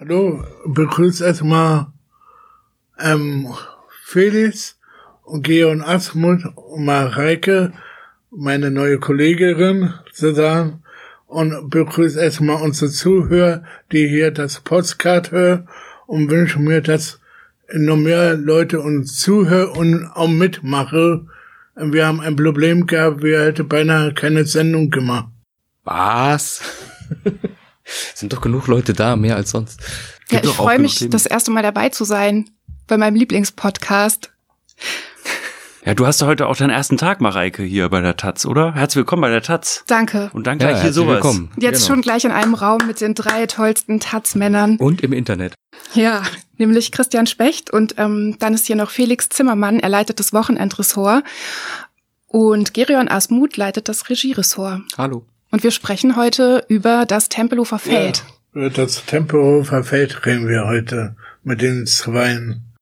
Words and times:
Hallo, 0.00 0.42
begrüße 0.64 1.22
erstmal 1.26 1.88
ähm, 2.98 3.48
Felix 4.02 4.78
und 5.24 5.42
Georg 5.42 5.86
Asmund 5.86 6.46
und 6.56 6.86
Mareike, 6.86 7.74
meine 8.30 8.70
neue 8.70 8.98
Kollegin 8.98 9.92
zusammen 10.10 10.82
und 11.26 11.68
begrüße 11.68 12.18
erstmal 12.18 12.62
unsere 12.62 12.90
Zuhörer, 12.90 13.62
die 13.92 14.08
hier 14.08 14.30
das 14.30 14.60
Podcast 14.60 15.32
hören 15.32 15.68
und 16.06 16.30
wünsche 16.30 16.60
mir, 16.60 16.80
dass 16.80 17.20
noch 17.70 17.98
mehr 17.98 18.38
Leute 18.38 18.80
uns 18.80 19.18
zuhören 19.18 19.68
und 19.76 20.06
auch 20.14 20.28
mitmachen. 20.28 21.28
Wir 21.76 22.06
haben 22.06 22.20
ein 22.20 22.36
Problem 22.36 22.86
gehabt, 22.86 23.22
wir 23.22 23.42
hätten 23.42 23.68
beinahe 23.68 24.14
keine 24.14 24.46
Sendung 24.46 24.88
gemacht. 24.88 25.28
Was? 25.84 26.62
Sind 28.14 28.32
doch 28.32 28.40
genug 28.40 28.66
Leute 28.66 28.92
da, 28.92 29.16
mehr 29.16 29.36
als 29.36 29.50
sonst. 29.50 29.80
Gibt 30.28 30.44
ja, 30.44 30.50
ich 30.50 30.56
freue 30.56 30.78
mich, 30.78 30.96
Themen. 30.96 31.10
das 31.10 31.26
erste 31.26 31.50
Mal 31.50 31.62
dabei 31.62 31.88
zu 31.88 32.04
sein 32.04 32.50
bei 32.86 32.96
meinem 32.96 33.16
Lieblingspodcast. 33.16 34.30
Ja, 35.84 35.94
du 35.94 36.06
hast 36.06 36.20
doch 36.20 36.26
heute 36.26 36.46
auch 36.46 36.56
deinen 36.56 36.70
ersten 36.70 36.98
Tag, 36.98 37.22
Mareike, 37.22 37.62
hier 37.62 37.88
bei 37.88 38.02
der 38.02 38.16
Taz, 38.16 38.44
oder? 38.44 38.74
Herzlich 38.74 38.96
willkommen 38.96 39.22
bei 39.22 39.30
der 39.30 39.42
Taz. 39.42 39.82
Danke. 39.86 40.30
Und 40.34 40.46
dann 40.46 40.58
gleich 40.58 40.76
ja, 40.76 40.82
hier 40.82 40.92
sowas. 40.92 41.14
Willkommen. 41.14 41.50
Jetzt 41.56 41.78
genau. 41.78 41.86
schon 41.86 42.02
gleich 42.02 42.24
in 42.24 42.32
einem 42.32 42.54
Raum 42.54 42.80
mit 42.86 43.00
den 43.00 43.14
drei 43.14 43.46
tollsten 43.46 43.98
Taz-Männern. 43.98 44.76
Und 44.76 45.00
im 45.00 45.14
Internet. 45.14 45.54
Ja, 45.94 46.22
nämlich 46.58 46.92
Christian 46.92 47.26
Specht 47.26 47.70
und 47.70 47.94
ähm, 47.96 48.36
dann 48.38 48.52
ist 48.52 48.66
hier 48.66 48.76
noch 48.76 48.90
Felix 48.90 49.30
Zimmermann, 49.30 49.80
er 49.80 49.88
leitet 49.88 50.20
das 50.20 50.34
Wochenendressort 50.34 51.24
und 52.26 52.74
Gerion 52.74 53.08
Asmuth 53.08 53.56
leitet 53.56 53.88
das 53.88 54.10
Regieressort. 54.10 54.82
Hallo. 54.98 55.24
Und 55.50 55.62
wir 55.64 55.70
sprechen 55.70 56.16
heute 56.16 56.64
über 56.68 57.06
das 57.06 57.28
Tempelhofer 57.28 57.78
Feld. 57.78 58.24
Ja, 58.54 58.60
über 58.60 58.70
das 58.70 59.04
Tempelhofer 59.04 59.84
Feld 59.84 60.24
reden 60.26 60.48
wir 60.48 60.66
heute 60.66 61.16
mit 61.42 61.60
den 61.60 61.86
Zweien. 61.86 62.76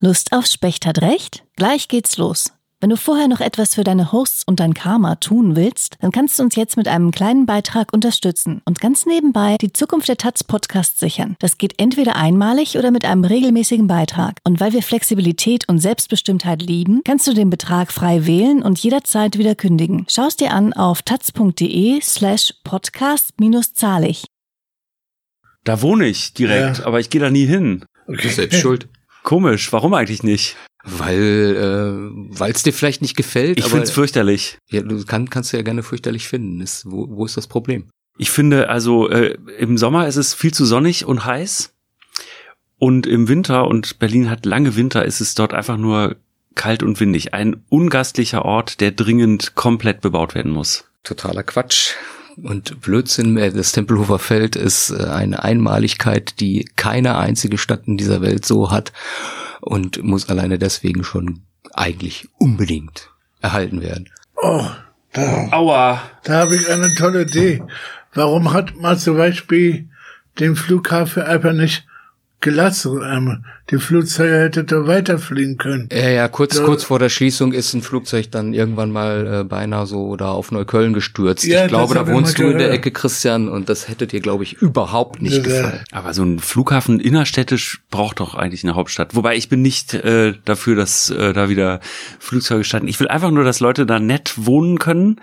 Lust 0.00 0.32
auf 0.32 0.46
Specht 0.46 0.86
hat 0.86 1.02
recht? 1.02 1.44
Gleich 1.56 1.88
geht's 1.88 2.16
los. 2.16 2.52
Wenn 2.82 2.88
du 2.88 2.96
vorher 2.96 3.28
noch 3.28 3.40
etwas 3.40 3.74
für 3.74 3.84
deine 3.84 4.10
Hosts 4.10 4.44
und 4.44 4.58
dein 4.58 4.72
Karma 4.72 5.16
tun 5.16 5.54
willst, 5.54 5.96
dann 6.00 6.12
kannst 6.12 6.38
du 6.38 6.42
uns 6.42 6.56
jetzt 6.56 6.78
mit 6.78 6.88
einem 6.88 7.10
kleinen 7.10 7.44
Beitrag 7.44 7.92
unterstützen 7.92 8.62
und 8.64 8.80
ganz 8.80 9.04
nebenbei 9.04 9.58
die 9.60 9.74
Zukunft 9.74 10.08
der 10.08 10.16
Taz 10.16 10.42
Podcast 10.44 10.98
sichern. 10.98 11.36
Das 11.40 11.58
geht 11.58 11.78
entweder 11.78 12.16
einmalig 12.16 12.78
oder 12.78 12.90
mit 12.90 13.04
einem 13.04 13.24
regelmäßigen 13.24 13.86
Beitrag. 13.86 14.38
Und 14.44 14.60
weil 14.60 14.72
wir 14.72 14.82
Flexibilität 14.82 15.68
und 15.68 15.78
Selbstbestimmtheit 15.78 16.62
lieben, 16.62 17.02
kannst 17.04 17.26
du 17.26 17.34
den 17.34 17.50
Betrag 17.50 17.92
frei 17.92 18.24
wählen 18.24 18.62
und 18.62 18.78
jederzeit 18.78 19.36
wieder 19.36 19.54
kündigen. 19.54 20.06
Schau 20.08 20.28
es 20.28 20.36
dir 20.36 20.54
an 20.54 20.72
auf 20.72 21.02
taz.de 21.02 22.00
slash 22.00 22.54
podcast-zahlig. 22.64 24.24
Da 25.64 25.82
wohne 25.82 26.06
ich 26.06 26.32
direkt, 26.32 26.78
ja. 26.78 26.86
aber 26.86 26.98
ich 26.98 27.10
gehe 27.10 27.20
da 27.20 27.28
nie 27.28 27.44
hin. 27.44 27.84
Okay. 28.08 28.30
Selbst 28.30 28.58
schuld. 28.58 28.88
Komisch, 29.22 29.70
warum 29.70 29.92
eigentlich 29.92 30.22
nicht? 30.22 30.56
Weil 30.82 31.56
äh, 31.56 32.38
weil 32.38 32.52
es 32.52 32.62
dir 32.62 32.72
vielleicht 32.72 33.02
nicht 33.02 33.16
gefällt. 33.16 33.58
Ich 33.58 33.66
finde 33.66 33.84
es 33.84 33.90
fürchterlich. 33.90 34.58
Ja, 34.70 34.80
du 34.80 35.04
kann, 35.04 35.28
kannst 35.28 35.52
du 35.52 35.56
ja 35.56 35.62
gerne 35.62 35.82
fürchterlich 35.82 36.26
finden. 36.26 36.60
Ist, 36.60 36.90
wo, 36.90 37.06
wo 37.10 37.26
ist 37.26 37.36
das 37.36 37.46
Problem? 37.46 37.90
Ich 38.16 38.30
finde, 38.30 38.68
also 38.68 39.08
äh, 39.08 39.36
im 39.58 39.78
Sommer 39.78 40.06
ist 40.06 40.16
es 40.16 40.34
viel 40.34 40.52
zu 40.52 40.64
sonnig 40.64 41.04
und 41.04 41.24
heiß. 41.24 41.74
Und 42.78 43.06
im 43.06 43.28
Winter, 43.28 43.66
und 43.66 43.98
Berlin 43.98 44.30
hat 44.30 44.46
lange 44.46 44.74
Winter, 44.74 45.04
ist 45.04 45.20
es 45.20 45.34
dort 45.34 45.52
einfach 45.52 45.76
nur 45.76 46.16
kalt 46.54 46.82
und 46.82 46.98
windig. 46.98 47.34
Ein 47.34 47.62
ungastlicher 47.68 48.44
Ort, 48.44 48.80
der 48.80 48.90
dringend 48.90 49.54
komplett 49.54 50.00
bebaut 50.00 50.34
werden 50.34 50.52
muss. 50.52 50.84
Totaler 51.04 51.42
Quatsch 51.42 51.92
und 52.42 52.80
Blödsinn. 52.80 53.36
Das 53.36 53.72
Tempelhofer 53.72 54.18
Feld 54.18 54.56
ist 54.56 54.90
äh, 54.90 55.04
eine 55.04 55.42
Einmaligkeit, 55.42 56.40
die 56.40 56.64
keine 56.76 57.18
einzige 57.18 57.58
Stadt 57.58 57.82
in 57.86 57.98
dieser 57.98 58.22
Welt 58.22 58.46
so 58.46 58.70
hat 58.70 58.92
und 59.60 60.02
muss 60.02 60.28
alleine 60.28 60.58
deswegen 60.58 61.04
schon 61.04 61.42
eigentlich 61.72 62.28
unbedingt 62.38 63.10
erhalten 63.40 63.80
werden. 63.80 64.08
Oh, 64.36 64.66
da, 65.12 65.48
Aua. 65.52 66.02
da 66.24 66.40
habe 66.40 66.56
ich 66.56 66.68
eine 66.70 66.94
tolle 66.94 67.22
Idee. 67.22 67.62
Warum 68.14 68.52
hat 68.52 68.76
man 68.76 68.98
zum 68.98 69.16
Beispiel 69.16 69.88
den 70.38 70.56
Flughafen 70.56 71.22
einfach 71.22 71.52
nicht 71.52 71.86
gelassen. 72.40 73.00
Ähm, 73.04 73.44
die 73.70 73.78
Flugzeuge 73.78 74.36
hätte 74.38 74.64
da 74.64 74.86
weiterfliegen 74.86 75.56
können. 75.56 75.88
Ja, 75.92 76.08
ja, 76.08 76.28
kurz, 76.28 76.56
da, 76.56 76.64
kurz 76.64 76.84
vor 76.84 76.98
der 76.98 77.08
Schließung 77.08 77.52
ist 77.52 77.72
ein 77.74 77.82
Flugzeug 77.82 78.30
dann 78.30 78.52
irgendwann 78.52 78.90
mal 78.90 79.40
äh, 79.40 79.44
beinahe 79.44 79.86
so 79.86 80.16
da 80.16 80.30
auf 80.30 80.50
Neukölln 80.50 80.92
gestürzt. 80.92 81.44
Ja, 81.44 81.64
ich 81.64 81.68
glaube, 81.68 81.94
da 81.94 82.06
wohnst 82.08 82.38
du 82.38 82.48
in 82.48 82.58
der 82.58 82.72
Ecke, 82.72 82.90
Christian, 82.90 83.48
und 83.48 83.68
das 83.68 83.88
hätte 83.88 84.06
dir, 84.06 84.20
glaube 84.20 84.42
ich, 84.42 84.54
überhaupt 84.54 85.22
nicht 85.22 85.36
ja, 85.36 85.42
gefallen. 85.42 85.84
Aber 85.92 86.14
so 86.14 86.24
ein 86.24 86.40
Flughafen 86.40 86.98
innerstädtisch 86.98 87.80
braucht 87.90 88.20
doch 88.20 88.34
eigentlich 88.34 88.64
eine 88.64 88.74
Hauptstadt. 88.74 89.14
Wobei 89.14 89.36
ich 89.36 89.48
bin 89.48 89.62
nicht 89.62 89.94
äh, 89.94 90.34
dafür, 90.44 90.74
dass 90.74 91.10
äh, 91.10 91.32
da 91.32 91.48
wieder 91.48 91.80
Flugzeuge 92.18 92.64
starten. 92.64 92.88
Ich 92.88 92.98
will 92.98 93.08
einfach 93.08 93.30
nur, 93.30 93.44
dass 93.44 93.60
Leute 93.60 93.86
da 93.86 94.00
nett 94.00 94.34
wohnen 94.36 94.78
können 94.78 95.20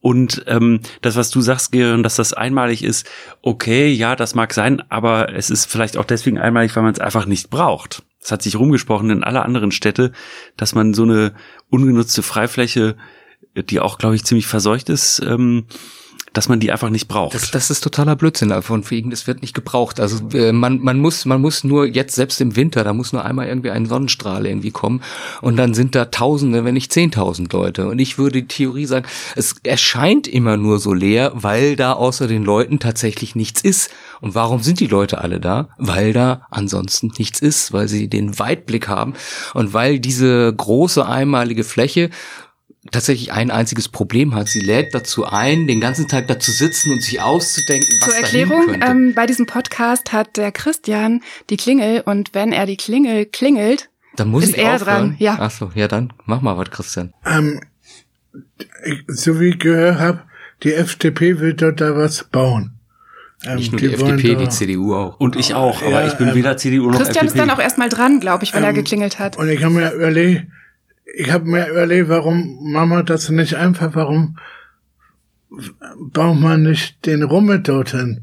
und 0.00 0.44
ähm, 0.46 0.80
das, 1.02 1.16
was 1.16 1.30
du 1.30 1.40
sagst, 1.40 1.72
Gerion, 1.72 2.02
dass 2.02 2.16
das 2.16 2.32
einmalig 2.32 2.82
ist, 2.82 3.06
okay, 3.42 3.92
ja, 3.92 4.16
das 4.16 4.34
mag 4.34 4.54
sein, 4.54 4.82
aber 4.88 5.34
es 5.34 5.50
ist 5.50 5.66
vielleicht 5.66 5.98
auch 5.98 6.06
deswegen 6.06 6.38
einmalig, 6.38 6.74
weil 6.74 6.82
man 6.82 6.94
es 6.94 7.00
einfach 7.00 7.26
nicht 7.26 7.50
braucht. 7.50 8.02
Es 8.22 8.32
hat 8.32 8.42
sich 8.42 8.56
rumgesprochen 8.56 9.10
in 9.10 9.24
aller 9.24 9.44
anderen 9.44 9.72
Städte, 9.72 10.12
dass 10.56 10.74
man 10.74 10.94
so 10.94 11.02
eine 11.02 11.34
ungenutzte 11.68 12.22
Freifläche, 12.22 12.96
die 13.54 13.80
auch, 13.80 13.98
glaube 13.98 14.14
ich, 14.14 14.24
ziemlich 14.24 14.46
verseucht 14.46 14.88
ist, 14.88 15.20
ähm, 15.20 15.66
dass 16.32 16.48
man 16.48 16.60
die 16.60 16.70
einfach 16.70 16.90
nicht 16.90 17.08
braucht. 17.08 17.34
Das, 17.34 17.50
das 17.50 17.70
ist 17.70 17.80
totaler 17.80 18.14
Blödsinn 18.14 18.50
davon 18.50 18.88
wegen, 18.90 19.10
es 19.10 19.26
wird 19.26 19.42
nicht 19.42 19.54
gebraucht. 19.54 19.98
Also 19.98 20.28
äh, 20.36 20.52
man, 20.52 20.78
man 20.78 20.98
muss 20.98 21.24
man 21.24 21.40
muss 21.40 21.64
nur 21.64 21.86
jetzt 21.86 22.14
selbst 22.14 22.40
im 22.40 22.54
Winter, 22.56 22.84
da 22.84 22.92
muss 22.92 23.12
nur 23.12 23.24
einmal 23.24 23.48
irgendwie 23.48 23.70
ein 23.70 23.86
Sonnenstrahl 23.86 24.46
irgendwie 24.46 24.70
kommen 24.70 25.02
und 25.40 25.56
dann 25.56 25.74
sind 25.74 25.94
da 25.94 26.06
Tausende, 26.06 26.64
wenn 26.64 26.74
nicht 26.74 26.92
Zehntausend 26.92 27.52
Leute. 27.52 27.88
Und 27.88 27.98
ich 27.98 28.18
würde 28.18 28.42
die 28.42 28.48
Theorie 28.48 28.86
sagen, 28.86 29.06
es 29.34 29.56
erscheint 29.64 30.28
immer 30.28 30.56
nur 30.56 30.78
so 30.78 30.92
leer, 30.92 31.32
weil 31.34 31.76
da 31.76 31.94
außer 31.94 32.28
den 32.28 32.44
Leuten 32.44 32.78
tatsächlich 32.78 33.34
nichts 33.34 33.60
ist. 33.60 33.90
Und 34.20 34.34
warum 34.34 34.62
sind 34.62 34.80
die 34.80 34.86
Leute 34.86 35.18
alle 35.18 35.40
da? 35.40 35.68
Weil 35.78 36.12
da 36.12 36.46
ansonsten 36.50 37.12
nichts 37.18 37.40
ist, 37.40 37.72
weil 37.72 37.88
sie 37.88 38.08
den 38.08 38.38
Weitblick 38.38 38.88
haben 38.88 39.14
und 39.54 39.72
weil 39.72 39.98
diese 39.98 40.52
große 40.54 41.04
einmalige 41.06 41.64
Fläche 41.64 42.10
tatsächlich 42.90 43.32
ein 43.32 43.50
einziges 43.50 43.88
Problem 43.88 44.34
hat. 44.34 44.48
Sie 44.48 44.60
lädt 44.60 44.94
dazu 44.94 45.24
ein, 45.24 45.66
den 45.66 45.80
ganzen 45.80 46.08
Tag 46.08 46.28
da 46.28 46.38
zu 46.38 46.52
sitzen 46.52 46.92
und 46.92 47.02
sich 47.02 47.20
auszudenken, 47.20 47.88
was 48.00 48.08
Zur 48.08 48.16
Erklärung, 48.16 48.82
ähm, 48.82 49.14
bei 49.14 49.26
diesem 49.26 49.46
Podcast 49.46 50.12
hat 50.12 50.36
der 50.36 50.52
Christian 50.52 51.22
die 51.50 51.56
Klingel 51.56 52.02
und 52.04 52.34
wenn 52.34 52.52
er 52.52 52.66
die 52.66 52.76
Klingel 52.76 53.26
klingelt, 53.26 53.88
dann 54.16 54.28
muss 54.28 54.44
ist 54.44 54.56
ich 54.56 54.58
er 54.58 54.74
aufhören. 54.76 55.10
dran. 55.10 55.16
Ja. 55.18 55.36
Ach 55.40 55.50
so, 55.50 55.70
ja 55.74 55.88
dann 55.88 56.12
mach 56.24 56.40
mal 56.40 56.56
was, 56.56 56.70
Christian. 56.70 57.14
Ähm, 57.24 57.60
so 59.06 59.40
wie 59.40 59.50
ich 59.50 59.58
gehört 59.58 59.98
habe, 59.98 60.22
die 60.62 60.74
FDP 60.74 61.40
will 61.40 61.54
dort 61.54 61.80
da 61.80 61.96
was 61.96 62.24
bauen. 62.24 62.72
Ähm, 63.44 63.56
Nicht 63.56 63.72
nur 63.72 63.80
die, 63.80 63.88
die 63.88 63.94
FDP, 63.94 64.34
die 64.34 64.48
CDU 64.50 64.94
auch. 64.94 65.18
Und 65.18 65.36
ich 65.36 65.54
auch, 65.54 65.80
aber 65.80 66.02
ja, 66.02 66.06
ich 66.06 66.14
bin 66.14 66.28
ähm, 66.28 66.34
weder 66.34 66.56
CDU 66.58 66.90
noch 66.90 66.98
Christian 66.98 67.26
FDP. 67.26 67.26
ist 67.26 67.38
dann 67.38 67.50
auch 67.50 67.60
erstmal 67.60 67.88
dran, 67.88 68.20
glaube 68.20 68.44
ich, 68.44 68.52
wenn 68.52 68.62
ähm, 68.62 68.68
er 68.68 68.72
geklingelt 68.74 69.18
hat. 69.18 69.38
Und 69.38 69.48
ich 69.48 69.64
habe 69.64 69.74
mir 69.74 69.92
überlegt, 69.92 70.46
ich 71.14 71.30
habe 71.30 71.46
mir 71.46 71.68
überlegt, 71.68 72.08
warum 72.08 72.58
Mama 72.72 73.02
das 73.02 73.28
nicht 73.30 73.54
einfach, 73.54 73.94
warum 73.94 74.38
baut 76.12 76.38
man 76.38 76.62
nicht 76.62 77.04
den 77.06 77.22
Rummel 77.22 77.60
dorthin? 77.60 78.22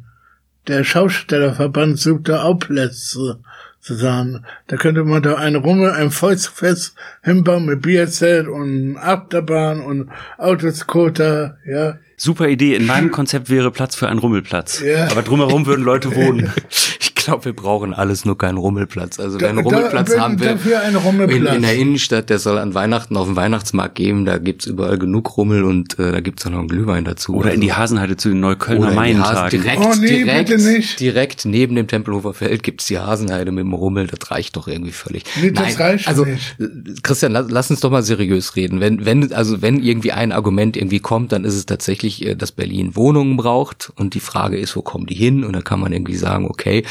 Der 0.67 0.83
Schaustellerverband 0.83 1.99
sucht 1.99 2.29
da 2.29 2.43
auch 2.43 2.59
Plätze 2.59 3.39
zusammen. 3.79 4.45
Da 4.67 4.75
könnte 4.75 5.03
man 5.03 5.23
da 5.23 5.35
ein 5.35 5.55
Rummel, 5.55 5.91
ein 5.91 6.11
Volksfest 6.11 6.95
hinbauen 7.23 7.65
mit 7.65 7.81
Bierzelt 7.81 8.47
und 8.47 8.97
Achterbahn 8.97 9.81
und 9.81 10.09
Autoscooter, 10.37 11.57
ja. 11.65 11.97
Super 12.17 12.49
Idee. 12.49 12.75
In 12.75 12.85
meinem 12.85 13.11
Konzept 13.11 13.49
wäre 13.49 13.71
Platz 13.71 13.95
für 13.95 14.09
einen 14.09 14.19
Rummelplatz. 14.19 14.81
Ja. 14.81 15.07
Aber 15.11 15.21
drumherum 15.21 15.65
würden 15.67 15.85
Leute 15.85 16.15
wohnen. 16.15 16.51
glaube, 17.27 17.43
wir 17.43 17.53
brauchen 17.53 17.93
alles 17.93 18.23
nur 18.23 18.37
keinen 18.37 18.57
Rummelplatz. 18.57 19.19
Also 19.19 19.37
einen 19.37 19.59
Rummelplatz 19.59 20.15
da, 20.15 20.21
haben 20.21 20.39
wir 20.39 21.29
in, 21.29 21.45
in, 21.45 21.61
der 21.61 21.75
Innenstadt, 21.75 22.29
der 22.29 22.39
soll 22.39 22.57
an 22.57 22.73
Weihnachten 22.73 23.17
auf 23.17 23.27
dem 23.27 23.35
Weihnachtsmarkt 23.35 23.95
geben. 23.95 24.23
Da 24.23 24.37
gibt's 24.37 24.65
überall 24.65 24.97
genug 24.97 25.35
Rummel 25.35 25.65
und 25.65 25.99
äh, 25.99 26.13
da 26.13 26.21
gibt's 26.21 26.45
auch 26.45 26.51
noch 26.51 26.59
einen 26.59 26.69
Glühwein 26.69 27.03
dazu. 27.03 27.35
Oder 27.35 27.47
also. 27.47 27.55
in 27.55 27.61
die 27.61 27.73
Hasenheide 27.73 28.15
zu 28.15 28.29
den 28.29 28.39
Neuköllner 28.39 28.91
Maintagen. 28.91 29.61
Direkt, 29.61 29.81
oh, 29.81 29.93
nee, 29.99 30.23
direkt, 30.23 30.99
direkt 31.01 31.45
neben 31.45 31.75
dem 31.75 31.87
Tempelhofer 31.87 32.33
Feld 32.33 32.63
gibt's 32.63 32.87
die 32.87 32.97
Hasenheide 32.97 33.51
mit 33.51 33.65
dem 33.65 33.73
Rummel. 33.73 34.07
Das 34.07 34.31
reicht 34.31 34.55
doch 34.55 34.69
irgendwie 34.69 34.93
völlig. 34.93 35.25
Nee, 35.41 35.51
das 35.51 35.77
Nein, 35.77 35.87
reicht 35.87 36.07
also, 36.07 36.23
nicht. 36.23 36.55
Christian, 37.03 37.33
lass, 37.33 37.51
lass 37.51 37.69
uns 37.69 37.81
doch 37.81 37.91
mal 37.91 38.03
seriös 38.03 38.55
reden. 38.55 38.79
Wenn, 38.79 39.05
wenn, 39.05 39.33
also 39.33 39.61
wenn 39.61 39.83
irgendwie 39.83 40.13
ein 40.13 40.31
Argument 40.31 40.77
irgendwie 40.77 41.01
kommt, 41.01 41.33
dann 41.33 41.43
ist 41.43 41.55
es 41.55 41.65
tatsächlich, 41.65 42.25
äh, 42.25 42.35
dass 42.35 42.53
Berlin 42.53 42.95
Wohnungen 42.95 43.35
braucht 43.35 43.91
und 43.97 44.13
die 44.13 44.21
Frage 44.21 44.57
ist, 44.57 44.77
wo 44.77 44.81
kommen 44.81 45.07
die 45.07 45.15
hin? 45.15 45.43
Und 45.43 45.51
da 45.51 45.61
kann 45.61 45.81
man 45.81 45.91
irgendwie 45.91 46.15
sagen, 46.15 46.45
okay, 46.45 46.85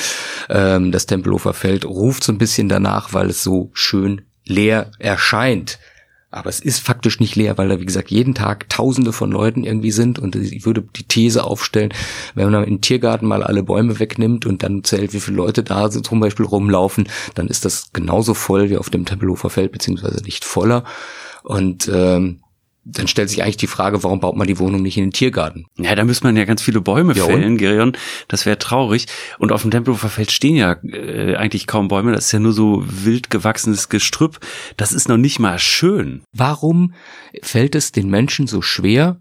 ähm, 0.49 0.93
das 0.93 1.07
Tempelhofer 1.07 1.55
Feld 1.55 1.85
ruft 1.85 2.25
so 2.25 2.33
ein 2.33 2.39
bisschen 2.39 2.69
danach, 2.69 3.13
weil 3.13 3.31
es 3.31 3.43
so 3.43 3.71
schön 3.73 4.23
leer 4.45 4.91
erscheint. 4.99 5.79
Aber 6.31 6.51
es 6.51 6.61
ist 6.61 6.81
faktisch 6.81 7.19
nicht 7.21 7.37
leer, 7.37 7.57
weil 7.57 7.69
da, 7.69 7.81
wie 7.81 7.87
gesagt, 7.87 8.11
jeden 8.11 8.35
Tag 8.35 8.69
Tausende 8.69 9.13
von 9.13 9.31
Leuten 9.31 9.65
irgendwie 9.65 9.93
sind. 9.93 10.19
Und 10.19 10.37
ich 10.37 10.67
würde 10.67 10.83
die 10.95 11.05
These 11.05 11.45
aufstellen, 11.45 11.95
wenn 12.35 12.51
man 12.51 12.65
im 12.65 12.81
Tiergarten 12.81 13.27
mal 13.27 13.43
alle 13.43 13.63
Bäume 13.63 13.99
wegnimmt 14.01 14.45
und 14.45 14.63
dann 14.63 14.85
zählt, 14.85 15.15
wie 15.15 15.21
viele 15.21 15.39
Leute 15.39 15.63
da 15.63 15.91
sind, 15.91 16.05
zum 16.05 16.21
Beispiel 16.21 16.45
rumlaufen, 16.45 17.09
dann 17.35 17.47
ist 17.47 17.65
das 17.65 17.93
genauso 17.93 18.35
voll 18.35 18.69
wie 18.69 18.77
auf 18.77 18.91
dem 18.91 19.07
Tempelhofer 19.07 19.51
Feld, 19.51 19.73
beziehungsweise 19.73 20.23
nicht 20.25 20.45
voller. 20.45 20.85
Und 21.43 21.89
ähm, 21.93 22.41
dann 22.89 23.09
stellt 23.09 23.29
sich 23.29 23.43
eigentlich 23.43 23.57
die 23.57 23.67
Frage, 23.67 24.05
warum 24.05 24.21
baut 24.21 24.37
man 24.37 24.47
die 24.47 24.61
Wohnung 24.61 24.81
nicht 24.81 24.97
in 24.97 25.07
den 25.07 25.13
Tiergarten? 25.13 25.67
Ja, 25.77 25.97
da 25.97 26.05
müsste 26.05 26.25
man 26.25 26.37
ja 26.37 26.45
ganz 26.45 26.63
viele 26.63 26.81
Bäume 26.81 27.15
ja, 27.15 27.25
fällen, 27.25 27.59
Gerion. 27.59 27.97
Das 28.29 28.47
wäre 28.47 28.59
traurig. 28.59 29.07
Und 29.39 29.51
auf 29.51 29.63
dem 29.63 29.73
Tempelhofer 29.73 30.09
Feld 30.09 30.31
stehen 30.31 30.55
ja 30.55 30.77
äh, 30.85 31.35
eigentlich 31.35 31.67
kaum 31.67 31.89
Bäume. 31.89 32.13
Das 32.13 32.27
ist 32.27 32.33
ja 32.33 32.39
nur 32.39 32.53
so 32.53 32.85
wild 32.87 33.29
gewachsenes 33.29 33.89
Gestrüpp. 33.89 34.39
Das 34.77 34.93
ist 34.93 35.09
noch 35.09 35.17
nicht 35.17 35.41
mal 35.41 35.59
schön. 35.59 36.23
Warum 36.33 36.95
fällt 37.43 37.75
es 37.75 37.91
den 37.91 38.09
Menschen 38.09 38.47
so 38.47 38.63
schwer, 38.63 39.19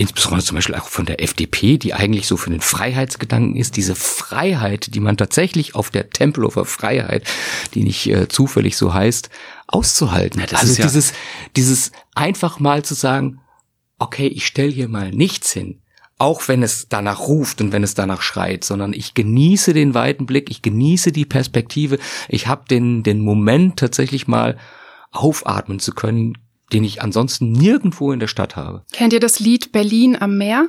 insbesondere 0.00 0.42
zum 0.42 0.54
Beispiel 0.54 0.76
auch 0.76 0.88
von 0.88 1.04
der 1.04 1.22
FDP, 1.22 1.76
die 1.76 1.92
eigentlich 1.92 2.26
so 2.26 2.38
für 2.38 2.48
den 2.48 2.62
Freiheitsgedanken 2.62 3.56
ist, 3.56 3.76
diese 3.76 3.94
Freiheit, 3.94 4.94
die 4.94 5.00
man 5.00 5.18
tatsächlich 5.18 5.74
auf 5.74 5.90
der 5.90 6.08
Tempelhofer 6.08 6.64
Freiheit, 6.64 7.24
die 7.74 7.82
nicht 7.82 8.06
äh, 8.06 8.26
zufällig 8.26 8.78
so 8.78 8.94
heißt, 8.94 9.28
auszuhalten. 9.72 10.40
Ja, 10.40 10.58
also 10.58 10.74
ja 10.74 10.86
dieses, 10.86 11.12
dieses 11.56 11.92
einfach 12.14 12.60
mal 12.60 12.84
zu 12.84 12.94
sagen, 12.94 13.40
okay, 13.98 14.26
ich 14.26 14.46
stelle 14.46 14.70
hier 14.70 14.88
mal 14.88 15.10
nichts 15.10 15.52
hin, 15.52 15.80
auch 16.18 16.48
wenn 16.48 16.62
es 16.62 16.88
danach 16.88 17.20
ruft 17.20 17.60
und 17.60 17.72
wenn 17.72 17.82
es 17.82 17.94
danach 17.94 18.22
schreit, 18.22 18.64
sondern 18.64 18.92
ich 18.92 19.14
genieße 19.14 19.72
den 19.72 19.94
weiten 19.94 20.26
Blick, 20.26 20.50
ich 20.50 20.62
genieße 20.62 21.12
die 21.12 21.24
Perspektive, 21.24 21.98
ich 22.28 22.46
habe 22.46 22.64
den, 22.68 23.02
den 23.02 23.20
Moment 23.20 23.78
tatsächlich 23.78 24.26
mal 24.26 24.58
aufatmen 25.12 25.80
zu 25.80 25.92
können, 25.92 26.38
den 26.72 26.84
ich 26.84 27.02
ansonsten 27.02 27.52
nirgendwo 27.52 28.12
in 28.12 28.20
der 28.20 28.28
Stadt 28.28 28.56
habe. 28.56 28.84
Kennt 28.92 29.12
ihr 29.12 29.20
das 29.20 29.40
Lied 29.40 29.72
Berlin 29.72 30.16
am 30.18 30.38
Meer? 30.38 30.68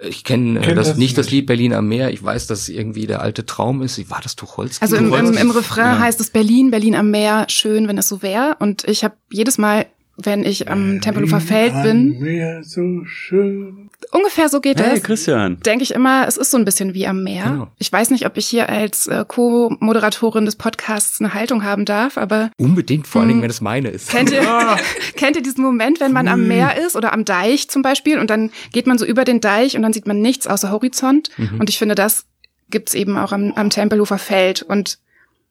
Ich 0.00 0.24
kenne 0.24 0.60
äh, 0.60 0.74
das, 0.74 0.88
das, 0.88 0.96
nicht 0.96 1.16
das 1.16 1.30
Lied 1.30 1.46
Berlin 1.46 1.72
am 1.72 1.88
Meer. 1.88 2.10
Ich 2.10 2.22
weiß, 2.22 2.46
dass 2.46 2.68
irgendwie 2.68 3.06
der 3.06 3.20
alte 3.20 3.46
Traum 3.46 3.80
ist. 3.82 4.10
War 4.10 4.20
das 4.20 4.34
Tucholsky? 4.34 4.82
Also 4.82 4.96
im, 4.96 5.12
im, 5.12 5.36
im 5.36 5.50
Refrain 5.50 5.84
ja. 5.84 5.98
heißt 6.00 6.20
es 6.20 6.30
Berlin, 6.30 6.70
Berlin 6.70 6.94
am 6.94 7.10
Meer, 7.10 7.46
schön, 7.48 7.86
wenn 7.86 7.98
es 7.98 8.08
so 8.08 8.22
wäre. 8.22 8.56
Und 8.58 8.84
ich 8.88 9.04
habe 9.04 9.16
jedes 9.30 9.56
Mal 9.56 9.86
wenn 10.16 10.44
ich 10.44 10.70
am 10.70 11.00
Tempelhofer 11.00 11.40
Feld 11.40 11.74
bin. 11.82 12.20
Meer 12.20 12.62
so 12.62 13.04
schön. 13.04 13.90
Ungefähr 14.12 14.48
so 14.48 14.60
geht 14.60 14.80
hey, 14.80 14.96
es. 14.96 15.02
Christian. 15.02 15.58
Denke 15.60 15.82
ich 15.82 15.92
immer, 15.92 16.26
es 16.28 16.36
ist 16.36 16.50
so 16.50 16.56
ein 16.56 16.64
bisschen 16.64 16.94
wie 16.94 17.06
am 17.06 17.24
Meer. 17.24 17.44
Genau. 17.44 17.68
Ich 17.78 17.92
weiß 17.92 18.10
nicht, 18.10 18.26
ob 18.26 18.36
ich 18.36 18.46
hier 18.46 18.68
als 18.68 19.06
äh, 19.06 19.24
Co-Moderatorin 19.26 20.44
des 20.44 20.56
Podcasts 20.56 21.20
eine 21.20 21.34
Haltung 21.34 21.64
haben 21.64 21.84
darf, 21.84 22.16
aber 22.16 22.50
unbedingt, 22.58 23.06
vor 23.06 23.20
allen 23.20 23.28
Dingen, 23.28 23.38
hm. 23.40 23.44
wenn 23.44 23.50
es 23.50 23.60
meine 23.60 23.88
ist. 23.88 24.10
Kennt 24.10 24.30
ihr, 24.30 24.42
kennt 25.16 25.36
ihr 25.36 25.42
diesen 25.42 25.64
Moment, 25.64 26.00
wenn 26.00 26.12
man 26.12 26.28
am 26.28 26.46
Meer 26.46 26.76
ist 26.84 26.96
oder 26.96 27.12
am 27.12 27.24
Deich 27.24 27.68
zum 27.68 27.82
Beispiel 27.82 28.18
und 28.18 28.30
dann 28.30 28.50
geht 28.72 28.86
man 28.86 28.98
so 28.98 29.04
über 29.04 29.24
den 29.24 29.40
Deich 29.40 29.76
und 29.76 29.82
dann 29.82 29.92
sieht 29.92 30.06
man 30.06 30.20
nichts 30.20 30.46
außer 30.46 30.70
Horizont? 30.70 31.30
Mhm. 31.36 31.60
Und 31.60 31.68
ich 31.68 31.78
finde, 31.78 31.94
das 31.94 32.26
gibt's 32.70 32.94
eben 32.94 33.16
auch 33.16 33.32
am, 33.32 33.52
am 33.52 33.70
Tempelhofer 33.70 34.18
Feld 34.18 34.62
und 34.62 34.98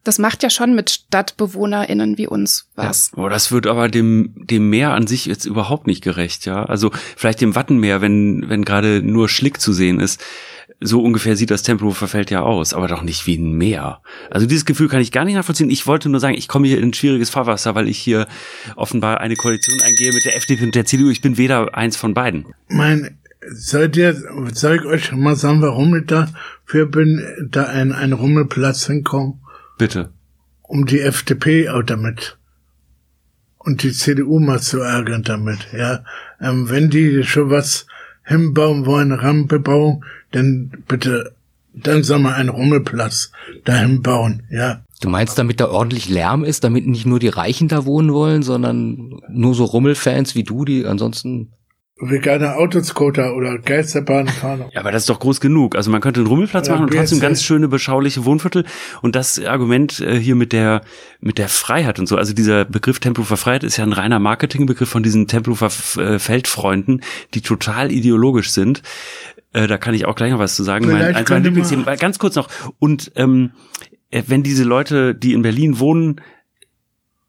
das 0.03 0.19
macht 0.19 0.43
ja 0.43 0.49
schon 0.49 0.75
mit 0.75 0.89
StadtbewohnerInnen 0.89 2.17
wie 2.17 2.27
uns 2.27 2.67
was. 2.75 3.11
Ja, 3.15 3.23
oh, 3.23 3.29
das 3.29 3.51
wird 3.51 3.67
aber 3.67 3.87
dem, 3.87 4.33
dem 4.35 4.69
Meer 4.69 4.91
an 4.91 5.07
sich 5.07 5.25
jetzt 5.25 5.45
überhaupt 5.45 5.87
nicht 5.87 6.03
gerecht, 6.03 6.45
ja. 6.45 6.65
Also 6.65 6.91
vielleicht 7.15 7.41
dem 7.41 7.55
Wattenmeer, 7.55 8.01
wenn, 8.01 8.49
wenn 8.49 8.65
gerade 8.65 9.01
nur 9.01 9.29
Schlick 9.29 9.61
zu 9.61 9.71
sehen 9.71 9.99
ist. 9.99 10.21
So 10.79 11.01
ungefähr 11.01 11.37
sieht 11.37 11.51
das 11.51 11.63
Tempelhofer 11.63 12.09
Feld 12.09 12.29
ja 12.31 12.41
aus, 12.41 12.73
aber 12.73 12.87
doch 12.87 13.03
nicht 13.03 13.25
wie 13.25 13.37
ein 13.37 13.53
Meer. 13.53 14.01
Also 14.29 14.45
dieses 14.45 14.65
Gefühl 14.65 14.89
kann 14.89 14.99
ich 14.99 15.13
gar 15.13 15.23
nicht 15.23 15.35
nachvollziehen. 15.35 15.69
Ich 15.69 15.87
wollte 15.87 16.09
nur 16.09 16.19
sagen, 16.19 16.35
ich 16.35 16.49
komme 16.49 16.67
hier 16.67 16.79
in 16.79 16.93
schwieriges 16.93 17.29
Fahrwasser, 17.29 17.75
weil 17.75 17.87
ich 17.87 17.97
hier 17.97 18.27
offenbar 18.75 19.21
eine 19.21 19.35
Koalition 19.35 19.79
eingehe 19.81 20.11
mit 20.11 20.25
der 20.25 20.35
FDP 20.35 20.65
und 20.65 20.75
der 20.75 20.85
CDU. 20.85 21.09
Ich 21.09 21.21
bin 21.21 21.37
weder 21.37 21.77
eins 21.77 21.95
von 21.95 22.13
beiden. 22.13 22.47
Mein, 22.67 23.17
seid 23.49 23.95
ihr, 23.95 24.13
soll 24.53 24.75
ich 24.75 24.85
euch 24.85 25.11
mal 25.13 25.37
sagen, 25.37 25.61
warum 25.61 25.95
ich 25.95 26.05
dafür 26.07 26.87
bin, 26.87 27.23
da 27.49 27.63
ein, 27.63 27.93
ein 27.93 28.11
Rummelplatz 28.11 28.87
hinkommen? 28.87 29.42
Bitte. 29.83 30.13
Um 30.61 30.85
die 30.85 31.01
FDP 31.01 31.67
auch 31.67 31.83
damit 31.83 32.37
und 33.57 33.83
die 33.83 33.91
CDU 33.91 34.39
mal 34.39 34.61
zu 34.61 34.79
ärgern 34.79 35.23
damit, 35.23 35.67
ja. 35.77 36.05
Ähm, 36.39 36.69
wenn 36.69 36.89
die 36.89 37.25
schon 37.25 37.49
was 37.49 37.85
hinbauen 38.23 38.85
wollen, 38.85 39.11
Rampe 39.11 39.59
bauen, 39.59 40.05
dann 40.31 40.71
bitte, 40.87 41.35
dann 41.73 42.01
soll 42.01 42.19
man 42.19 42.35
einen 42.35 42.47
Rummelplatz 42.47 43.33
dahin 43.65 44.01
bauen, 44.01 44.43
ja. 44.49 44.85
Du 45.01 45.09
meinst, 45.09 45.37
damit 45.37 45.59
da 45.59 45.67
ordentlich 45.67 46.07
Lärm 46.07 46.45
ist, 46.45 46.63
damit 46.63 46.87
nicht 46.87 47.05
nur 47.05 47.19
die 47.19 47.27
Reichen 47.27 47.67
da 47.67 47.83
wohnen 47.83 48.13
wollen, 48.13 48.41
sondern 48.41 49.19
nur 49.27 49.53
so 49.53 49.65
Rummelfans 49.65 50.33
wie 50.33 50.43
du, 50.43 50.63
die 50.63 50.85
ansonsten 50.85 51.51
vegane 51.97 52.55
Autoscooter 52.55 53.35
oder 53.35 53.59
Geisterbahnfahrer. 53.59 54.69
Ja, 54.73 54.79
aber 54.79 54.91
das 54.91 55.03
ist 55.03 55.09
doch 55.09 55.19
groß 55.19 55.39
genug. 55.39 55.75
Also 55.75 55.91
man 55.91 56.01
könnte 56.01 56.21
einen 56.21 56.27
Rummelplatz 56.27 56.67
ja, 56.67 56.73
machen 56.73 56.85
und 56.85 56.93
trotzdem 56.93 57.19
ganz 57.19 57.43
schöne 57.43 57.67
beschauliche 57.67 58.25
Wohnviertel. 58.25 58.65
Und 59.01 59.15
das 59.15 59.43
Argument 59.43 59.99
äh, 59.99 60.19
hier 60.19 60.35
mit 60.35 60.53
der 60.53 60.81
mit 61.19 61.37
der 61.37 61.49
Freiheit 61.49 61.99
und 61.99 62.07
so. 62.07 62.17
Also 62.17 62.33
dieser 62.33 62.65
Begriff 62.65 62.99
Tempelhofer 62.99 63.37
Freiheit 63.37 63.63
ist 63.63 63.77
ja 63.77 63.83
ein 63.83 63.93
reiner 63.93 64.19
Marketingbegriff 64.19 64.89
von 64.89 65.03
diesen 65.03 65.27
Tempelhofer 65.27 65.71
äh, 66.01 66.19
Feldfreunden, 66.19 67.01
die 67.33 67.41
total 67.41 67.91
ideologisch 67.91 68.51
sind. 68.51 68.81
Äh, 69.53 69.67
da 69.67 69.77
kann 69.77 69.93
ich 69.93 70.05
auch 70.05 70.15
gleich 70.15 70.31
noch 70.31 70.39
was 70.39 70.55
zu 70.55 70.63
sagen. 70.63 70.87
Mein, 70.87 71.15
eins 71.15 71.29
meiner 71.29 71.45
Lieblingsthemen. 71.45 71.85
Ganz 71.97 72.17
kurz 72.17 72.35
noch. 72.35 72.49
Und 72.79 73.11
ähm, 73.15 73.51
äh, 74.09 74.23
wenn 74.27 74.43
diese 74.43 74.63
Leute, 74.63 75.15
die 75.15 75.33
in 75.33 75.41
Berlin 75.41 75.79
wohnen, 75.79 76.21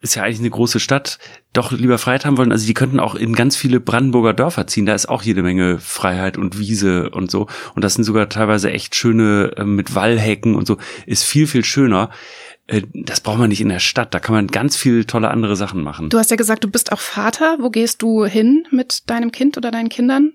ist 0.05 0.15
ja 0.17 0.23
eigentlich 0.23 0.41
eine 0.41 0.51
große 0.51 0.81
Stadt, 0.81 1.19
doch 1.55 1.73
lieber 1.73 1.97
Freiheit 1.97 2.27
haben 2.27 2.37
wollen. 2.37 2.53
Also 2.53 2.67
die 2.67 2.75
könnten 2.75 3.01
auch 3.01 3.15
in 3.15 3.35
ganz 3.35 3.57
viele 3.57 3.81
Brandenburger 3.81 4.35
Dörfer 4.35 4.67
ziehen. 4.67 4.85
Da 4.85 4.95
ist 4.95 5.09
auch 5.09 5.23
jede 5.23 5.43
Menge 5.43 5.79
Freiheit 5.79 6.37
und 6.37 6.59
Wiese 6.59 7.09
und 7.11 7.31
so. 7.31 7.47
Und 7.75 7.83
das 7.83 7.95
sind 7.95 8.05
sogar 8.05 8.29
teilweise 8.29 8.71
echt 8.71 8.95
schöne 8.95 9.53
äh, 9.57 9.65
mit 9.65 9.95
Wallhecken 9.95 10.57
und 10.57 10.67
so. 10.67 10.77
Ist 11.07 11.25
viel, 11.25 11.47
viel 11.47 11.65
schöner. 11.65 12.11
Äh, 12.67 12.83
das 12.93 13.21
braucht 13.21 13.39
man 13.39 13.49
nicht 13.49 13.63
in 13.63 13.71
der 13.71 13.79
Stadt. 13.79 14.13
Da 14.13 14.21
kann 14.21 14.35
man 14.35 14.49
ganz 14.49 14.77
viel 14.77 15.07
tolle 15.07 15.31
andere 15.31 15.57
Sachen 15.57 15.83
machen. 15.83 16.11
Du 16.11 16.19
hast 16.19 16.31
ja 16.31 16.37
gesagt, 16.37 16.65
du 16.65 16.71
bist 16.71 16.93
auch 16.93 17.01
Vater. 17.01 17.57
Wo 17.59 17.71
gehst 17.71 18.03
du 18.03 18.27
hin 18.27 18.67
mit 18.71 19.09
deinem 19.09 19.33
Kind 19.33 19.57
oder 19.57 19.71
deinen 19.71 19.89
Kindern? 19.89 20.35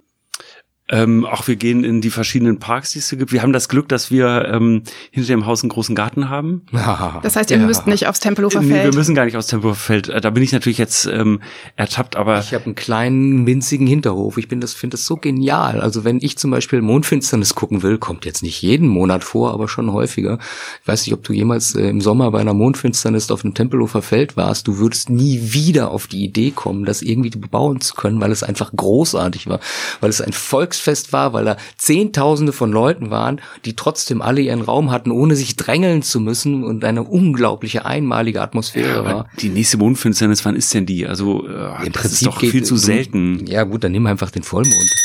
Ähm, 0.89 1.25
auch 1.25 1.47
wir 1.47 1.55
gehen 1.55 1.83
in 1.83 2.01
die 2.01 2.09
verschiedenen 2.09 2.59
Parks, 2.59 2.91
die 2.91 2.99
es 2.99 3.09
gibt. 3.09 3.31
Wir 3.31 3.41
haben 3.41 3.53
das 3.53 3.69
Glück, 3.69 3.87
dass 3.89 4.09
wir 4.11 4.49
ähm, 4.51 4.83
hinter 5.11 5.27
dem 5.27 5.45
Haus 5.45 5.63
einen 5.63 5.69
großen 5.69 5.95
Garten 5.95 6.29
haben. 6.29 6.63
Das 7.21 7.35
heißt, 7.35 7.51
ihr 7.51 7.57
ja. 7.57 7.65
müsst 7.65 7.87
nicht 7.87 8.07
aufs 8.07 8.19
Tempelhofer 8.19 8.61
Feld. 8.61 8.71
Nee, 8.71 8.83
wir 8.83 8.93
müssen 8.93 9.13
gar 9.13 9.25
nicht 9.25 9.35
aufs 9.37 9.47
Tempelhofer 9.47 9.79
Feld. 9.79 10.09
Äh, 10.09 10.21
da 10.21 10.29
bin 10.29 10.41
ich 10.41 10.51
natürlich 10.51 10.77
jetzt 10.77 11.05
ähm, 11.05 11.41
ertappt, 11.75 12.15
aber 12.15 12.39
ich 12.39 12.53
habe 12.53 12.65
einen 12.65 12.75
kleinen 12.75 13.45
winzigen 13.45 13.87
Hinterhof. 13.87 14.37
Ich 14.37 14.47
bin 14.47 14.61
das 14.61 14.73
finde 14.73 14.95
das 14.95 15.05
so 15.05 15.17
genial. 15.17 15.81
Also 15.81 16.03
wenn 16.03 16.19
ich 16.21 16.37
zum 16.37 16.51
Beispiel 16.51 16.81
Mondfinsternis 16.81 17.55
gucken 17.55 17.83
will, 17.83 17.97
kommt 17.97 18.25
jetzt 18.25 18.41
nicht 18.41 18.61
jeden 18.61 18.87
Monat 18.87 19.23
vor, 19.23 19.53
aber 19.53 19.67
schon 19.67 19.91
häufiger. 19.93 20.39
Ich 20.81 20.87
weiß 20.87 21.05
nicht, 21.05 21.13
ob 21.13 21.23
du 21.23 21.33
jemals 21.33 21.75
äh, 21.75 21.87
im 21.89 22.01
Sommer 22.01 22.31
bei 22.31 22.39
einer 22.39 22.53
Mondfinsternis 22.53 23.29
auf 23.31 23.41
dem 23.41 23.53
Tempelhofer 23.53 24.01
Feld 24.01 24.37
warst. 24.37 24.67
Du 24.67 24.77
würdest 24.77 25.09
nie 25.09 25.53
wieder 25.53 25.91
auf 25.91 26.07
die 26.07 26.23
Idee 26.23 26.51
kommen, 26.51 26.85
das 26.85 27.01
irgendwie 27.01 27.29
bebauen 27.29 27.81
zu 27.81 27.95
können, 27.95 28.19
weil 28.21 28.31
es 28.31 28.43
einfach 28.43 28.71
großartig 28.75 29.47
war, 29.47 29.59
weil 29.99 30.09
es 30.09 30.21
ein 30.21 30.33
Volks 30.33 30.78
Volksfest 30.79 31.13
war, 31.13 31.33
weil 31.33 31.45
da 31.45 31.57
Zehntausende 31.77 32.53
von 32.53 32.71
Leuten 32.71 33.09
waren, 33.11 33.41
die 33.65 33.75
trotzdem 33.75 34.21
alle 34.21 34.41
ihren 34.41 34.61
Raum 34.61 34.91
hatten, 34.91 35.11
ohne 35.11 35.35
sich 35.35 35.55
drängeln 35.55 36.01
zu 36.01 36.19
müssen 36.19 36.63
und 36.63 36.83
eine 36.85 37.03
unglaubliche 37.03 37.85
einmalige 37.85 38.41
Atmosphäre 38.41 39.03
ja, 39.03 39.05
war. 39.05 39.29
Die 39.39 39.49
nächste 39.49 39.77
Mondfinsternis, 39.77 40.43
wann 40.45 40.55
ist 40.55 40.73
denn 40.73 40.85
die? 40.85 41.05
Also 41.05 41.47
äh, 41.47 41.85
Im 41.85 41.91
das 41.91 42.01
Prinzip 42.01 42.11
ist 42.11 42.25
doch 42.25 42.39
viel 42.39 42.63
zu 42.63 42.77
selten. 42.77 43.45
Ja 43.45 43.63
gut, 43.63 43.83
dann 43.83 43.91
nimm 43.91 44.07
einfach 44.07 44.31
den 44.31 44.43
Vollmond. 44.43 44.95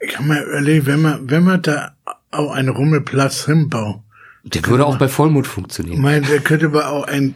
Ich 0.00 0.12
kann 0.12 0.26
mir 0.26 0.42
überlegen, 0.42 0.86
wenn 0.86 1.02
man, 1.02 1.30
wenn 1.30 1.44
man 1.44 1.62
da 1.62 1.92
auch 2.30 2.52
einen 2.52 2.70
Rummelplatz 2.70 3.44
hinbaut. 3.46 4.00
Der 4.44 4.64
würde 4.66 4.86
auch 4.86 4.96
bei 4.96 5.08
Vollmond 5.08 5.46
funktionieren. 5.46 5.96
Ich 5.96 6.02
meine, 6.02 6.26
der 6.26 6.40
könnte 6.40 6.66
aber 6.66 6.88
auch 6.88 7.06
ein 7.06 7.34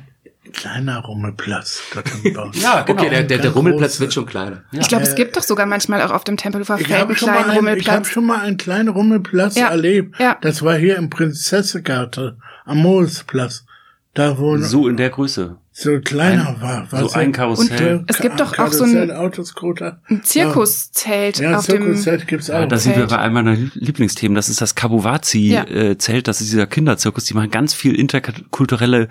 kleiner 0.52 0.99
Rummelplatz 0.99 1.82
dort 1.94 2.06
im 2.25 2.32
Bau. 2.32 2.50
ja, 2.54 2.82
genau. 2.82 3.00
Okay, 3.00 3.11
der, 3.11 3.23
der, 3.25 3.38
der 3.38 3.50
Rummelplatz 3.50 4.00
wird 4.00 4.12
schon 4.12 4.26
kleiner. 4.26 4.64
Ja. 4.73 4.80
Ich 4.80 4.88
glaube, 4.88 5.04
es 5.04 5.14
gibt 5.14 5.37
doch 5.37 5.42
sogar 5.42 5.66
manchmal 5.66 6.02
auch 6.02 6.11
auf 6.11 6.25
dem 6.25 6.37
Tempelhofer 6.37 6.78
Feld 6.78 6.92
einen 6.92 7.14
kleinen 7.14 7.50
ein, 7.50 7.56
Rummelplatz. 7.56 7.87
Ich 7.87 7.90
habe 7.90 8.04
schon 8.06 8.26
mal 8.26 8.40
einen 8.40 8.56
kleinen 8.56 8.88
Rummelplatz 8.88 9.56
ja. 9.56 9.68
erlebt. 9.68 10.18
Ja. 10.18 10.38
Das 10.40 10.62
war 10.62 10.76
hier 10.76 10.97
im 10.97 11.11
Prinzessengarten 11.11 12.40
am 12.64 12.78
Moritzplatz. 12.78 13.64
Da 14.14 14.38
wo 14.38 14.59
so 14.59 14.88
in 14.88 14.97
der 14.97 15.11
Größe 15.11 15.56
so 15.74 16.00
kleiner 16.00 16.56
war. 16.60 16.92
war 16.92 17.08
so 17.08 17.12
ein 17.12 17.32
Karussell. 17.32 18.00
Und 18.00 18.10
es 18.10 18.18
gibt 18.18 18.38
doch 18.38 18.58
auch 18.58 18.72
so 18.72 18.84
ein, 18.84 19.10
ein 19.10 20.22
Zirkuszelt 20.22 21.38
ja, 21.38 21.58
auf 21.58 21.64
Zirkuszelt 21.64 22.28
gibt's 22.28 22.50
auch. 22.50 22.60
Ja, 22.60 22.66
da 22.66 22.76
sind 22.76 22.94
wir 22.94 23.06
bei 23.06 23.18
einem 23.18 23.34
meiner 23.34 23.56
Lieblingsthemen. 23.74 24.34
Das 24.34 24.50
ist 24.50 24.60
das 24.60 24.74
Kabuwazi-Zelt. 24.74 26.16
Ja. 26.16 26.22
Das 26.22 26.42
ist 26.42 26.52
dieser 26.52 26.66
Kinderzirkus. 26.66 27.24
Die 27.24 27.32
machen 27.32 27.50
ganz 27.50 27.72
viel 27.72 27.94
interkulturelle 27.94 29.08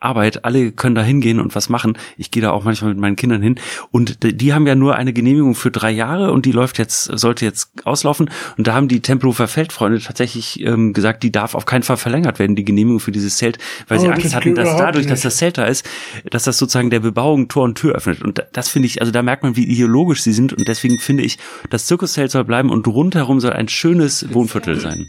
Arbeit. 0.00 0.44
Alle 0.44 0.72
können 0.72 0.94
da 0.94 1.02
hingehen 1.02 1.40
und 1.40 1.54
was 1.54 1.68
machen. 1.68 1.96
Ich 2.18 2.30
gehe 2.30 2.42
da 2.42 2.50
auch 2.50 2.64
manchmal 2.64 2.90
mit 2.90 3.00
meinen 3.00 3.16
Kindern 3.16 3.40
hin. 3.40 3.58
Und 3.90 4.18
die 4.22 4.52
haben 4.52 4.66
ja 4.66 4.74
nur 4.74 4.96
eine 4.96 5.12
Genehmigung 5.12 5.54
für 5.54 5.70
drei 5.70 5.90
Jahre 5.90 6.32
und 6.32 6.44
die 6.44 6.52
läuft 6.52 6.78
jetzt, 6.78 7.04
sollte 7.04 7.44
jetzt 7.44 7.70
auslaufen. 7.84 8.30
Und 8.58 8.66
da 8.66 8.74
haben 8.74 8.88
die 8.88 9.00
Tempelhofer 9.00 9.48
Feldfreunde 9.48 10.00
tatsächlich 10.00 10.60
ähm, 10.60 10.92
gesagt, 10.92 11.22
die 11.22 11.32
darf 11.32 11.54
auf 11.54 11.64
keinen 11.64 11.82
Fall 11.82 11.96
verlängert 11.96 12.38
werden, 12.38 12.56
die 12.56 12.64
Genehmigung 12.64 13.00
für 13.00 13.12
dieses 13.12 13.36
Zelt, 13.38 13.58
weil 13.88 13.98
oh, 13.98 14.02
sie 14.02 14.08
Angst 14.08 14.34
hatten, 14.34 14.54
dass 14.54 14.76
dadurch, 14.76 15.06
nicht. 15.06 15.12
dass 15.12 15.22
das 15.22 15.36
Zelt 15.36 15.56
da 15.56 15.64
ist, 15.64 15.88
dass 16.30 16.44
das 16.44 16.58
sozusagen 16.58 16.90
der 16.90 17.00
Bebauung 17.00 17.48
Tor 17.48 17.64
und 17.64 17.76
Tür 17.76 17.94
öffnet. 17.94 18.22
Und 18.22 18.44
das 18.52 18.68
finde 18.68 18.86
ich, 18.86 19.00
also 19.00 19.12
da 19.12 19.22
merkt 19.22 19.42
man, 19.42 19.56
wie 19.56 19.66
ideologisch 19.66 20.22
sie 20.22 20.32
sind. 20.32 20.52
Und 20.52 20.68
deswegen 20.68 20.98
finde 20.98 21.22
ich, 21.22 21.38
das 21.70 21.86
Zirkuszelt 21.86 22.30
soll 22.30 22.44
bleiben 22.44 22.70
und 22.70 22.86
rundherum 22.86 23.40
soll 23.40 23.52
ein 23.52 23.68
schönes 23.68 24.32
Wohnviertel 24.32 24.78
sein. 24.78 25.06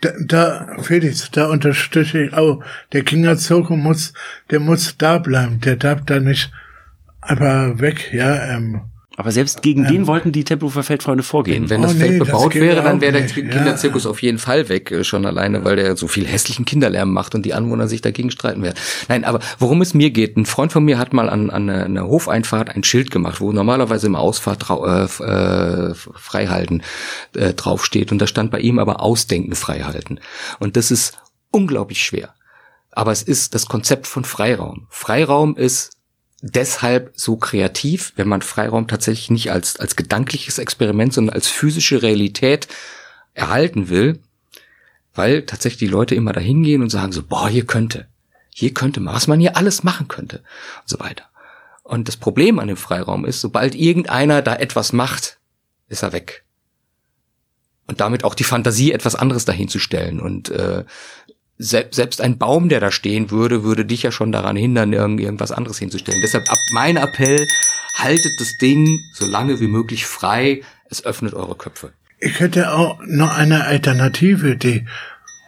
Da, 0.00 0.10
da 0.26 0.76
Felix, 0.82 1.30
da 1.30 1.48
unterstütze 1.48 2.24
ich 2.24 2.34
auch. 2.34 2.62
Der 2.92 3.04
Kinderzirkus 3.04 3.76
muss, 3.76 4.12
der 4.50 4.60
muss 4.60 4.96
da 4.98 5.18
bleiben. 5.18 5.60
Der 5.60 5.76
darf 5.76 6.04
da 6.04 6.20
nicht 6.20 6.50
einfach 7.20 7.78
weg, 7.78 8.10
ja. 8.12 8.54
Ähm, 8.54 8.82
aber 9.16 9.30
selbst 9.30 9.62
gegen 9.62 9.84
ähm, 9.84 9.92
den 9.92 10.06
wollten 10.06 10.32
die 10.32 10.44
Tempelhofer 10.44 10.82
Feldfreunde 10.82 11.22
vorgehen. 11.22 11.70
Wenn, 11.70 11.82
das 11.82 11.94
oh, 11.94 11.98
Feld 11.98 12.12
nee, 12.12 12.18
bebaut 12.18 12.54
das 12.54 12.60
wäre, 12.60 12.82
dann 12.82 13.00
wäre 13.00 13.12
der 13.12 13.22
nicht. 13.22 13.34
Kinderzirkus 13.34 14.04
ja. 14.04 14.10
auf 14.10 14.22
jeden 14.22 14.38
Fall 14.38 14.68
weg, 14.68 14.90
äh, 14.90 15.04
schon 15.04 15.24
alleine, 15.26 15.64
weil 15.64 15.76
der 15.76 15.96
so 15.96 16.08
viel 16.08 16.26
hässlichen 16.26 16.64
Kinderlärm 16.64 17.12
macht 17.12 17.34
und 17.34 17.46
die 17.46 17.54
Anwohner 17.54 17.86
sich 17.86 18.00
dagegen 18.00 18.30
streiten 18.30 18.62
werden. 18.62 18.76
Nein, 19.08 19.24
aber 19.24 19.40
worum 19.58 19.82
es 19.82 19.94
mir 19.94 20.10
geht, 20.10 20.36
ein 20.36 20.46
Freund 20.46 20.72
von 20.72 20.84
mir 20.84 20.98
hat 20.98 21.12
mal 21.12 21.28
an, 21.28 21.50
an 21.50 21.70
einer 21.70 22.06
Hofeinfahrt 22.06 22.74
ein 22.74 22.82
Schild 22.82 23.10
gemacht, 23.10 23.40
wo 23.40 23.52
normalerweise 23.52 24.06
im 24.06 24.16
Ausfahrt 24.16 24.66
äh, 24.70 25.04
äh, 25.04 25.94
freihalten 25.94 26.82
äh, 27.34 27.54
draufsteht 27.54 28.10
und 28.10 28.18
da 28.18 28.26
stand 28.26 28.50
bei 28.50 28.60
ihm 28.60 28.78
aber 28.78 29.00
Ausdenken 29.00 29.54
freihalten. 29.54 30.20
Und 30.58 30.76
das 30.76 30.90
ist 30.90 31.18
unglaublich 31.50 32.02
schwer. 32.02 32.34
Aber 32.90 33.12
es 33.12 33.22
ist 33.22 33.54
das 33.54 33.66
Konzept 33.66 34.06
von 34.06 34.24
Freiraum. 34.24 34.86
Freiraum 34.88 35.56
ist 35.56 35.90
deshalb 36.46 37.12
so 37.14 37.36
kreativ, 37.36 38.12
wenn 38.16 38.28
man 38.28 38.42
Freiraum 38.42 38.86
tatsächlich 38.86 39.30
nicht 39.30 39.50
als, 39.50 39.80
als 39.80 39.96
gedankliches 39.96 40.58
Experiment, 40.58 41.14
sondern 41.14 41.34
als 41.34 41.48
physische 41.48 42.02
Realität 42.02 42.68
erhalten 43.32 43.88
will, 43.88 44.20
weil 45.14 45.46
tatsächlich 45.46 45.78
die 45.78 45.92
Leute 45.92 46.14
immer 46.14 46.32
dahin 46.32 46.62
gehen 46.62 46.82
und 46.82 46.90
sagen 46.90 47.12
so, 47.12 47.22
boah, 47.22 47.48
hier 47.48 47.64
könnte, 47.64 48.08
hier 48.50 48.74
könnte 48.74 49.00
man, 49.00 49.14
was 49.14 49.26
man 49.26 49.40
hier 49.40 49.56
alles 49.56 49.84
machen 49.84 50.06
könnte 50.06 50.38
und 50.82 50.88
so 50.88 51.00
weiter. 51.00 51.24
Und 51.82 52.08
das 52.08 52.18
Problem 52.18 52.58
an 52.58 52.68
dem 52.68 52.76
Freiraum 52.76 53.24
ist, 53.24 53.40
sobald 53.40 53.74
irgendeiner 53.74 54.42
da 54.42 54.54
etwas 54.54 54.92
macht, 54.92 55.38
ist 55.88 56.02
er 56.02 56.12
weg. 56.12 56.44
Und 57.86 58.00
damit 58.00 58.24
auch 58.24 58.34
die 58.34 58.44
Fantasie, 58.44 58.92
etwas 58.92 59.14
anderes 59.14 59.46
dahin 59.46 59.68
zu 59.68 59.78
stellen. 59.78 60.20
Und 60.20 60.50
äh, 60.50 60.84
selbst 61.58 62.20
ein 62.20 62.38
Baum, 62.38 62.68
der 62.68 62.80
da 62.80 62.90
stehen 62.90 63.30
würde, 63.30 63.62
würde 63.62 63.84
dich 63.84 64.02
ja 64.02 64.10
schon 64.10 64.32
daran 64.32 64.56
hindern, 64.56 64.92
irgendwas 64.92 65.52
anderes 65.52 65.78
hinzustellen. 65.78 66.20
Deshalb 66.22 66.50
ab 66.50 66.58
mein 66.72 66.96
Appell, 66.96 67.46
haltet 67.94 68.32
das 68.40 68.56
Ding 68.58 69.00
so 69.12 69.26
lange 69.26 69.60
wie 69.60 69.68
möglich 69.68 70.06
frei. 70.06 70.62
Es 70.90 71.04
öffnet 71.04 71.34
eure 71.34 71.54
Köpfe. 71.54 71.92
Ich 72.18 72.40
hätte 72.40 72.72
auch 72.72 73.00
noch 73.06 73.36
eine 73.36 73.64
Alternative, 73.64 74.56
die 74.56 74.86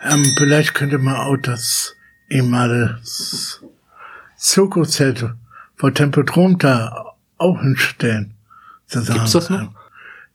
ähm, 0.05 0.25
vielleicht 0.37 0.75
könnte 0.75 0.99
man 0.99 1.17
auch 1.17 1.37
das 1.37 1.95
ehemalige 2.29 2.99
Zirkuszelt 4.37 5.25
vor 5.77 5.93
Tempeltron 5.93 6.59
da 6.59 7.15
auch 7.39 7.61
hinstellen. 7.61 8.35
Gibt's 8.91 9.33
das 9.33 9.51
noch? 9.51 9.73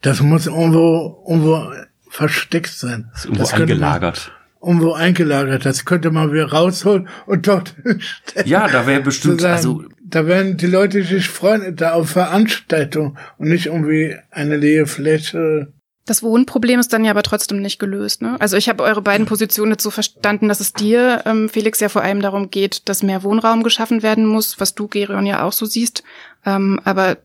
Das 0.02 0.20
muss 0.20 0.48
irgendwo, 0.48 1.24
irgendwo 1.28 1.72
versteckt 2.10 2.74
sein. 2.74 3.10
Das 3.12 3.20
ist 3.20 3.26
irgendwo 3.26 3.44
das 3.44 3.54
eingelagert 3.54 4.32
irgendwo 4.62 4.94
eingelagert. 4.94 5.66
Das 5.66 5.86
könnte 5.86 6.12
man 6.12 6.32
wieder 6.32 6.52
rausholen 6.52 7.08
und 7.26 7.48
dort 7.48 7.76
stellen. 8.00 8.48
Ja, 8.48 8.68
da 8.68 8.86
wäre 8.88 9.02
bestimmt, 9.02 9.44
also. 9.44 9.84
Da 10.04 10.28
werden 10.28 10.58
die 10.58 10.68
Leute 10.68 11.04
sich 11.04 11.30
freuen, 11.30 11.76
da 11.78 11.94
auf 11.94 12.10
Veranstaltung 12.10 13.18
und 13.38 13.48
nicht 13.48 13.68
irgendwie 13.68 14.18
eine 14.30 14.58
leere 14.58 14.86
Fläche. 14.86 15.72
Das 16.06 16.22
Wohnproblem 16.22 16.82
ist 16.82 16.92
dann 16.92 17.06
ja 17.06 17.12
aber 17.12 17.24
trotzdem 17.24 17.62
nicht 17.62 17.80
gelöst. 17.80 18.22
Ne? 18.22 18.36
Also 18.40 18.58
ich 18.58 18.68
habe 18.68 18.84
eure 18.84 19.02
beiden 19.02 19.26
Positionen 19.26 19.72
jetzt 19.72 19.84
so 19.84 19.92
verstanden, 19.92 20.50
dass 20.50 20.60
es 20.60 20.74
dir, 20.74 21.22
ähm, 21.26 21.48
Felix, 21.48 21.80
ja 21.80 21.88
vor 21.88 22.02
allem 22.02 22.22
darum 22.22 22.50
geht, 22.50 22.90
dass 22.90 23.04
mehr 23.04 23.24
Wohnraum 23.24 23.64
geschaffen 23.64 24.04
werden 24.04 24.26
muss, 24.26 24.60
was 24.60 24.76
du, 24.76 24.88
Gerion, 24.90 25.26
ja 25.26 25.44
auch 25.44 25.54
so 25.54 25.66
siehst, 25.66 26.04
ähm, 26.46 26.82
aber 26.84 27.18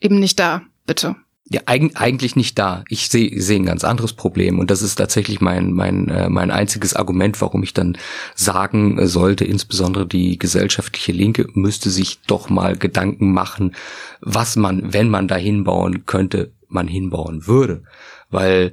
eben 0.00 0.18
nicht 0.20 0.38
da, 0.38 0.62
bitte. 0.84 1.16
Ja, 1.50 1.60
eigentlich 1.66 2.36
nicht 2.36 2.58
da. 2.58 2.84
Ich 2.88 3.10
sehe 3.10 3.38
seh 3.42 3.56
ein 3.56 3.66
ganz 3.66 3.84
anderes 3.84 4.14
Problem 4.14 4.58
und 4.58 4.70
das 4.70 4.80
ist 4.80 4.94
tatsächlich 4.94 5.42
mein 5.42 5.72
mein 5.72 6.08
äh, 6.08 6.30
mein 6.30 6.50
einziges 6.50 6.94
Argument, 6.96 7.38
warum 7.42 7.62
ich 7.62 7.74
dann 7.74 7.98
sagen 8.34 8.98
äh, 8.98 9.06
sollte, 9.06 9.44
insbesondere 9.44 10.06
die 10.06 10.38
gesellschaftliche 10.38 11.12
Linke 11.12 11.46
müsste 11.52 11.90
sich 11.90 12.22
doch 12.22 12.48
mal 12.48 12.78
Gedanken 12.78 13.32
machen, 13.32 13.74
was 14.22 14.56
man, 14.56 14.94
wenn 14.94 15.10
man 15.10 15.28
da 15.28 15.36
hinbauen 15.36 16.06
könnte, 16.06 16.50
man 16.68 16.88
hinbauen 16.88 17.46
würde, 17.46 17.82
weil 18.30 18.72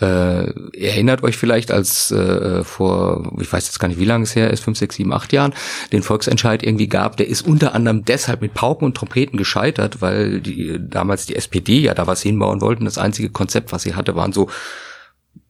äh, 0.00 0.52
erinnert 0.78 1.22
euch 1.22 1.36
vielleicht, 1.36 1.70
als 1.70 2.10
äh, 2.10 2.62
vor, 2.64 3.32
ich 3.40 3.52
weiß 3.52 3.66
jetzt 3.66 3.78
gar 3.78 3.88
nicht, 3.88 3.98
wie 3.98 4.04
lange 4.04 4.24
es 4.24 4.36
her 4.36 4.50
ist, 4.50 4.62
fünf, 4.62 4.78
sechs, 4.78 4.96
sieben, 4.96 5.12
acht 5.12 5.32
Jahren, 5.32 5.54
den 5.92 6.02
Volksentscheid 6.02 6.62
irgendwie 6.62 6.88
gab, 6.88 7.16
der 7.16 7.28
ist 7.28 7.42
unter 7.42 7.74
anderem 7.74 8.04
deshalb 8.04 8.40
mit 8.40 8.54
Pauken 8.54 8.86
und 8.86 8.96
Trompeten 8.96 9.36
gescheitert, 9.36 10.00
weil 10.00 10.40
die 10.40 10.78
damals 10.80 11.26
die 11.26 11.36
SPD 11.36 11.80
ja 11.80 11.94
da 11.94 12.06
was 12.06 12.22
hinbauen 12.22 12.60
wollten. 12.60 12.84
Das 12.84 12.98
einzige 12.98 13.30
Konzept, 13.30 13.72
was 13.72 13.82
sie 13.82 13.94
hatte, 13.94 14.14
waren 14.14 14.32
so 14.32 14.48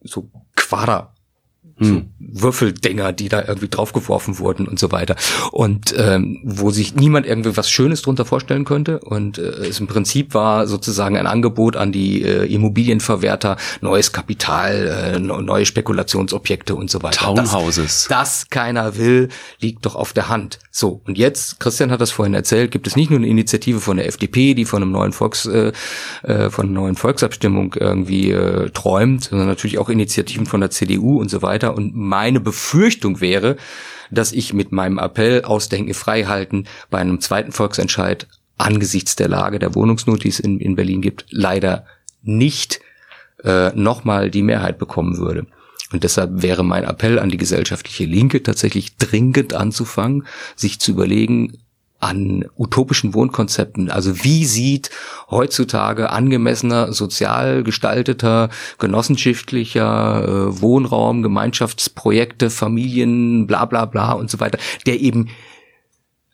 so 0.02 0.30
Quader 0.56 1.14
hm. 1.78 2.10
Würfeldinger, 2.18 3.12
die 3.12 3.28
da 3.28 3.42
irgendwie 3.46 3.68
draufgeworfen 3.68 4.38
wurden 4.38 4.66
und 4.66 4.78
so 4.78 4.92
weiter. 4.92 5.16
Und 5.52 5.94
ähm, 5.96 6.40
wo 6.44 6.70
sich 6.70 6.94
niemand 6.94 7.26
irgendwie 7.26 7.56
was 7.56 7.70
Schönes 7.70 8.02
drunter 8.02 8.24
vorstellen 8.24 8.64
könnte. 8.64 9.00
Und 9.00 9.38
äh, 9.38 9.42
es 9.42 9.80
im 9.80 9.86
Prinzip 9.86 10.34
war 10.34 10.66
sozusagen 10.66 11.16
ein 11.16 11.26
Angebot 11.26 11.76
an 11.76 11.92
die 11.92 12.22
äh, 12.22 12.52
Immobilienverwerter, 12.52 13.56
neues 13.80 14.12
Kapital, 14.12 15.16
äh, 15.16 15.18
neue 15.18 15.66
Spekulationsobjekte 15.66 16.74
und 16.74 16.90
so 16.90 17.02
weiter. 17.02 17.20
Townhouses. 17.20 18.06
Das, 18.08 18.40
das 18.40 18.50
keiner 18.50 18.96
will, 18.96 19.28
liegt 19.60 19.86
doch 19.86 19.94
auf 19.94 20.12
der 20.12 20.28
Hand. 20.28 20.58
So, 20.70 21.00
und 21.06 21.18
jetzt, 21.18 21.60
Christian 21.60 21.90
hat 21.90 22.00
das 22.00 22.10
vorhin 22.10 22.34
erzählt, 22.34 22.70
gibt 22.70 22.86
es 22.86 22.94
nicht 22.94 23.10
nur 23.10 23.18
eine 23.18 23.26
Initiative 23.28 23.80
von 23.80 23.96
der 23.96 24.06
FDP, 24.06 24.54
die 24.54 24.64
von 24.64 24.82
einem 24.82 24.92
neuen 24.92 25.12
Volks, 25.12 25.46
äh, 25.46 25.72
äh, 26.22 26.50
von 26.50 26.66
einer 26.66 26.74
neuen 26.74 26.96
Volksabstimmung 26.96 27.74
irgendwie 27.78 28.30
äh, 28.30 28.70
träumt, 28.70 29.24
sondern 29.24 29.48
natürlich 29.48 29.78
auch 29.78 29.88
Initiativen 29.88 30.46
von 30.46 30.60
der 30.60 30.70
CDU 30.70 31.20
und 31.20 31.30
so 31.30 31.42
weiter. 31.42 31.67
Und 31.76 31.94
meine 31.94 32.40
Befürchtung 32.40 33.20
wäre, 33.20 33.56
dass 34.10 34.32
ich 34.32 34.52
mit 34.52 34.72
meinem 34.72 34.98
Appell 34.98 35.44
Ausdenken 35.44 35.94
frei 35.94 36.24
halten 36.24 36.64
bei 36.90 36.98
einem 36.98 37.20
zweiten 37.20 37.52
Volksentscheid 37.52 38.26
angesichts 38.56 39.16
der 39.16 39.28
Lage 39.28 39.58
der 39.58 39.74
Wohnungsnot, 39.74 40.24
die 40.24 40.28
es 40.28 40.40
in, 40.40 40.58
in 40.58 40.76
Berlin 40.76 41.00
gibt, 41.00 41.26
leider 41.30 41.86
nicht 42.22 42.80
äh, 43.44 43.70
nochmal 43.70 44.30
die 44.30 44.42
Mehrheit 44.42 44.78
bekommen 44.78 45.18
würde. 45.18 45.46
Und 45.92 46.04
deshalb 46.04 46.42
wäre 46.42 46.64
mein 46.64 46.84
Appell 46.84 47.18
an 47.18 47.30
die 47.30 47.38
gesellschaftliche 47.38 48.04
Linke 48.04 48.42
tatsächlich 48.42 48.96
dringend 48.96 49.54
anzufangen, 49.54 50.26
sich 50.54 50.80
zu 50.80 50.90
überlegen, 50.92 51.58
an 52.00 52.44
utopischen 52.56 53.14
Wohnkonzepten. 53.14 53.90
Also 53.90 54.24
wie 54.24 54.44
sieht 54.44 54.90
heutzutage 55.30 56.10
angemessener, 56.10 56.92
sozial 56.92 57.62
gestalteter, 57.62 58.50
genossenschaftlicher 58.78 60.24
äh, 60.24 60.60
Wohnraum, 60.60 61.22
Gemeinschaftsprojekte, 61.22 62.50
Familien, 62.50 63.46
bla 63.46 63.64
bla 63.64 63.84
bla 63.84 64.12
und 64.12 64.30
so 64.30 64.38
weiter, 64.40 64.58
der 64.86 65.00
eben 65.00 65.28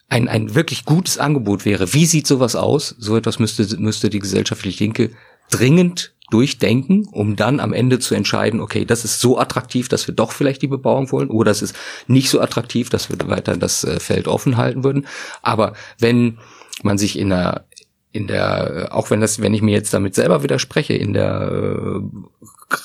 ein, 0.08 0.28
ein 0.28 0.54
wirklich 0.54 0.84
gutes 0.84 1.18
Angebot 1.18 1.64
wäre. 1.64 1.92
Wie 1.94 2.06
sieht 2.06 2.26
sowas 2.26 2.56
aus? 2.56 2.94
So 2.98 3.16
etwas 3.16 3.38
müsste, 3.38 3.76
müsste 3.78 4.10
die 4.10 4.20
gesellschaftliche 4.20 4.84
Linke 4.84 5.10
dringend 5.50 6.13
durchdenken, 6.34 7.06
um 7.12 7.36
dann 7.36 7.60
am 7.60 7.72
Ende 7.72 8.00
zu 8.00 8.16
entscheiden, 8.16 8.60
okay, 8.60 8.84
das 8.84 9.04
ist 9.04 9.20
so 9.20 9.38
attraktiv, 9.38 9.88
dass 9.88 10.08
wir 10.08 10.16
doch 10.16 10.32
vielleicht 10.32 10.62
die 10.62 10.66
Bebauung 10.66 11.12
wollen, 11.12 11.30
oder 11.30 11.52
es 11.52 11.62
ist 11.62 11.76
nicht 12.08 12.28
so 12.28 12.40
attraktiv, 12.40 12.90
dass 12.90 13.08
wir 13.08 13.16
weiter 13.28 13.56
das 13.56 13.84
äh, 13.84 14.00
Feld 14.00 14.26
offen 14.26 14.56
halten 14.56 14.82
würden. 14.82 15.06
Aber 15.42 15.74
wenn 16.00 16.38
man 16.82 16.98
sich 16.98 17.16
in 17.16 17.28
der 17.30 17.66
in 18.10 18.28
der, 18.28 18.90
auch 18.92 19.10
wenn 19.10 19.20
das, 19.20 19.42
wenn 19.42 19.54
ich 19.54 19.62
mir 19.62 19.72
jetzt 19.72 19.92
damit 19.92 20.14
selber 20.14 20.44
widerspreche, 20.44 20.94
in 20.94 21.14
der 21.14 21.50
äh, 21.50 22.00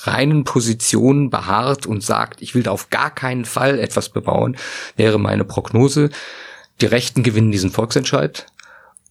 reinen 0.04 0.42
Position 0.42 1.30
beharrt 1.30 1.86
und 1.86 2.02
sagt, 2.02 2.42
ich 2.42 2.54
will 2.54 2.68
auf 2.68 2.90
gar 2.90 3.12
keinen 3.12 3.44
Fall 3.44 3.78
etwas 3.78 4.08
bebauen, 4.08 4.56
wäre 4.96 5.20
meine 5.20 5.44
Prognose, 5.44 6.10
die 6.80 6.86
Rechten 6.86 7.22
gewinnen 7.22 7.52
diesen 7.52 7.70
Volksentscheid 7.70 8.46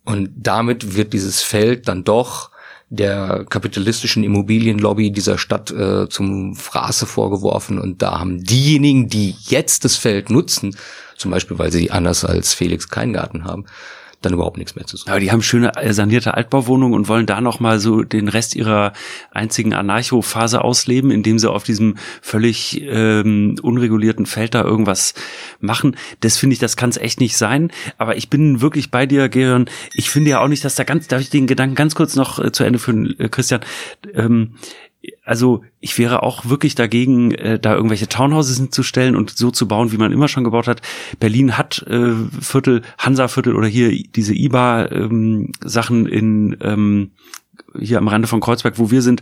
und 0.03 0.29
damit 0.36 0.96
wird 0.96 1.13
dieses 1.13 1.41
Feld 1.41 1.88
dann 1.88 2.03
doch 2.03 2.51
der 2.89 3.46
kapitalistischen 3.48 4.24
Immobilienlobby 4.24 5.12
dieser 5.12 5.38
Stadt 5.38 5.69
äh, 5.72 6.10
zum 6.10 6.55
Fraße 6.55 7.05
vorgeworfen. 7.05 7.79
Und 7.79 8.01
da 8.01 8.19
haben 8.19 8.43
diejenigen, 8.43 9.08
die 9.10 9.36
jetzt 9.41 9.86
das 9.86 9.96
Feld 9.96 10.29
nutzen, 10.29 10.75
zum 11.15 11.31
Beispiel 11.31 11.60
weil 11.60 11.72
sie 11.72 11.91
anders 11.91 12.25
als 12.25 12.53
Felix 12.53 12.89
keinen 12.89 13.13
Garten 13.13 13.46
haben, 13.46 13.65
dann 14.22 14.34
überhaupt 14.34 14.58
nichts 14.58 14.76
mehr 14.76 14.86
zu 14.86 14.98
suchen. 14.98 15.10
Aber 15.10 15.20
die 15.20 15.32
haben 15.32 15.42
schöne 15.42 15.76
äh, 15.76 15.94
sanierte 15.94 16.34
Altbauwohnungen 16.34 16.94
und 16.94 17.08
wollen 17.08 17.26
da 17.26 17.40
noch 17.40 17.60
mal 17.60 17.80
so 17.80 18.04
den 18.04 18.28
Rest 18.28 18.56
ihrer 18.56 18.94
einzigen 19.32 19.74
Anarcho-Phase 19.74 20.62
ausleben, 20.64 21.12
indem 21.12 21.40
sie 21.40 21.50
auf 21.50 21.64
diesem 21.64 21.96
völlig 22.22 22.82
ähm, 22.82 23.56
unregulierten 23.62 24.26
Feld 24.26 24.56
da 24.56 24.64
irgendwas 24.64 25.14
machen. 25.60 25.96
Das 26.20 26.38
finde 26.38 26.54
ich, 26.54 26.60
das 26.60 26.76
kann 26.76 26.90
es 26.90 26.98
echt 26.98 27.20
nicht 27.20 27.38
sein. 27.38 27.72
Aber 27.98 28.18
ich 28.18 28.30
bin 28.30 28.62
wirklich 28.62 28.92
bei 28.92 29.06
dir, 29.06 29.30
Gerion. 29.30 29.70
Ich 29.94 30.10
finde 30.10 30.32
ja 30.32 30.42
auch 30.42 30.48
nicht, 30.48 30.66
dass 30.66 30.76
da 30.76 30.84
ganz, 30.84 31.08
darf 31.08 31.22
ich 31.22 31.30
den 31.30 31.48
Gedanken 31.48 31.76
ganz 31.76 31.96
kurz 31.96 32.16
noch 32.16 32.40
äh, 32.40 32.52
zu 32.52 32.64
Ende 32.64 32.80
führen, 32.80 33.18
äh, 33.20 33.30
Christian? 33.30 33.62
Ähm, 34.14 34.56
also 35.24 35.63
ich 35.79 35.98
wäre 35.98 36.24
auch 36.24 36.50
wirklich 36.50 36.75
dagegen, 36.75 37.32
äh, 37.32 37.60
da 37.60 37.75
irgendwelche 37.75 38.08
Townhouses 38.08 38.58
hinzustellen 38.58 39.15
und 39.15 39.29
so 39.32 39.51
zu 39.51 39.68
bauen, 39.68 39.91
wie 39.91 39.98
man 39.98 40.12
immer 40.12 40.27
schon 40.27 40.44
gebaut 40.44 40.68
hat. 40.68 40.82
Berlin 41.20 41.58
hat 41.58 41.86
äh, 41.88 42.13
Viertel, 42.41 42.82
Hansa-Viertel 42.98 43.56
oder 43.56 43.68
hier 43.68 43.91
diese 43.91 44.34
IBA-Sachen 44.34 46.06
ähm, 46.06 46.12
in 46.12 46.58
ähm, 46.62 47.12
hier 47.78 47.98
am 47.98 48.08
Rande 48.08 48.28
von 48.28 48.39
Kreuzberg, 48.39 48.78
wo 48.78 48.92
wir 48.92 49.01
sind, 49.01 49.22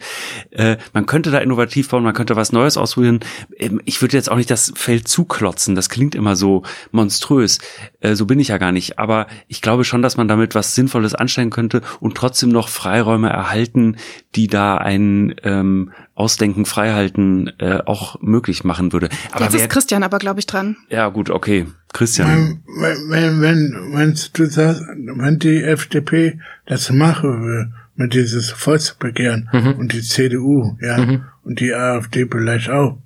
äh, 0.52 0.78
man 0.94 1.06
könnte 1.06 1.32
da 1.32 1.40
innovativ 1.40 1.90
bauen, 1.90 2.04
man 2.04 2.14
könnte 2.14 2.36
was 2.36 2.52
Neues 2.52 2.78
ausprobieren. 2.78 3.20
Ähm, 3.58 3.82
ich 3.86 4.02
würde 4.02 4.18
jetzt 4.18 4.30
auch 4.32 4.38
nicht 4.38 4.50
das 4.50 4.72
Feld 4.76 5.08
zuklotzen, 5.08 5.76
das 5.76 5.90
klingt 5.90 6.16
immer 6.16 6.36
so 6.36 6.64
monströs. 6.92 7.60
Äh, 8.00 8.16
so 8.16 8.26
bin 8.26 8.40
ich 8.40 8.50
ja 8.50 8.58
gar 8.58 8.72
nicht. 8.72 9.00
Aber 9.00 9.28
ich 9.48 9.62
glaube 9.62 9.84
schon, 9.84 10.02
dass 10.02 10.18
man 10.18 10.28
damit 10.28 10.56
was 10.56 10.76
Sinnvolles 10.76 11.16
anstellen 11.16 11.50
könnte 11.50 11.82
und 12.00 12.16
trotzdem 12.16 12.50
noch 12.50 12.70
Freiräume 12.70 13.30
erhalten, 13.30 13.98
die 14.36 14.48
da 14.48 14.78
ein 14.78 15.36
ähm, 15.44 15.92
Ausdenken, 16.16 16.66
Freihalten 16.66 17.52
äh, 17.60 17.80
auch 17.86 18.20
möglich 18.22 18.64
machen 18.64 18.92
würde. 18.92 19.10
Aber 19.32 19.46
Jetzt 19.46 19.54
wer, 19.54 19.62
ist 19.62 19.70
Christian 19.70 20.04
aber, 20.04 20.18
glaube 20.18 20.40
ich, 20.40 20.48
dran. 20.48 20.78
Ja, 20.90 21.10
gut, 21.10 21.30
okay. 21.30 21.68
Christian. 21.94 22.62
Wenn, 22.66 23.10
wenn, 23.10 23.42
wenn, 23.42 23.94
wenn 23.94 24.20
du 24.34 24.46
sagst, 24.46 24.82
wenn 24.82 25.40
die 25.40 25.64
FDP 25.64 26.40
das 26.66 26.92
machen 26.92 27.44
will, 27.44 27.72
mit 27.98 28.14
dieses 28.14 28.52
Volksbegehren 28.52 29.50
mhm. 29.52 29.74
und 29.74 29.92
die 29.92 30.02
CDU, 30.02 30.78
ja, 30.80 30.98
mhm. 30.98 31.24
und 31.44 31.60
die 31.60 31.74
AfD 31.74 32.28
vielleicht 32.32 32.70
auch, 32.70 32.98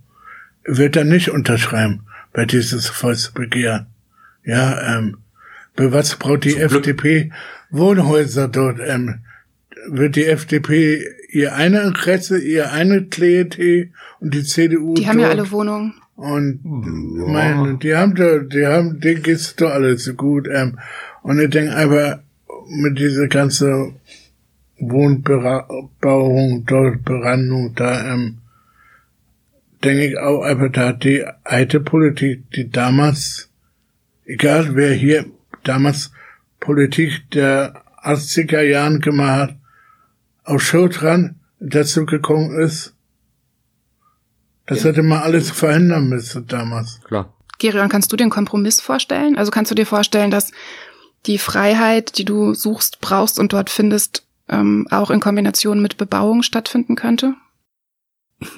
wird 0.65 0.95
er 0.95 1.05
nicht 1.05 1.29
unterschreiben 1.29 2.01
bei 2.33 2.45
dieses 2.45 2.87
Volksbegehren. 2.87 3.87
Ja, 4.43 4.97
ähm, 4.97 5.17
für 5.75 5.91
was 5.93 6.15
braucht 6.17 6.43
die 6.43 6.51
Zum 6.51 6.61
FDP 6.61 7.23
Glück. 7.23 7.33
Wohnhäuser 7.71 8.47
dort? 8.49 8.79
Ähm, 8.85 9.19
wird 9.87 10.15
die 10.15 10.25
FDP 10.25 11.03
ihr 11.29 11.55
eine 11.55 11.81
Interesse, 11.81 12.37
ihr 12.37 12.71
eine 12.71 13.05
Klientel 13.05 13.91
und 14.19 14.33
die 14.33 14.43
CDU. 14.43 14.93
Die 14.93 15.07
haben 15.07 15.19
ja 15.19 15.29
alle 15.29 15.49
Wohnungen. 15.51 15.93
Und 16.15 16.59
ja. 16.63 17.31
meine, 17.31 17.77
die 17.77 17.95
haben 17.95 18.13
da, 18.15 18.39
die 18.39 18.67
haben, 18.67 18.99
denen 18.99 19.23
geht's 19.23 19.55
doch 19.55 19.71
alles 19.71 20.11
gut. 20.17 20.47
Ähm, 20.51 20.77
und 21.23 21.39
ich 21.39 21.49
denke 21.49 21.75
aber 21.75 22.21
mit 22.67 22.99
dieser 22.99 23.27
ganzen 23.27 23.95
Wohnbauung, 24.81 26.65
dort 26.65 27.03
Brandung, 27.03 27.73
da 27.75 28.13
ähm, 28.13 28.39
denke 29.83 30.07
ich 30.07 30.17
auch 30.17 30.41
einfach, 30.41 30.71
da 30.71 30.93
die 30.93 31.23
alte 31.43 31.79
Politik, 31.79 32.49
die 32.51 32.69
damals, 32.69 33.49
egal 34.25 34.75
wer 34.75 34.93
hier 34.93 35.25
damals 35.63 36.11
Politik 36.59 37.29
der 37.31 37.83
80er 38.03 38.61
Jahren 38.61 38.99
gemacht 38.99 39.51
hat, 39.51 39.55
auch 40.43 40.59
schon 40.59 40.89
dran 40.89 41.35
dazu 41.59 42.05
gekommen 42.05 42.59
ist, 42.59 42.95
das 44.65 44.83
ja. 44.83 44.89
hätte 44.89 45.03
man 45.03 45.19
alles 45.19 45.51
verändern 45.51 46.09
müssen 46.09 46.47
damals. 46.47 47.01
Klar. 47.03 47.33
Gerion, 47.59 47.89
kannst 47.89 48.11
du 48.11 48.15
den 48.15 48.29
Kompromiss 48.29 48.81
vorstellen? 48.81 49.37
Also 49.37 49.51
kannst 49.51 49.69
du 49.69 49.75
dir 49.75 49.85
vorstellen, 49.85 50.31
dass 50.31 50.51
die 51.27 51.37
Freiheit, 51.37 52.17
die 52.17 52.25
du 52.25 52.55
suchst, 52.55 53.01
brauchst 53.01 53.37
und 53.37 53.53
dort 53.53 53.69
findest, 53.69 54.25
ähm, 54.51 54.87
auch 54.91 55.09
in 55.09 55.19
Kombination 55.19 55.81
mit 55.81 55.97
Bebauung 55.97 56.43
stattfinden 56.43 56.95
könnte? 56.95 57.33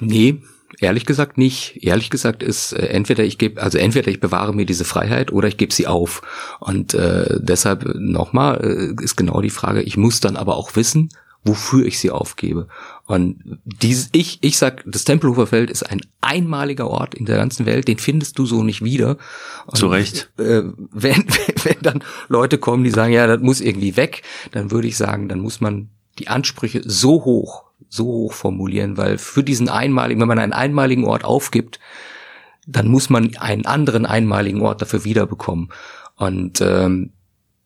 Nee, 0.00 0.42
ehrlich 0.80 1.06
gesagt 1.06 1.38
nicht. 1.38 1.78
Ehrlich 1.82 2.10
gesagt 2.10 2.42
ist 2.42 2.72
äh, 2.72 2.86
entweder 2.86 3.24
ich 3.24 3.38
gebe, 3.38 3.62
also 3.62 3.78
entweder 3.78 4.08
ich 4.08 4.20
bewahre 4.20 4.54
mir 4.54 4.66
diese 4.66 4.84
Freiheit 4.84 5.32
oder 5.32 5.48
ich 5.48 5.56
gebe 5.56 5.72
sie 5.72 5.86
auf. 5.86 6.22
Und 6.60 6.94
äh, 6.94 7.38
deshalb 7.40 7.84
nochmal 7.94 8.94
äh, 8.98 9.02
ist 9.02 9.16
genau 9.16 9.40
die 9.40 9.50
Frage, 9.50 9.82
ich 9.82 9.96
muss 9.96 10.20
dann 10.20 10.36
aber 10.36 10.56
auch 10.56 10.76
wissen, 10.76 11.10
wofür 11.44 11.84
ich 11.84 11.98
sie 11.98 12.10
aufgebe. 12.10 12.68
Und 13.06 13.60
dieses, 13.64 14.08
ich, 14.12 14.38
ich 14.40 14.56
sag, 14.56 14.82
das 14.86 15.04
Tempelhofer 15.04 15.46
Feld 15.46 15.70
ist 15.70 15.82
ein 15.82 16.00
einmaliger 16.22 16.88
Ort 16.88 17.14
in 17.14 17.26
der 17.26 17.36
ganzen 17.36 17.66
Welt, 17.66 17.86
den 17.86 17.98
findest 17.98 18.38
du 18.38 18.46
so 18.46 18.64
nicht 18.64 18.82
wieder. 18.82 19.18
Und, 19.66 19.76
Zu 19.76 19.88
Recht. 19.88 20.30
Äh, 20.38 20.62
wenn, 20.90 21.26
wenn 21.62 21.76
dann 21.82 22.04
Leute 22.28 22.58
kommen, 22.58 22.82
die 22.82 22.90
sagen, 22.90 23.12
ja, 23.12 23.26
das 23.26 23.40
muss 23.40 23.60
irgendwie 23.60 23.96
weg, 23.96 24.22
dann 24.52 24.70
würde 24.70 24.88
ich 24.88 24.96
sagen, 24.96 25.28
dann 25.28 25.40
muss 25.40 25.60
man 25.60 25.90
die 26.18 26.28
Ansprüche 26.28 26.82
so 26.84 27.24
hoch, 27.24 27.64
so 27.88 28.06
hoch 28.06 28.32
formulieren, 28.32 28.96
weil 28.96 29.18
für 29.18 29.44
diesen 29.44 29.68
einmaligen, 29.68 30.20
wenn 30.20 30.28
man 30.28 30.38
einen 30.38 30.52
einmaligen 30.52 31.04
Ort 31.04 31.24
aufgibt, 31.24 31.78
dann 32.66 32.88
muss 32.88 33.10
man 33.10 33.36
einen 33.36 33.66
anderen 33.66 34.06
einmaligen 34.06 34.62
Ort 34.62 34.80
dafür 34.80 35.04
wiederbekommen. 35.04 35.70
Und 36.16 36.62
ähm, 36.62 37.12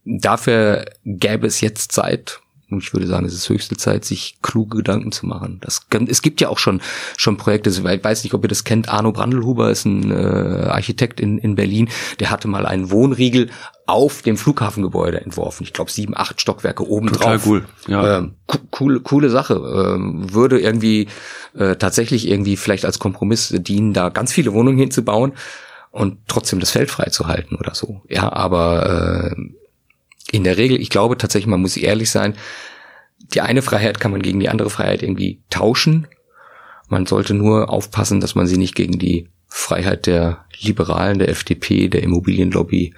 dafür 0.04 0.86
gäbe 1.04 1.46
es 1.46 1.60
jetzt 1.60 1.92
Zeit, 1.92 2.40
und 2.70 2.82
ich 2.82 2.92
würde 2.92 3.06
sagen, 3.06 3.26
es 3.26 3.34
ist 3.34 3.48
höchste 3.48 3.76
Zeit, 3.76 4.04
sich 4.04 4.38
kluge 4.42 4.78
Gedanken 4.78 5.12
zu 5.12 5.26
machen. 5.26 5.58
Das, 5.60 5.86
es 6.08 6.22
gibt 6.22 6.40
ja 6.40 6.48
auch 6.48 6.58
schon, 6.58 6.80
schon 7.16 7.36
Projekte, 7.36 7.70
ich 7.70 7.82
weiß 7.82 8.24
nicht, 8.24 8.34
ob 8.34 8.44
ihr 8.44 8.48
das 8.48 8.64
kennt, 8.64 8.88
Arno 8.88 9.12
Brandelhuber 9.12 9.70
ist 9.70 9.84
ein 9.84 10.10
äh, 10.10 10.68
Architekt 10.68 11.20
in, 11.20 11.38
in 11.38 11.54
Berlin, 11.54 11.88
der 12.20 12.30
hatte 12.30 12.48
mal 12.48 12.66
einen 12.66 12.90
Wohnriegel 12.90 13.50
auf 13.86 14.20
dem 14.20 14.36
Flughafengebäude 14.36 15.20
entworfen. 15.22 15.62
Ich 15.62 15.72
glaube 15.72 15.90
sieben, 15.90 16.14
acht 16.14 16.40
Stockwerke 16.40 16.86
oben 16.86 17.08
Total 17.08 17.38
drauf. 17.38 17.46
cool. 17.46 17.64
Ja. 17.86 18.18
Ähm, 18.18 18.34
coole, 18.70 19.00
coole 19.00 19.30
Sache. 19.30 19.54
Ähm, 19.54 20.32
würde 20.32 20.60
irgendwie 20.60 21.08
äh, 21.54 21.76
tatsächlich 21.76 22.28
irgendwie 22.28 22.58
vielleicht 22.58 22.84
als 22.84 22.98
Kompromiss 22.98 23.48
dienen, 23.48 23.94
da 23.94 24.10
ganz 24.10 24.32
viele 24.32 24.52
Wohnungen 24.52 24.76
hinzubauen 24.76 25.32
und 25.90 26.18
trotzdem 26.28 26.60
das 26.60 26.70
Feld 26.70 26.90
freizuhalten 26.90 27.56
oder 27.56 27.74
so. 27.74 28.02
Ja, 28.08 28.30
aber 28.30 29.32
äh, 29.34 29.42
in 30.30 30.44
der 30.44 30.56
Regel, 30.56 30.80
ich 30.80 30.90
glaube 30.90 31.16
tatsächlich, 31.16 31.48
man 31.48 31.60
muss 31.60 31.76
ehrlich 31.76 32.10
sein, 32.10 32.34
die 33.18 33.40
eine 33.40 33.62
Freiheit 33.62 34.00
kann 34.00 34.10
man 34.10 34.22
gegen 34.22 34.40
die 34.40 34.48
andere 34.48 34.70
Freiheit 34.70 35.02
irgendwie 35.02 35.40
tauschen. 35.50 36.06
Man 36.88 37.06
sollte 37.06 37.34
nur 37.34 37.70
aufpassen, 37.70 38.20
dass 38.20 38.34
man 38.34 38.46
sie 38.46 38.56
nicht 38.56 38.74
gegen 38.74 38.98
die 38.98 39.28
Freiheit 39.48 40.06
der 40.06 40.44
Liberalen, 40.60 41.18
der 41.18 41.28
FDP, 41.28 41.88
der 41.88 42.02
Immobilienlobby 42.02 42.94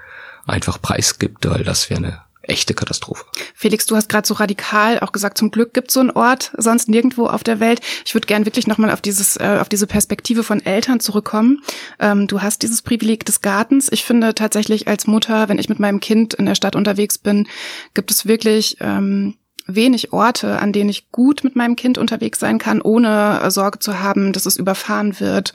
einfach 0.46 0.80
preisgibt, 0.80 1.48
weil 1.48 1.64
das 1.64 1.90
wäre 1.90 1.98
eine 1.98 2.29
echte 2.50 2.74
Katastrophe. 2.74 3.24
Felix, 3.54 3.86
du 3.86 3.96
hast 3.96 4.08
gerade 4.08 4.26
so 4.26 4.34
radikal 4.34 5.00
auch 5.00 5.12
gesagt, 5.12 5.38
zum 5.38 5.50
Glück 5.50 5.72
gibt 5.72 5.88
es 5.88 5.94
so 5.94 6.00
einen 6.00 6.10
Ort, 6.10 6.52
sonst 6.56 6.88
nirgendwo 6.88 7.26
auf 7.26 7.44
der 7.44 7.60
Welt. 7.60 7.80
Ich 8.04 8.14
würde 8.14 8.26
gern 8.26 8.44
wirklich 8.44 8.66
nochmal 8.66 8.90
auf 8.90 9.00
dieses, 9.00 9.36
äh, 9.36 9.58
auf 9.60 9.68
diese 9.68 9.86
Perspektive 9.86 10.42
von 10.42 10.64
Eltern 10.64 11.00
zurückkommen. 11.00 11.62
Ähm, 11.98 12.26
du 12.26 12.42
hast 12.42 12.62
dieses 12.62 12.82
Privileg 12.82 13.24
des 13.24 13.40
Gartens. 13.40 13.88
Ich 13.90 14.04
finde 14.04 14.34
tatsächlich 14.34 14.88
als 14.88 15.06
Mutter, 15.06 15.48
wenn 15.48 15.58
ich 15.58 15.68
mit 15.68 15.78
meinem 15.78 16.00
Kind 16.00 16.34
in 16.34 16.46
der 16.46 16.54
Stadt 16.54 16.76
unterwegs 16.76 17.18
bin, 17.18 17.46
gibt 17.94 18.10
es 18.10 18.26
wirklich 18.26 18.76
ähm, 18.80 19.34
wenig 19.66 20.12
Orte, 20.12 20.58
an 20.58 20.72
denen 20.72 20.90
ich 20.90 21.10
gut 21.10 21.44
mit 21.44 21.56
meinem 21.56 21.76
Kind 21.76 21.98
unterwegs 21.98 22.38
sein 22.38 22.58
kann, 22.58 22.82
ohne 22.82 23.50
Sorge 23.50 23.78
zu 23.78 24.00
haben, 24.00 24.32
dass 24.32 24.46
es 24.46 24.56
überfahren 24.56 25.20
wird, 25.20 25.52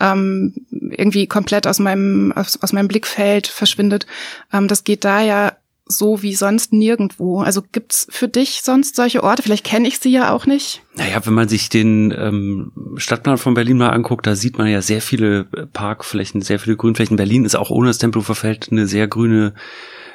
ähm, 0.00 0.54
irgendwie 0.70 1.26
komplett 1.26 1.66
aus 1.66 1.78
meinem 1.78 2.32
aus, 2.32 2.62
aus 2.62 2.72
meinem 2.72 2.88
Blickfeld 2.88 3.46
verschwindet. 3.46 4.06
Ähm, 4.52 4.68
das 4.68 4.84
geht 4.84 5.04
da 5.04 5.20
ja 5.20 5.52
so 5.86 6.22
wie 6.22 6.34
sonst 6.34 6.72
nirgendwo. 6.72 7.40
Also 7.40 7.62
gibt's 7.72 8.06
für 8.10 8.28
dich 8.28 8.62
sonst 8.62 8.96
solche 8.96 9.22
Orte? 9.22 9.42
Vielleicht 9.42 9.64
kenne 9.64 9.86
ich 9.86 9.98
sie 9.98 10.10
ja 10.10 10.32
auch 10.32 10.46
nicht. 10.46 10.82
Naja, 10.94 11.24
wenn 11.24 11.34
man 11.34 11.48
sich 11.48 11.68
den 11.68 12.12
ähm, 12.16 12.72
Stadtplan 12.96 13.38
von 13.38 13.54
Berlin 13.54 13.78
mal 13.78 13.90
anguckt, 13.90 14.26
da 14.26 14.34
sieht 14.34 14.58
man 14.58 14.66
ja 14.66 14.82
sehr 14.82 15.00
viele 15.00 15.44
Parkflächen, 15.44 16.42
sehr 16.42 16.58
viele 16.58 16.76
Grünflächen. 16.76 17.16
Berlin 17.16 17.44
ist 17.44 17.54
auch 17.54 17.70
ohne 17.70 17.88
das 17.88 17.98
Tempelhofer 17.98 18.34
Feld 18.34 18.68
eine 18.70 18.86
sehr 18.88 19.06
grüne 19.06 19.54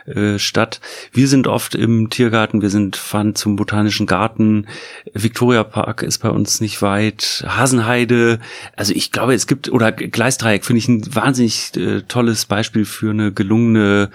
äh, 0.05 0.39
Stadt. 0.39 0.81
Wir 1.13 1.27
sind 1.27 1.47
oft 1.47 1.75
im 1.75 2.09
Tiergarten, 2.09 2.61
wir 2.61 2.69
sind 2.69 2.95
fahren 2.95 3.35
zum 3.35 3.55
Botanischen 3.55 4.07
Garten. 4.07 4.67
Victoria 5.13 5.63
Park 5.63 6.03
ist 6.03 6.17
bei 6.19 6.29
uns 6.29 6.59
nicht 6.59 6.81
weit. 6.81 7.45
Hasenheide. 7.47 8.39
Also 8.75 8.93
ich 8.93 9.11
glaube, 9.11 9.35
es 9.35 9.47
gibt, 9.47 9.69
oder 9.71 9.91
Gleisdreieck 9.91 10.65
finde 10.65 10.79
ich 10.79 10.87
ein 10.87 11.15
wahnsinnig 11.15 11.77
äh, 11.77 12.01
tolles 12.01 12.45
Beispiel 12.45 12.83
für 12.83 13.11
eine 13.11 13.31
gelungene 13.31 14.09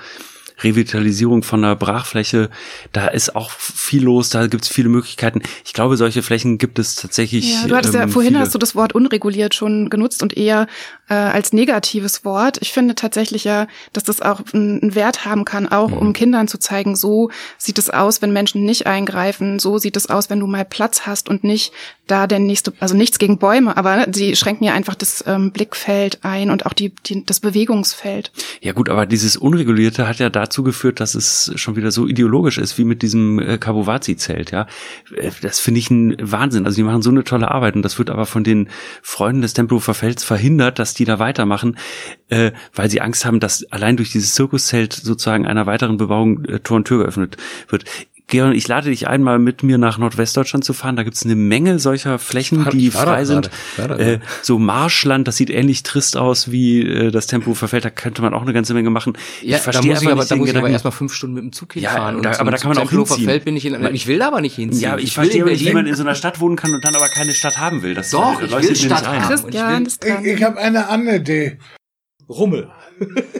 Revitalisierung 0.62 1.42
von 1.42 1.64
einer 1.64 1.76
Brachfläche, 1.76 2.50
da 2.92 3.08
ist 3.08 3.36
auch 3.36 3.50
viel 3.50 4.04
los, 4.04 4.30
da 4.30 4.46
gibt 4.46 4.64
es 4.64 4.68
viele 4.68 4.88
Möglichkeiten. 4.88 5.42
Ich 5.64 5.72
glaube, 5.72 5.96
solche 5.96 6.22
Flächen 6.22 6.58
gibt 6.58 6.78
es 6.78 6.94
tatsächlich. 6.96 7.52
Ja, 7.52 7.68
du 7.68 7.76
hattest 7.76 7.94
ähm, 7.94 8.00
ja 8.00 8.08
vorhin 8.08 8.32
viele. 8.32 8.40
hast 8.40 8.54
du 8.54 8.58
das 8.58 8.74
Wort 8.74 8.94
unreguliert 8.94 9.54
schon 9.54 9.90
genutzt 9.90 10.22
und 10.22 10.36
eher 10.36 10.66
äh, 11.08 11.14
als 11.14 11.52
negatives 11.52 12.24
Wort. 12.24 12.58
Ich 12.60 12.72
finde 12.72 12.94
tatsächlich 12.94 13.44
ja, 13.44 13.66
dass 13.92 14.04
das 14.04 14.20
auch 14.20 14.40
einen 14.52 14.94
Wert 14.94 15.24
haben 15.24 15.44
kann, 15.44 15.68
auch 15.68 15.90
mhm. 15.90 15.98
um 15.98 16.12
Kindern 16.12 16.48
zu 16.48 16.58
zeigen, 16.58 16.96
so 16.96 17.30
sieht 17.58 17.78
es 17.78 17.90
aus, 17.90 18.22
wenn 18.22 18.32
Menschen 18.32 18.64
nicht 18.64 18.86
eingreifen, 18.86 19.58
so 19.58 19.78
sieht 19.78 19.96
es 19.96 20.08
aus, 20.08 20.30
wenn 20.30 20.40
du 20.40 20.46
mal 20.46 20.64
Platz 20.64 21.02
hast 21.06 21.28
und 21.28 21.44
nicht 21.44 21.72
da 22.06 22.26
der 22.26 22.38
nächste, 22.38 22.72
also 22.78 22.96
nichts 22.96 23.18
gegen 23.18 23.38
Bäume, 23.38 23.76
aber 23.76 24.06
sie 24.12 24.36
schränken 24.36 24.64
ja 24.64 24.74
einfach 24.74 24.94
das 24.94 25.24
ähm, 25.26 25.50
Blickfeld 25.50 26.20
ein 26.22 26.50
und 26.50 26.64
auch 26.66 26.72
die, 26.72 26.92
die, 27.04 27.24
das 27.26 27.40
Bewegungsfeld. 27.40 28.30
Ja 28.60 28.72
gut, 28.72 28.88
aber 28.88 29.06
dieses 29.06 29.36
Unregulierte 29.36 30.06
hat 30.06 30.18
ja 30.18 30.30
dazu 30.30 30.62
geführt, 30.62 31.00
dass 31.00 31.14
es 31.14 31.52
schon 31.56 31.74
wieder 31.74 31.90
so 31.90 32.06
ideologisch 32.06 32.58
ist, 32.58 32.78
wie 32.78 32.84
mit 32.84 33.02
diesem 33.02 33.40
äh, 33.40 33.58
Kabuwazi-Zelt, 33.58 34.52
ja. 34.52 34.66
Äh, 35.16 35.30
das 35.42 35.58
finde 35.58 35.80
ich 35.80 35.90
ein 35.90 36.16
Wahnsinn. 36.20 36.64
Also 36.64 36.76
die 36.76 36.84
machen 36.84 37.02
so 37.02 37.10
eine 37.10 37.24
tolle 37.24 37.50
Arbeit 37.50 37.74
und 37.74 37.82
das 37.82 37.98
wird 37.98 38.10
aber 38.10 38.26
von 38.26 38.44
den 38.44 38.68
Freunden 39.02 39.42
des 39.42 39.54
Tempelhofer 39.54 39.94
Felds 39.94 40.22
verhindert, 40.22 40.78
dass 40.78 40.94
die 40.98 41.04
da 41.04 41.18
weitermachen, 41.18 41.76
äh, 42.28 42.52
weil 42.74 42.90
sie 42.90 43.00
Angst 43.00 43.24
haben, 43.24 43.40
dass 43.40 43.64
allein 43.70 43.96
durch 43.96 44.12
dieses 44.12 44.34
Zirkuszelt 44.34 44.92
sozusagen 44.92 45.46
einer 45.46 45.66
weiteren 45.66 45.96
Bebauung 45.96 46.44
äh, 46.44 46.60
Tor 46.60 46.78
und 46.78 46.86
Tür 46.86 46.98
geöffnet 46.98 47.36
wird 47.68 47.84
Georg, 48.28 48.54
ich 48.56 48.66
lade 48.66 48.90
dich 48.90 49.06
einmal 49.06 49.38
mit 49.38 49.62
mir 49.62 49.78
nach 49.78 49.98
Nordwestdeutschland 49.98 50.64
zu 50.64 50.72
fahren. 50.72 50.96
Da 50.96 51.04
gibt's 51.04 51.24
eine 51.24 51.36
Menge 51.36 51.78
solcher 51.78 52.18
Flächen, 52.18 52.64
war- 52.64 52.72
die 52.72 52.88
ich 52.88 52.92
da 52.92 53.02
frei 53.02 53.24
sind. 53.24 53.50
Ich 53.78 53.84
da 53.84 53.96
Äh, 53.96 54.18
so 54.42 54.58
Marschland, 54.58 55.28
das 55.28 55.36
sieht 55.36 55.48
ähnlich 55.48 55.84
trist 55.84 56.16
aus 56.16 56.50
wie 56.50 56.80
äh, 56.82 57.10
das 57.12 57.28
Tempo 57.28 57.54
verfällt. 57.54 57.84
Da 57.84 57.90
könnte 57.90 58.22
man 58.22 58.34
auch 58.34 58.42
eine 58.42 58.52
ganze 58.52 58.74
Menge 58.74 58.90
machen. 58.90 59.12
Ja, 59.42 59.46
ich 59.46 59.52
da 59.52 59.58
verstehe 59.58 59.92
muss 59.92 60.02
ich 60.02 60.08
aber, 60.08 60.16
nicht 60.16 60.30
da 60.32 60.36
muss 60.36 60.50
ich 60.50 60.56
aber 60.56 60.68
erstmal 60.70 60.92
fünf 60.92 61.12
Stunden 61.14 61.34
mit 61.36 61.44
dem 61.44 61.52
Zug 61.52 61.76
Ja, 61.76 61.90
hinfahren. 61.90 62.22
da- 62.22 62.30
und 62.30 62.40
aber 62.40 62.50
da 62.50 62.56
kann 62.56 62.68
man 62.70 62.78
auch 62.78 62.82
Tempelhofer 62.82 63.14
hinziehen. 63.14 63.28
Feld 63.30 63.44
bin 63.44 63.56
ich 63.56 63.64
in, 63.66 63.94
ich 63.94 64.06
will 64.08 64.18
da 64.18 64.26
aber 64.26 64.40
nicht 64.40 64.56
hinziehen. 64.56 64.82
ja, 64.82 64.96
ich, 64.96 65.04
will 65.04 65.10
verstehe 65.10 65.36
in 65.36 65.42
aber 65.42 65.50
nicht, 65.52 65.64
wie 65.64 65.72
man 65.72 65.86
in 65.86 65.94
so 65.94 66.02
einer 66.02 66.16
Stadt 66.16 66.40
wohnen 66.40 66.56
kann 66.56 66.74
und 66.74 66.84
dann 66.84 66.96
aber 66.96 67.06
keine 67.08 67.32
Stadt 67.32 67.58
haben 67.58 67.82
will. 67.82 67.94
Das 67.94 68.10
Doch, 68.10 68.40
äh, 68.42 68.46
ich 68.46 68.50
will 68.68 68.74
Stadt 68.74 69.06
ein. 69.06 69.22
haben. 69.22 69.28
Christian 69.28 69.86
ist 69.86 70.04
Ich, 70.04 70.26
ich 70.26 70.42
habe 70.42 70.58
eine 70.58 70.88
andere 70.88 71.16
Idee. 71.18 71.58
Rummel. 72.28 72.70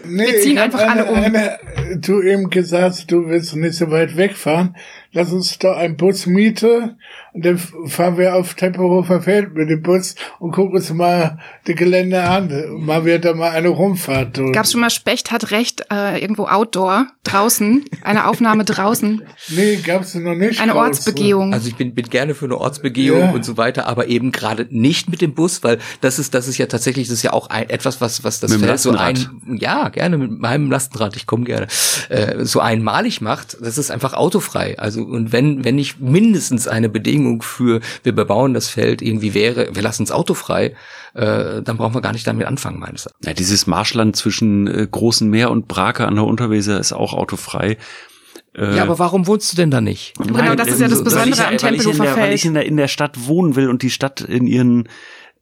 Nee, 0.05 0.27
Wir 0.27 0.41
ziehen 0.41 0.59
einfach 0.59 0.81
eine, 0.81 1.07
alle 1.07 1.11
um. 1.11 1.17
Eine, 1.17 1.59
du 1.97 2.23
eben 2.23 2.51
gesagt, 2.51 3.11
du 3.11 3.27
willst 3.29 3.57
nicht 3.57 3.75
so 3.75 3.91
weit 3.91 4.17
wegfahren. 4.17 4.77
Lass 5.17 5.33
uns 5.33 5.59
doch 5.59 5.75
einen 5.77 5.97
Bus 5.97 6.27
mieten 6.27 6.99
und 7.33 7.45
dann 7.45 7.57
fahren 7.87 8.19
wir 8.19 8.35
auf 8.35 8.53
Tempelhofer 8.53 9.23
Feld 9.23 9.55
mit 9.55 9.71
dem 9.71 9.83
Bus 9.83 10.15
und 10.39 10.53
gucken 10.53 10.77
uns 10.77 10.93
mal 10.93 11.39
die 11.67 11.75
Gelände 11.75 12.23
an. 12.23 12.51
Mal 12.85 13.07
wird 13.07 13.25
da 13.25 13.33
mal 13.33 13.51
eine 13.53 13.69
Rumfahrt 13.69 14.37
durch. 14.37 14.53
Gab's 14.53 14.73
schon 14.73 14.83
mal 14.83 14.91
Specht 14.91 15.31
hat 15.31 15.53
recht, 15.53 15.85
äh, 15.91 16.21
irgendwo 16.21 16.45
outdoor, 16.45 17.07
draußen, 17.25 17.85
eine 18.03 18.27
Aufnahme 18.27 18.65
draußen, 18.67 19.23
Nee, 19.49 19.77
gab's 19.77 20.15
noch 20.15 20.35
nicht. 20.35 20.61
eine 20.61 20.73
draußen. 20.73 20.87
Ortsbegehung. 20.89 21.55
Also 21.55 21.69
ich 21.69 21.77
bin, 21.77 21.95
bin 21.95 22.11
gerne 22.11 22.35
für 22.35 22.45
eine 22.45 22.59
Ortsbegehung 22.59 23.21
Ja. 23.21 23.31
und 23.31 23.43
so 23.45 23.57
weiter, 23.57 23.87
aber 23.87 24.09
eben 24.09 24.33
gerade 24.33 24.67
nicht 24.71 25.09
mit 25.09 25.23
dem 25.23 25.33
Bus, 25.35 25.63
weil 25.65 25.79
das 26.03 26.19
ist, 26.19 26.35
das 26.35 26.47
ist 26.47 26.59
ja 26.59 26.67
tatsächlich, 26.67 27.09
das 27.09 27.15
ist 27.19 27.23
ja 27.23 27.33
auch 27.33 27.49
ein, 27.49 27.71
etwas, 27.71 28.03
was, 28.03 28.23
was 28.23 28.41
das 28.41 28.51
Mit 28.51 28.61
Feld 28.61 28.81
so 28.81 28.91
ein, 28.93 29.19
ja, 29.61 29.89
gerne 29.89 30.19
mit 30.19 30.31
meinem 30.39 30.71
Lastenrad, 30.71 31.17
ich 31.17 31.27
komme 31.27 31.45
gerne, 31.45 31.69
äh, 32.11 32.45
so 32.45 32.61
einmalig 32.61 33.23
macht, 33.23 33.57
das 33.63 33.79
ist 33.79 33.91
einfach 33.91 34.13
autofrei. 34.13 34.79
Also, 34.79 35.06
und 35.11 35.33
wenn, 35.33 35.65
wenn 35.65 35.77
nicht 35.77 36.01
mindestens 36.01 36.69
eine 36.69 36.89
Bedingung 36.89 37.43
für, 37.43 37.81
wir 38.03 38.15
bebauen 38.15 38.55
das 38.55 38.69
Feld 38.69 39.03
irgendwie 39.03 39.35
wäre, 39.35 39.75
wir 39.75 39.83
lassen 39.83 40.03
es 40.03 40.13
autofrei, 40.13 40.75
äh, 41.15 41.63
dann 41.63 41.77
brauchen 41.77 41.95
wir 41.95 42.01
gar 42.01 42.13
nicht 42.13 42.27
damit 42.27 42.47
anfangen, 42.47 42.79
meines 42.79 43.07
Erachtens. 43.07 43.27
Ja, 43.27 43.33
dieses 43.33 43.67
Marschland 43.67 44.17
zwischen 44.17 44.67
äh, 44.67 44.87
Großen 44.91 45.29
Meer 45.29 45.51
und 45.51 45.69
Brake 45.69 46.07
an 46.07 46.15
der 46.15 46.25
Unterweser 46.25 46.79
ist 46.79 46.93
auch 46.93 47.15
autofrei. 47.15 47.79
Äh, 48.55 48.77
Ja, 48.77 48.83
aber 48.83 48.99
warum 48.99 49.27
wohnst 49.27 49.53
du 49.53 49.57
denn 49.57 49.71
da 49.71 49.81
nicht? 49.81 50.15
Genau, 50.19 50.55
das 50.55 50.69
ist 50.69 50.81
ja 50.81 50.89
das 50.89 51.03
Besondere 51.05 51.31
weil 51.31 51.35
ich, 51.35 51.47
am 51.47 51.59
Tempelhofer 51.59 52.03
der, 52.03 52.13
Weil 52.13 52.23
Feld. 52.23 52.35
ich 52.35 52.45
in 52.45 52.55
der, 52.55 52.67
in 52.67 52.77
der 52.77 52.89
Stadt 52.89 53.27
wohnen 53.27 53.57
will 53.57 53.69
und 53.69 53.83
die 53.83 53.91
Stadt 53.91 54.21
in 54.21 54.47
ihren 54.47 54.89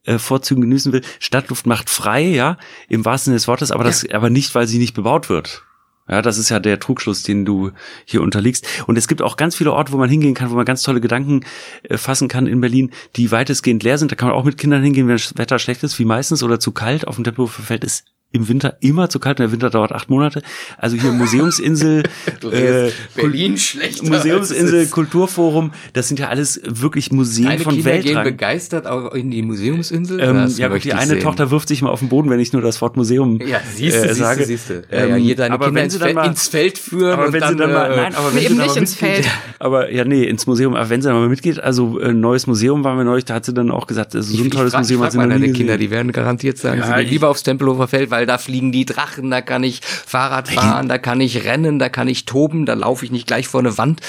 äh, 0.04 0.18
Vorzügen 0.18 0.60
genießen 0.62 0.92
will. 0.92 1.02
Stadtluft 1.18 1.66
macht 1.66 1.90
frei, 1.90 2.22
ja, 2.22 2.58
im 2.88 3.04
wahrsten 3.04 3.30
Sinne 3.30 3.36
des 3.36 3.48
Wortes, 3.48 3.70
aber 3.70 3.84
das, 3.84 4.08
aber 4.10 4.30
nicht, 4.30 4.54
weil 4.54 4.66
sie 4.66 4.78
nicht 4.78 4.94
bebaut 4.94 5.28
wird. 5.28 5.62
Ja, 6.08 6.20
das 6.20 6.36
ist 6.36 6.50
ja 6.50 6.60
der 6.60 6.80
Trugschluss, 6.80 7.22
den 7.22 7.44
du 7.44 7.70
hier 8.04 8.20
unterliegst. 8.20 8.66
Und 8.86 8.98
es 8.98 9.08
gibt 9.08 9.22
auch 9.22 9.36
ganz 9.36 9.56
viele 9.56 9.72
Orte, 9.72 9.92
wo 9.92 9.96
man 9.96 10.10
hingehen 10.10 10.34
kann, 10.34 10.50
wo 10.50 10.54
man 10.54 10.66
ganz 10.66 10.82
tolle 10.82 11.00
Gedanken 11.00 11.44
äh, 11.84 11.96
fassen 11.96 12.28
kann 12.28 12.46
in 12.46 12.60
Berlin, 12.60 12.90
die 13.16 13.30
weitestgehend 13.30 13.82
leer 13.82 13.96
sind. 13.96 14.12
Da 14.12 14.16
kann 14.16 14.28
man 14.28 14.36
auch 14.36 14.44
mit 14.44 14.58
Kindern 14.58 14.82
hingehen, 14.82 15.08
wenn 15.08 15.16
das 15.16 15.36
Wetter 15.38 15.58
schlecht 15.58 15.82
ist, 15.82 15.98
wie 15.98 16.04
meistens, 16.04 16.42
oder 16.42 16.60
zu 16.60 16.72
kalt. 16.72 17.08
Auf 17.08 17.14
dem 17.14 17.24
Tempelhofer 17.24 17.62
Feld 17.62 17.84
ist 17.84 18.04
im 18.34 18.48
Winter 18.48 18.76
immer 18.80 19.08
zu 19.08 19.20
kalt 19.20 19.38
der 19.38 19.52
Winter 19.52 19.70
dauert 19.70 19.92
acht 19.92 20.10
Monate. 20.10 20.42
Also 20.76 20.96
hier 20.96 21.12
Museumsinsel, 21.12 22.02
äh, 22.50 22.90
Berlin 23.14 23.56
schlechter. 23.56 24.06
Museumsinsel, 24.08 24.86
Kulturforum, 24.86 25.70
das 25.92 26.08
sind 26.08 26.18
ja 26.18 26.28
alles 26.28 26.60
wirklich 26.64 27.12
Museen 27.12 27.46
Deine 27.46 27.60
von 27.60 27.74
Kinder 27.76 27.92
gehen 27.92 28.04
Weltrang. 28.06 28.24
begeistert 28.24 28.86
auch 28.88 29.14
in 29.14 29.30
die 29.30 29.42
Museumsinsel? 29.42 30.18
Ähm, 30.20 30.48
ja 30.56 30.68
die 30.76 30.92
eine 30.92 31.06
sehen. 31.06 31.20
Tochter 31.20 31.52
wirft 31.52 31.68
sich 31.68 31.80
mal 31.80 31.90
auf 31.90 32.00
den 32.00 32.08
Boden, 32.08 32.28
wenn 32.28 32.40
ich 32.40 32.52
nur 32.52 32.60
das 32.60 32.80
Wort 32.82 32.96
Museum 32.96 33.40
Ja, 33.40 33.60
siehst 33.72 33.96
du, 34.04 34.08
äh, 34.08 34.14
sage. 34.14 34.40
du, 34.40 34.46
siehst 34.46 34.68
du. 34.70 34.82
Ja, 34.90 35.06
ja, 35.06 35.16
Ähm, 35.16 35.22
hier 35.22 35.36
deine 35.36 35.54
aber 35.54 35.66
Kinder 35.66 35.78
wenn 35.80 35.84
ins, 35.84 35.92
sie 35.94 35.98
dann 36.00 36.06
Feld, 36.08 36.16
mal, 36.16 36.26
ins 36.26 36.48
Feld 36.48 36.78
führen 36.78 37.12
aber 37.12 37.32
wenn 37.32 37.40
dann, 37.40 37.50
sie 37.50 37.56
dann 37.56 37.72
mal, 37.72 37.92
äh, 37.92 37.96
nein, 37.96 38.14
aber 38.16 38.28
wenn 38.28 38.34
Nee, 38.34 38.40
sie 38.40 38.46
eben 38.46 38.56
dann 38.58 38.66
nicht 38.66 38.76
ins 38.76 39.00
mitgeht, 39.00 39.24
Feld. 39.24 39.30
aber 39.60 39.92
ja, 39.92 40.04
nee, 40.04 40.24
ins 40.24 40.46
Museum, 40.48 40.74
aber 40.74 40.90
wenn 40.90 41.00
sie 41.02 41.08
dann 41.08 41.16
mal 41.20 41.28
mitgeht, 41.28 41.60
also 41.60 42.00
äh, 42.00 42.12
neues 42.12 42.48
Museum 42.48 42.82
waren 42.82 42.96
wir 42.98 43.04
neulich, 43.04 43.24
da 43.24 43.34
hat 43.34 43.44
sie 43.44 43.54
dann 43.54 43.70
auch 43.70 43.86
gesagt, 43.86 44.14
das 44.14 44.26
ist 44.26 44.32
so 44.36 44.42
ein 44.42 44.50
tolles 44.50 44.72
frag, 44.72 44.80
Museum, 44.80 45.00
ich 45.00 45.04
hat 45.06 45.12
frag 45.12 45.12
sie 45.12 45.18
mal 45.18 45.28
deine 45.28 45.40
gesehen. 45.46 45.54
Kinder, 45.56 45.78
die 45.78 45.90
werden 45.90 46.10
garantiert 46.10 46.58
sagen, 46.58 46.82
sie 46.82 46.92
gehen 46.92 47.08
lieber 47.10 47.28
aufs 47.28 47.42
Tempelhofer 47.44 47.86
Feld, 47.88 48.10
weil 48.10 48.23
da 48.26 48.38
fliegen 48.38 48.72
die 48.72 48.84
Drachen, 48.84 49.30
da 49.30 49.40
kann 49.40 49.62
ich 49.64 49.80
Fahrrad 49.82 50.48
fahren, 50.48 50.88
da 50.88 50.98
kann 50.98 51.20
ich 51.20 51.44
rennen, 51.44 51.78
da 51.78 51.88
kann 51.88 52.08
ich 52.08 52.24
toben, 52.24 52.66
da 52.66 52.74
laufe 52.74 53.04
ich 53.04 53.10
nicht 53.10 53.26
gleich 53.26 53.48
vor 53.48 53.60
eine 53.60 53.76
Wand. 53.78 54.00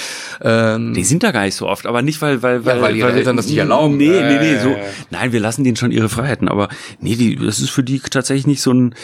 Ähm, 0.42 0.94
Die 0.94 1.04
sind 1.04 1.22
da 1.22 1.32
gar 1.32 1.44
nicht 1.44 1.54
so 1.54 1.66
oft, 1.66 1.86
aber 1.86 2.02
nicht, 2.02 2.20
weil, 2.22 2.42
weil, 2.42 2.64
weil, 2.64 2.80
weil 2.82 2.96
ihre 2.96 3.12
Eltern 3.12 3.36
das 3.36 3.46
nicht 3.46 3.58
erlauben. 3.58 3.96
Nee, 3.96 4.08
nee, 4.08 4.38
nee, 4.38 4.52
Äh. 4.54 4.60
so. 4.62 4.76
Nein, 5.10 5.32
wir 5.32 5.40
lassen 5.40 5.64
denen 5.64 5.76
schon 5.76 5.90
ihre 5.92 6.08
Freiheiten, 6.08 6.48
aber 6.48 6.68
nee, 7.00 7.16
die, 7.16 7.36
das 7.36 7.60
ist 7.60 7.70
für 7.70 7.82
die 7.82 7.98
tatsächlich 8.00 8.46
nicht 8.46 8.62
so 8.62 8.72
ein, 8.72 8.94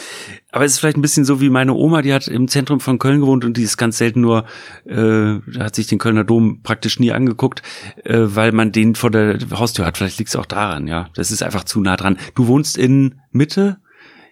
aber 0.51 0.64
es 0.66 0.72
ist 0.72 0.79
vielleicht 0.81 0.98
ein 0.98 1.03
bisschen 1.03 1.25
so 1.25 1.40
wie 1.40 1.48
meine 1.48 1.72
Oma, 1.72 2.03
die 2.03 2.12
hat 2.12 2.29
im 2.29 2.46
Zentrum 2.48 2.81
von 2.81 2.98
Köln 2.98 3.20
gewohnt 3.20 3.44
und 3.44 3.57
die 3.57 3.62
ist 3.62 3.79
ganz 3.79 3.96
selten 3.98 4.20
nur, 4.20 4.44
äh, 4.87 5.37
hat 5.59 5.75
sich 5.75 5.87
den 5.87 5.98
Kölner 5.98 6.25
Dom 6.25 6.61
praktisch 6.62 7.01
nie 7.01 7.11
angeguckt, 7.12 7.62
äh, 8.05 8.18
weil 8.18 8.53
man 8.53 8.70
den 8.70 8.94
vor 8.94 9.11
der 9.11 9.38
Haustür 9.55 9.87
hat. 9.87 9.96
Vielleicht 9.96 10.18
liegt 10.18 10.29
es 10.29 10.37
auch 10.37 10.46
daran, 10.46 10.87
ja. 10.88 11.09
Das 11.14 11.31
ist 11.31 11.42
einfach 11.42 11.64
zu 11.64 11.81
nah 11.81 11.96
dran. 11.96 12.18
Du 12.35 12.46
wohnst 12.48 12.77
in 12.77 13.14
Mitte? 13.31 13.79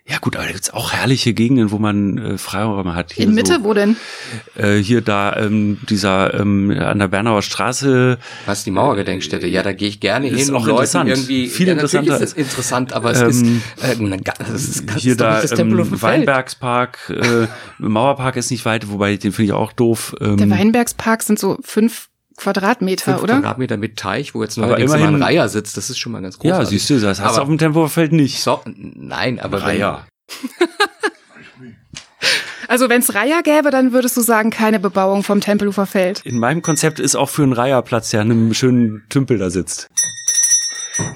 Ja 0.06 0.18
gut, 0.18 0.34
aber 0.34 0.46
da 0.46 0.52
gibt's 0.52 0.70
auch 0.70 0.92
herrliche 0.92 1.34
Gegenden, 1.34 1.70
wo 1.70 1.78
man 1.78 2.18
äh, 2.18 2.38
Freiräume 2.38 2.94
hat. 2.94 3.12
Hier 3.12 3.26
In 3.26 3.34
Mitte, 3.34 3.56
so, 3.56 3.64
wo 3.64 3.74
denn? 3.74 3.96
äh, 4.56 4.76
hier 4.76 5.02
da 5.02 5.36
ähm, 5.36 5.78
dieser 5.88 6.34
ähm, 6.34 6.70
an 6.70 6.98
der 6.98 7.06
Bernauer 7.08 7.42
Straße 7.42 8.18
was 8.46 8.64
die 8.64 8.72
Mauergedenkstätte? 8.72 9.46
Ja, 9.46 9.62
da 9.62 9.72
gehe 9.72 9.88
ich 9.88 10.00
gerne 10.00 10.28
Ist 10.28 10.38
hin, 10.46 10.50
um 10.50 10.56
auch 10.56 10.66
Leuten 10.66 10.78
interessant. 10.78 11.10
irgendwie. 11.10 11.46
Viel 11.48 11.68
ja, 11.68 11.74
natürlich 11.74 11.94
interessanter. 12.08 12.24
ist 12.24 12.32
es 12.32 12.36
interessant, 12.36 12.92
aber 12.92 13.10
es 13.12 13.20
Ähm, 13.20 13.62
ist, 13.76 13.84
äh, 13.84 13.96
na, 14.00 14.16
ga- 14.16 14.34
das 14.38 14.50
ist, 14.64 14.90
hier 14.98 15.12
ist 15.12 15.20
da 15.20 15.42
ähm. 15.42 16.02
Weinbergspark, 16.02 17.10
äh, 17.10 17.46
Mauerpark 17.78 18.36
ist 18.36 18.50
nicht 18.50 18.64
weit, 18.64 18.90
wobei 18.90 19.16
den 19.16 19.32
finde 19.32 19.46
ich 19.46 19.52
auch 19.52 19.72
doof. 19.72 20.16
Ähm, 20.20 20.36
Der 20.38 20.50
Weinbergspark 20.50 21.22
sind 21.22 21.38
so 21.38 21.58
fünf 21.62 22.08
Quadratmeter, 22.40 23.05
Fünf 23.05 23.22
oder? 23.22 23.35
Quadratmeter 23.35 23.76
mit 23.76 23.96
Teich, 23.96 24.35
wo 24.35 24.42
jetzt 24.42 24.57
Aber 24.59 24.68
neuerdings 24.68 24.90
immer 24.92 25.03
ein 25.03 25.09
immerhin- 25.14 25.22
Reiher 25.22 25.48
sitzt, 25.48 25.76
das 25.76 25.90
ist 25.90 25.98
schon 25.98 26.12
mal 26.12 26.22
ganz 26.22 26.37
ja, 26.42 26.50
großartig. 26.57 26.68
siehst 26.70 26.90
du, 26.90 26.98
das 26.98 27.20
hast 27.20 27.37
du 27.37 27.42
auf 27.42 27.48
dem 27.48 27.59
Tempelhoferfeld 27.59 28.12
nicht. 28.12 28.40
So, 28.42 28.61
nein, 28.66 29.38
aber 29.38 29.59
wenn, 29.59 29.66
Reiher. 29.66 30.07
Also 32.68 32.88
wenn 32.88 33.00
es 33.00 33.14
Reiher 33.16 33.42
gäbe, 33.42 33.72
dann 33.72 33.92
würdest 33.92 34.16
du 34.16 34.20
sagen, 34.20 34.50
keine 34.50 34.79
Bebauung 34.79 35.24
vom 35.24 35.40
Tempelhofer 35.40 35.87
Feld. 35.87 36.20
In 36.24 36.38
meinem 36.38 36.62
Konzept 36.62 37.00
ist 37.00 37.16
auch 37.16 37.29
für 37.29 37.42
einen 37.42 37.53
Reiherplatz, 37.53 38.11
der 38.11 38.20
an 38.20 38.31
einem 38.31 38.55
schönen 38.55 39.03
Tümpel 39.09 39.38
da 39.38 39.50
sitzt. 39.50 39.88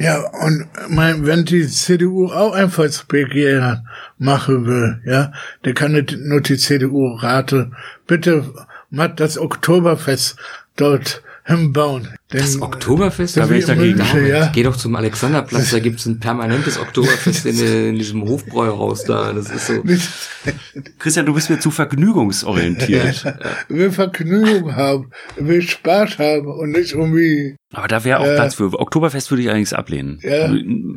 Ja, 0.01 0.19
und 0.45 0.67
mein, 0.89 1.27
wenn 1.27 1.45
die 1.45 1.69
CDU 1.69 2.27
auch 2.33 2.55
Einfallsbegehren 2.55 3.87
machen 4.19 4.67
will, 4.67 5.01
ja, 5.07 5.31
dann 5.63 5.75
kann 5.75 5.93
nicht 5.93 6.17
nur 6.19 6.41
die 6.41 6.57
CDU 6.57 7.15
raten, 7.15 7.77
bitte 8.09 8.53
macht 8.91 9.21
das 9.21 9.39
Oktoberfest 9.39 10.37
dort 10.77 11.23
hinbauen. 11.45 12.09
Denn, 12.33 12.41
Das 12.41 12.61
Oktoberfest, 12.61 13.37
Da 13.37 13.47
bin 13.47 13.57
wie 13.57 13.59
ich 13.61 13.67
dagegen. 13.67 13.99
München, 13.99 14.27
ja. 14.27 14.51
Geh 14.53 14.63
doch 14.63 14.77
zum 14.77 14.97
Alexanderplatz, 14.97 15.71
da 15.71 15.79
gibt's 15.79 16.07
ein 16.07 16.19
permanentes 16.19 16.79
Oktoberfest 16.79 17.47
in, 17.47 17.59
in 17.91 17.97
diesem 17.97 18.23
Hofbräuhaus 18.23 19.05
da. 19.05 19.33
Das 19.33 19.51
ist 19.51 19.67
so. 19.67 19.83
Christian, 20.99 21.27
du 21.27 21.35
bist 21.35 21.51
mir 21.51 21.61
zu 21.61 21.71
vergnügungsorientiert. 21.71 23.25
will 23.69 23.91
Vergnügen 23.93 24.75
haben, 24.75 25.11
will 25.37 25.63
Spaß 25.63 26.19
haben 26.19 26.47
und 26.47 26.71
nicht 26.71 26.93
irgendwie 26.93 27.57
Aber 27.75 27.89
da 27.89 28.05
wäre 28.05 28.21
auch 28.21 28.27
Ja. 28.27 28.35
Platz 28.35 28.55
für. 28.55 28.73
Oktoberfest 28.79 29.31
würde 29.31 29.43
ich 29.43 29.49
allerdings 29.49 29.73
ablehnen. 29.73 30.19
Ja. 30.23 30.49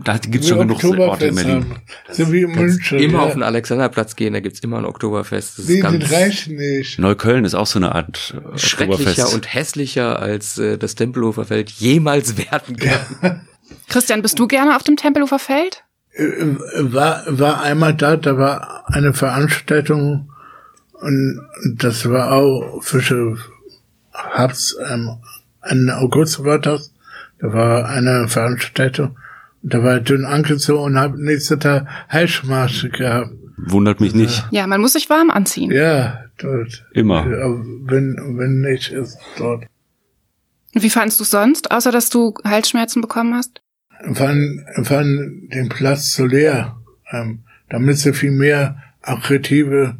Da 0.04 0.18
gibt's 0.18 0.48
schon 0.48 0.60
genug 0.60 0.84
Orte 1.00 1.28
in 1.28 1.36
Berlin. 1.36 1.66
So 2.12 2.32
wie 2.32 2.42
in 2.44 2.52
München. 2.52 3.00
Immer 3.00 3.20
ja. 3.20 3.24
auf 3.26 3.34
den 3.34 3.44
Alexanderplatz 3.44 4.16
gehen, 4.16 4.34
da 4.34 4.40
gibt's 4.40 4.60
immer 4.62 4.78
ein 4.78 4.86
Oktoberfest. 4.86 5.58
Das 5.58 5.66
ist 5.66 5.70
Nee, 5.70 5.80
ganz 5.82 6.00
das 6.00 6.12
reicht 6.12 6.48
nicht. 6.50 7.00
Neukölln 7.00 7.46
ist 7.46 7.56
auch 7.56 7.68
so 7.68 7.80
eine 7.80 7.94
Art 7.96 8.34
äh, 8.54 8.58
schrecklicher 8.58 8.94
Oktoberfest. 9.02 9.34
und 9.34 9.54
hässlicher, 9.54 10.20
als 10.20 10.58
äh, 10.58 10.78
das 10.78 10.96
Tempelhofer 10.96 11.46
Feld 11.46 11.70
jemals 11.72 12.38
werden 12.38 12.78
kann. 12.78 13.42
Christian, 13.90 14.22
bist 14.22 14.38
du 14.40 14.48
gerne 14.48 14.76
auf 14.76 14.84
dem 14.84 14.96
Tempelhofer 14.98 15.40
Feld? 15.40 15.84
Äh, 16.14 16.26
war, 16.80 17.24
war 17.28 17.62
einmal 17.62 17.94
da, 17.94 18.16
da 18.18 18.38
war 18.38 18.84
eine 18.88 19.14
Veranstaltung 19.14 20.30
und 20.94 21.40
das 21.76 22.10
war 22.10 22.32
auch 22.32 22.82
Fische 22.82 23.38
Herbst, 24.12 24.76
ähm, 24.90 25.18
Ende 25.62 25.98
August 25.98 26.44
war 26.44 26.60
das. 26.60 26.94
Da 27.40 27.54
war 27.54 27.90
eine 27.90 28.28
Veranstaltung. 28.28 29.18
Da 29.62 29.84
war 29.84 29.98
ich 29.98 30.04
dünn 30.04 30.26
angezogen 30.26 30.84
und 30.84 31.00
hab 31.00 31.16
nächsten 31.16 31.60
Tag 31.60 31.88
Heißmaße 32.12 32.90
gehabt. 32.90 33.32
Wundert 33.58 34.00
mich 34.00 34.14
nicht. 34.14 34.46
Ja, 34.52 34.68
man 34.68 34.82
muss 34.82 34.94
sich 34.94 35.10
warm 35.10 35.30
anziehen. 35.30 35.72
Ja, 35.72 36.26
dort. 36.38 36.86
Immer. 36.94 37.26
Wenn, 37.26 38.16
wenn 38.38 38.62
nicht, 38.62 38.92
ist 38.92 39.18
dort. 39.38 39.66
Und 40.74 40.84
wie 40.84 40.90
fandest 40.90 41.20
du 41.20 41.24
sonst, 41.24 41.72
außer 41.72 41.92
dass 41.92 42.10
du 42.10 42.36
Halsschmerzen 42.44 43.02
bekommen 43.02 43.34
hast? 43.34 43.62
Fand, 44.14 44.64
fand 44.84 45.54
den 45.54 45.70
Platz 45.70 46.12
zu 46.12 46.28
leer. 46.28 46.78
Ähm, 47.12 47.40
damit 47.70 47.98
sie 47.98 48.14
viel 48.14 48.32
mehr 48.32 48.82
attraktive 49.02 49.98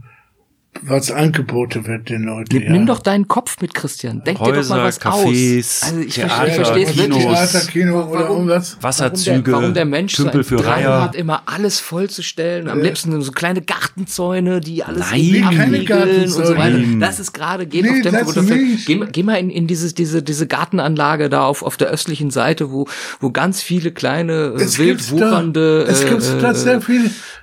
was 0.82 1.12
angeboten 1.12 1.86
wird 1.88 2.10
den 2.10 2.24
Leuten. 2.24 2.56
Nimm, 2.56 2.64
ja. 2.64 2.72
nimm 2.72 2.86
doch 2.86 3.00
deinen 3.00 3.28
Kopf 3.28 3.58
mit, 3.62 3.74
Christian. 3.74 4.24
Denk 4.24 4.38
dir 4.40 4.46
doch 4.46 4.56
Häuser, 4.58 4.76
mal 4.76 4.84
was 4.86 5.02
Cafés, 5.02 5.84
aus. 5.84 5.84
Also 5.84 6.00
ich 6.02 6.16
Theater, 6.16 6.52
verstehe, 6.52 6.86
es 6.86 6.92
Kinos. 6.92 7.08
wirklich. 7.20 7.24
Theater, 7.24 7.60
Kino 7.68 8.04
oder 8.04 8.12
Warum- 8.20 8.38
irgendwas. 8.38 8.78
Wasserzüge, 8.82 9.32
warum 9.36 9.44
der, 9.44 9.54
warum 9.54 9.74
der 9.74 9.86
Mensch 9.86 10.16
Tümpel 10.16 10.44
so 10.44 10.50
für 10.50 10.56
Drang 10.58 10.74
Reiher. 10.74 11.02
hat, 11.02 11.16
immer 11.16 11.44
alles 11.46 11.80
vollzustellen. 11.80 12.70
Am 12.70 12.82
liebsten 12.82 13.22
so 13.22 13.32
kleine 13.32 13.62
Gartenzäune, 13.62 14.60
die 14.62 14.84
alles 14.84 15.12
Nein, 15.12 15.44
abriegeln 15.44 16.24
und 16.24 16.46
so 16.46 16.58
weiter. 16.58 16.80
Das 17.00 17.20
ist 17.20 17.34
gerade, 17.34 17.66
geht 17.66 17.84
Nee, 17.84 17.90
auf 17.92 18.02
Tempo 18.02 18.26
das 18.32 18.38
runter. 18.38 18.56
Geh, 18.86 19.00
geh 19.12 19.24
mal 19.24 19.36
in, 19.36 19.50
in 19.50 19.68
dieses, 19.68 19.94
diese, 19.94 20.22
diese 20.24 20.48
Gartenanlage 20.48 21.30
da 21.30 21.44
auf, 21.44 21.64
auf 21.64 21.78
der 21.78 21.88
östlichen 21.90 22.32
Seite, 22.32 22.72
wo, 22.72 22.88
wo 23.20 23.32
ganz 23.32 23.62
viele 23.62 23.92
kleine, 23.92 24.54
äh, 24.58 24.62
Es 24.62 24.78
wild 24.78 25.02
da, 25.02 25.12
wuchernde, 25.12 25.86
äh, 25.88 25.94
sehr 25.94 26.80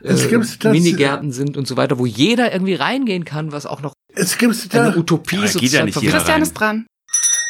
es 0.02 0.26
äh, 0.26 0.58
da, 0.60 0.70
Minigärten 0.70 1.32
sind 1.32 1.56
und 1.56 1.66
so 1.66 1.76
weiter, 1.76 1.98
wo 1.98 2.06
jeder 2.06 2.52
irgendwie 2.52 2.74
reingehen 2.74 3.23
kann, 3.24 3.52
was 3.52 3.66
auch 3.66 3.82
noch 3.82 3.94
es 4.14 4.38
gibt 4.38 4.54
eine 4.74 4.92
da, 4.92 4.96
Utopie 4.96 5.36
Ja, 5.36 5.42
geht 5.42 5.52
sozusagen 5.52 5.78
ja 5.78 5.84
nicht 5.86 6.00
Christian 6.00 6.34
rein. 6.34 6.42
ist 6.42 6.54
dran. 6.54 6.86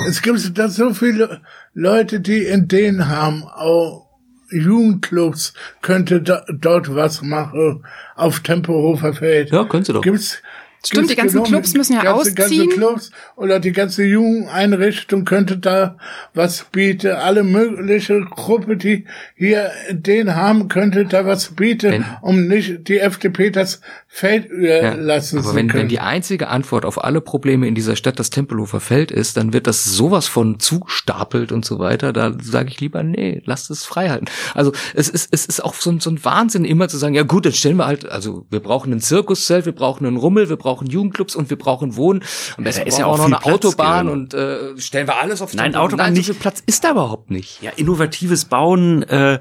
es 0.09 0.23
gibt 0.23 0.59
da 0.59 0.69
so 0.69 0.95
viele 0.95 1.43
Leute, 1.73 2.21
die 2.21 2.47
Ideen 2.47 3.09
haben, 3.09 3.45
auch 3.45 4.05
Jugendclubs 4.51 5.55
könnte 5.83 6.23
da, 6.23 6.45
dort 6.53 6.95
was 6.95 7.23
machen 7.23 7.85
auf 8.15 8.41
Tempelhofer 8.41 9.15
Feld. 9.15 9.51
Ja, 9.51 9.65
können 9.65 9.85
sie 9.85 9.93
doch. 9.93 10.03
Gibt's, 10.03 10.43
Stimmt, 10.87 11.11
die 11.11 11.17
ganzen 11.17 11.43
Clubs 11.43 11.75
müssen 11.75 11.95
ja 11.95 12.03
ganze, 12.03 12.31
ausziehen. 12.31 12.69
Ganze 12.69 12.77
Clubs 12.77 13.11
oder 13.37 13.59
die 13.61 13.73
ganze 13.73 14.05
Jugendeinrichtung 14.05 15.25
könnte 15.25 15.57
da 15.59 15.97
was 16.35 16.65
bieten. 16.73 17.13
Alle 17.13 17.43
mögliche 17.43 18.21
Gruppe, 18.21 18.77
die 18.77 19.07
hier 19.37 19.71
den 19.91 20.35
haben, 20.35 20.69
könnte 20.69 21.05
da 21.07 21.25
was 21.27 21.55
bieten, 21.55 21.91
Wenn- 21.93 22.05
um 22.23 22.47
nicht 22.49 22.89
die 22.89 22.99
FDP 22.99 23.51
das 23.51 23.81
Feld 24.09 24.47
überlassen 24.49 25.39
aber 25.41 25.49
zu 25.49 25.55
wenn, 25.57 25.69
können. 25.69 25.83
wenn 25.85 25.89
die 25.89 25.99
einzige 26.01 26.49
Antwort 26.49 26.85
auf 26.85 27.03
alle 27.03 27.21
Probleme 27.21 27.67
in 27.67 27.75
dieser 27.75 27.97
Stadt 27.97 28.19
das 28.19 28.31
Tempelhofer 28.31 28.79
Feld 28.81 29.11
ist, 29.11 29.37
dann 29.37 29.53
wird 29.53 29.67
das 29.67 29.85
sowas 29.85 30.27
von 30.29 30.61
zugestapelt 30.61 31.51
und 31.51 31.65
so 31.65 31.79
weiter. 31.79 32.13
Da 32.13 32.33
sage 32.41 32.69
ich 32.69 32.81
lieber, 32.81 33.03
nee, 33.03 33.43
lasst 33.45 33.71
es 33.71 33.85
frei 33.85 34.11
halten. 34.11 34.27
Also 34.55 34.73
es 34.95 35.09
ist, 35.09 35.29
es 35.33 35.47
ist 35.47 35.65
auch 35.65 35.75
so 35.75 35.91
ein, 35.91 36.01
so 36.01 36.11
ein 36.11 36.25
Wahnsinn, 36.25 36.65
immer 36.65 36.89
zu 36.89 36.97
sagen, 36.99 37.15
ja 37.15 37.23
gut, 37.23 37.47
dann 37.47 37.53
stellen 37.55 37.77
wir 37.77 37.87
halt, 37.87 38.09
also 38.09 38.47
wir 38.51 38.61
brauchen 38.61 38.93
ein 38.93 39.01
Zirkuszelt, 39.01 39.65
wir 39.67 39.73
brauchen 39.73 40.07
einen 40.07 40.17
Rummel, 40.17 40.49
wir 40.49 40.57
brauchen 40.57 40.74
Jugendclubs 40.83 41.37
und 41.37 41.51
wir 41.51 41.59
brauchen 41.59 41.97
Wohnen. 41.97 42.23
Am 42.57 42.65
besten 42.65 42.83
da 42.83 42.87
ist 42.87 42.99
ja 42.99 43.07
brauchen 43.07 43.21
auch 43.21 43.29
noch 43.29 43.45
eine 43.45 43.59
Platz, 43.59 43.65
Autobahn 43.67 44.07
Gero. 44.07 44.17
und 44.17 44.35
äh, 44.35 44.79
stellen 44.79 45.07
wir 45.07 45.21
alles 45.21 45.43
auf 45.43 45.55
Nein, 45.55 45.65
Tempelhofer. 45.65 45.85
Autobahn 45.85 46.07
Nein, 46.07 46.13
nicht. 46.15 46.27
so 46.27 46.33
viel 46.33 46.41
Platz 46.41 46.63
ist 46.67 46.85
da 46.85 46.93
überhaupt 46.93 47.31
nicht. 47.31 47.63
Ja, 47.63 47.71
innovatives 47.77 48.47
Bauen, 48.47 49.03
äh, 49.05 49.39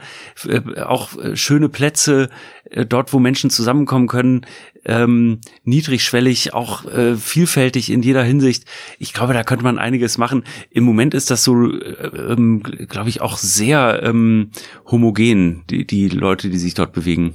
äh, 0.47 0.81
auch 0.81 1.17
äh, 1.17 1.35
schöne 1.35 1.69
Plätze, 1.69 2.29
äh, 2.69 2.85
dort, 2.85 3.13
wo 3.13 3.19
Menschen 3.19 3.49
zusammenkommen 3.49 4.07
können, 4.07 4.45
ähm, 4.85 5.39
niedrigschwellig, 5.63 6.53
auch 6.53 6.85
äh, 6.85 7.15
vielfältig 7.15 7.91
in 7.91 8.01
jeder 8.01 8.23
Hinsicht. 8.23 8.65
Ich 8.99 9.13
glaube, 9.13 9.33
da 9.33 9.43
könnte 9.43 9.63
man 9.63 9.79
einiges 9.79 10.17
machen. 10.17 10.43
Im 10.69 10.83
Moment 10.83 11.13
ist 11.13 11.31
das 11.31 11.43
so, 11.43 11.71
äh, 11.71 12.33
ähm, 12.33 12.63
glaube 12.63 13.09
ich, 13.09 13.21
auch 13.21 13.37
sehr 13.37 14.01
ähm, 14.03 14.51
homogen, 14.89 15.63
die, 15.69 15.85
die 15.85 16.09
Leute, 16.09 16.49
die 16.49 16.57
sich 16.57 16.73
dort 16.73 16.93
bewegen. 16.93 17.33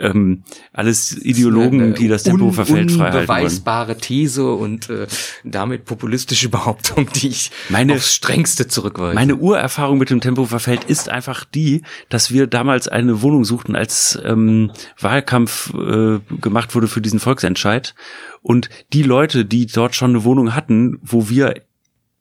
Ähm, 0.00 0.44
alles 0.72 1.12
Ideologen, 1.16 1.80
Eine 1.80 1.92
die 1.92 2.08
das 2.08 2.22
Tempelhofer 2.22 2.64
Feld 2.66 2.90
frei 2.90 3.04
halten 3.10 3.14
wollen. 3.14 3.20
Unbeweisbare 3.22 3.98
These 3.98 4.50
und 4.52 4.88
äh, 4.88 5.06
damit 5.44 5.84
populistische 5.84 6.48
Behauptung, 6.50 7.08
die 7.14 7.28
ich 7.28 7.50
Meine- 7.68 7.94
aufs 7.94 8.14
strengste 8.14 8.66
zurückweise. 8.66 9.14
Meine 9.14 9.36
Urerfahrung 9.36 9.98
mit 9.98 10.10
dem 10.10 10.20
Tempelhofer 10.20 10.58
Feld 10.60 10.84
ist 10.84 11.08
einfach 11.08 11.44
die, 11.44 11.82
dass 12.08 12.32
wir 12.32 12.46
damals 12.46 12.88
eine 12.88 13.22
Wohnung 13.22 13.44
suchten, 13.44 13.76
als 13.76 14.18
ähm, 14.24 14.72
Wahlkampf 14.98 15.74
äh, 15.74 16.20
gemacht 16.40 16.74
wurde 16.74 16.88
für 16.88 17.00
diesen 17.00 17.20
Volksentscheid. 17.20 17.94
Und 18.42 18.70
die 18.92 19.02
Leute, 19.02 19.44
die 19.44 19.66
dort 19.66 19.94
schon 19.94 20.10
eine 20.10 20.24
Wohnung 20.24 20.54
hatten, 20.54 20.98
wo 21.02 21.28
wir 21.28 21.54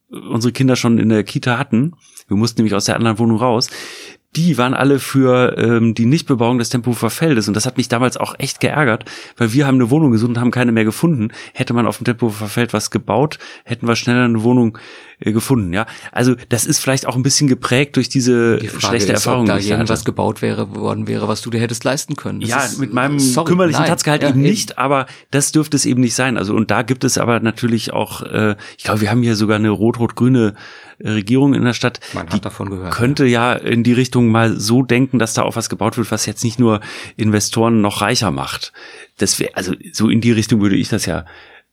unsere 0.09 0.51
Kinder 0.51 0.75
schon 0.75 0.97
in 0.97 1.09
der 1.09 1.23
Kita 1.23 1.57
hatten, 1.57 1.93
wir 2.27 2.35
mussten 2.37 2.59
nämlich 2.61 2.73
aus 2.75 2.85
der 2.85 2.95
anderen 2.95 3.19
Wohnung 3.19 3.37
raus, 3.37 3.69
die 4.35 4.57
waren 4.59 4.75
alle 4.75 4.99
für 4.99 5.57
ähm, 5.57 5.95
die 5.95 6.05
Nichtbebauung 6.05 6.59
des 6.59 6.69
Tempelhofer 6.69 7.09
Feldes. 7.09 7.47
Und 7.47 7.55
das 7.55 7.65
hat 7.65 7.77
mich 7.77 7.87
damals 7.87 8.15
auch 8.15 8.35
echt 8.37 8.59
geärgert, 8.59 9.05
weil 9.37 9.53
wir 9.53 9.65
haben 9.65 9.75
eine 9.75 9.89
Wohnung 9.89 10.11
gesucht 10.11 10.29
und 10.29 10.39
haben 10.39 10.51
keine 10.51 10.71
mehr 10.71 10.85
gefunden. 10.85 11.29
Hätte 11.53 11.73
man 11.73 11.87
auf 11.87 11.97
dem 11.97 12.05
Tempelhofer 12.05 12.47
Feld 12.47 12.71
was 12.73 12.91
gebaut, 12.91 13.39
hätten 13.65 13.87
wir 13.87 13.95
schneller 13.95 14.25
eine 14.25 14.43
Wohnung 14.43 14.77
äh, 15.19 15.31
gefunden. 15.31 15.73
Ja, 15.73 15.87
Also 16.11 16.35
das 16.49 16.65
ist 16.65 16.77
vielleicht 16.79 17.07
auch 17.07 17.15
ein 17.15 17.23
bisschen 17.23 17.47
geprägt 17.47 17.95
durch 17.95 18.07
diese 18.07 18.57
Die 18.57 18.69
schlechte 18.69 19.11
ist, 19.13 19.25
Erfahrung. 19.25 19.41
ob 19.41 19.47
da 19.47 19.57
irgendwas 19.57 20.05
gebaut 20.05 20.43
wäre, 20.43 20.75
worden 20.75 21.07
wäre, 21.07 21.27
was 21.27 21.41
du 21.41 21.49
dir 21.49 21.59
hättest 21.59 21.83
leisten 21.83 22.15
können. 22.15 22.39
Das 22.41 22.49
Ja, 22.51 22.59
ist- 22.63 22.77
mit 22.79 22.93
meinem 22.93 23.17
sorry, 23.17 23.47
kümmerlichen 23.49 23.81
nein. 23.81 23.89
Tatzgehalt 23.89 24.21
Ja, 24.21 24.29
eben 24.29 24.41
nicht, 24.41 24.77
aber 24.77 25.07
das 25.31 25.51
dürfte 25.51 25.75
es 25.75 25.85
eben 25.87 26.01
nicht 26.01 26.13
sein. 26.13 26.37
Also 26.37 26.53
und 26.53 26.69
da 26.69 26.83
gibt 26.83 27.03
es 27.03 27.17
aber 27.17 27.39
natürlich 27.39 27.93
auch, 27.93 28.21
äh, 28.21 28.55
ich 28.77 28.83
glaube, 28.83 29.01
wir 29.01 29.09
haben 29.09 29.23
hier 29.23 29.35
sogar 29.35 29.55
eine 29.57 29.69
rot-rot-grüne 29.71 30.53
Regierung 31.03 31.53
in 31.53 31.63
der 31.63 31.73
Stadt. 31.73 31.99
Man 32.13 32.29
hat 32.29 32.43
davon 32.45 32.69
gehört, 32.69 32.93
Könnte 32.93 33.25
ja 33.25 33.53
in 33.53 33.83
die 33.83 33.93
Richtung 33.93 34.27
mal 34.29 34.59
so 34.59 34.83
denken, 34.83 35.19
dass 35.19 35.33
da 35.33 35.43
auch 35.43 35.55
was 35.55 35.69
gebaut 35.69 35.97
wird, 35.97 36.11
was 36.11 36.25
jetzt 36.25 36.43
nicht 36.43 36.59
nur 36.59 36.81
Investoren 37.15 37.81
noch 37.81 38.01
reicher 38.01 38.31
macht. 38.31 38.73
Das 39.17 39.39
wäre 39.39 39.51
also 39.55 39.73
so 39.93 40.09
in 40.09 40.21
die 40.21 40.31
Richtung 40.31 40.61
würde 40.61 40.75
ich 40.75 40.89
das 40.89 41.05
ja 41.05 41.25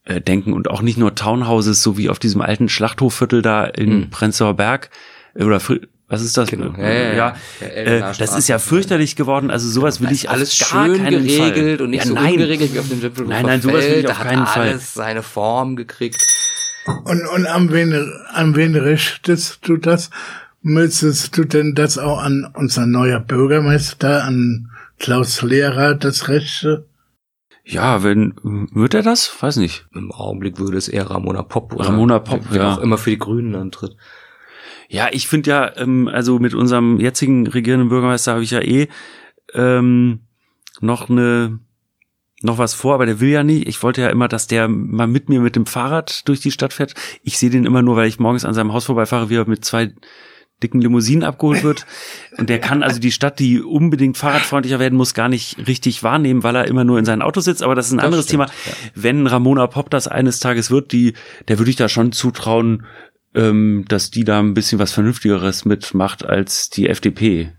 äh, 0.05 0.21
denken 0.21 0.53
und 0.53 0.71
auch 0.71 0.83
nicht 0.83 0.99
nur 0.99 1.15
Townhouses, 1.15 1.83
so 1.83 1.99
wie 1.99 2.09
auf 2.09 2.19
diesem 2.19 2.41
alten 2.41 2.69
Schlachthofviertel 2.69 3.43
da 3.43 3.65
in 3.65 3.91
Hm. 4.03 4.11
Prenzlauer 4.11 4.55
Berg 4.55 4.91
äh, 5.35 5.45
oder 5.45 5.59
Fri- 5.59 5.81
was 6.09 6.23
ist 6.23 6.37
das? 6.37 6.49
Genau. 6.49 6.73
Ja, 6.81 6.89
ja, 6.89 7.13
ja. 7.15 7.37
Äh, 7.67 7.99
das 8.17 8.37
ist 8.39 8.47
ja 8.47 8.61
fürchterlich 8.61 9.17
geworden. 9.17 9.51
Also 9.51 9.69
sowas 9.69 10.01
will 10.01 10.07
Da 10.07 10.15
ich 10.15 10.31
alles 10.31 10.55
schön 10.55 10.93
geregelt 11.05 11.79
Fall. 11.79 11.81
und 11.85 11.91
nicht 11.91 12.05
ja, 12.05 12.07
so 12.07 12.15
nein. 12.15 12.35
ungeregelt 12.35 12.73
wie 12.73 12.79
auf 12.79 12.89
dem 12.89 13.01
Tempelhofer 13.01 13.35
Nein, 13.35 13.45
nein, 13.47 13.61
sowas 13.61 13.85
will 13.85 13.99
ich 13.99 14.07
auf 14.09 14.17
Da 14.17 14.23
keinen 14.23 14.43
hat 14.43 14.49
Fall. 14.51 14.69
alles 14.69 14.95
seine 14.95 15.25
Form 15.25 15.75
gekriegt. 15.75 16.25
Und, 17.05 17.27
und 17.27 17.47
an 17.47 17.73
wen, 17.73 18.13
an 18.33 18.55
wen 18.55 18.77
richtest 18.77 19.67
du 19.69 19.77
das? 19.77 20.11
Müsstest 20.63 21.37
du 21.37 21.45
denn 21.45 21.75
das 21.75 21.99
auch 21.99 22.19
an 22.19 22.49
unser 22.55 22.87
neuer 22.87 23.21
Bürgermeister, 23.21 24.25
an 24.25 24.71
Klaus 24.99 25.43
Lehrer, 25.43 25.95
das 25.95 26.29
Rechte? 26.29 26.87
Ja, 27.65 28.05
wenn 28.05 28.35
wird 28.43 28.95
er 28.95 29.03
das? 29.03 29.31
Weiß 29.43 29.57
nicht. 29.57 29.87
Im 29.93 30.13
Augenblick 30.13 30.59
würde 30.59 30.77
es 30.77 30.89
eher 30.89 31.11
Ramona 31.11 31.43
Popp 31.43 31.75
oder 31.75 31.87
Ramona 31.87 32.23
wer 32.51 32.63
ja. 32.63 32.75
auch 32.75 32.79
immer 32.79 32.97
für 32.97 33.11
die 33.11 33.19
Grünen 33.19 33.57
antritt. 33.57 33.97
Ja, 34.89 35.09
ich 35.11 35.27
finde 35.27 35.51
ja, 35.51 35.77
ähm, 35.77 36.09
also 36.09 36.39
mit 36.39 36.55
unserem 36.55 37.01
jetzigen 37.01 37.49
regierenden 37.49 37.89
Bürgermeister 37.89 38.35
habe 38.35 38.45
ich 38.45 38.53
ja 38.53 38.61
eh 38.61 38.89
ähm, 39.53 40.21
noch 40.81 41.11
eine 41.11 41.59
noch 42.43 42.59
was 42.59 42.75
vor, 42.75 42.95
aber 42.95 43.07
der 43.07 43.21
will 43.21 43.31
ja 43.31 43.43
nie. 43.43 43.63
Ich 43.63 43.83
wollte 43.83 44.03
ja 44.03 44.11
immer, 44.11 44.29
dass 44.29 44.47
der 44.47 44.69
mal 44.69 45.07
mit 45.07 45.29
mir 45.29 45.41
mit 45.41 45.57
dem 45.57 45.67
Fahrrad 45.67 46.29
durch 46.29 46.41
die 46.41 46.51
Stadt 46.51 46.73
fährt. 46.73 46.95
Ich 47.23 47.39
sehe 47.39 47.51
den 47.51 47.65
immer 47.65 47.83
nur, 47.83 47.97
weil 47.97 48.09
ich 48.09 48.19
morgens 48.19 48.45
an 48.45 48.55
seinem 48.55 48.73
Haus 48.73 48.85
vorbeifahre, 48.85 49.31
wie 49.31 49.37
er 49.37 49.49
mit 49.49 49.65
zwei 49.65 49.93
dicken 50.63 50.81
Limousinen 50.81 51.25
abgeholt 51.25 51.63
wird. 51.63 51.87
Und 52.39 52.49
der 52.49 52.59
kann 52.59 52.83
also 52.83 52.99
die 52.99 53.13
Stadt, 53.13 53.39
die 53.39 53.61
unbedingt 53.61 54.17
fahrradfreundlicher 54.17 54.79
werden 54.79 54.97
muss, 54.97 55.15
gar 55.15 55.29
nicht 55.29 55.67
richtig 55.67 56.03
wahrnehmen, 56.03 56.43
weil 56.43 56.57
er 56.57 56.67
immer 56.67 56.85
nur 56.85 56.99
in 56.99 57.05
seinem 57.05 57.23
Auto 57.23 57.41
sitzt. 57.41 57.63
Aber 57.63 57.75
das 57.75 57.87
ist 57.87 57.93
ein 57.93 57.99
Das 57.99 58.07
anderes 58.07 58.27
stimmt, 58.27 58.49
Thema. 58.49 58.91
Wenn 58.95 59.27
Ramona 59.27 59.67
Popp 59.67 59.91
das 59.91 60.09
eines 60.09 60.41
Tages 60.41 60.71
wird, 60.71 60.93
die, 60.93 61.15
der 61.49 61.59
würde 61.59 61.71
ich 61.71 61.77
da 61.77 61.89
schon 61.89 62.13
zutrauen, 62.13 62.87
ähm, 63.35 63.85
dass 63.89 64.11
die 64.11 64.25
da 64.25 64.39
ein 64.39 64.55
bisschen 64.55 64.79
was 64.79 64.93
Vernünftigeres 64.93 65.65
mitmacht 65.67 66.25
als 66.25 66.71
die 66.71 66.89
FDP. 66.89 67.53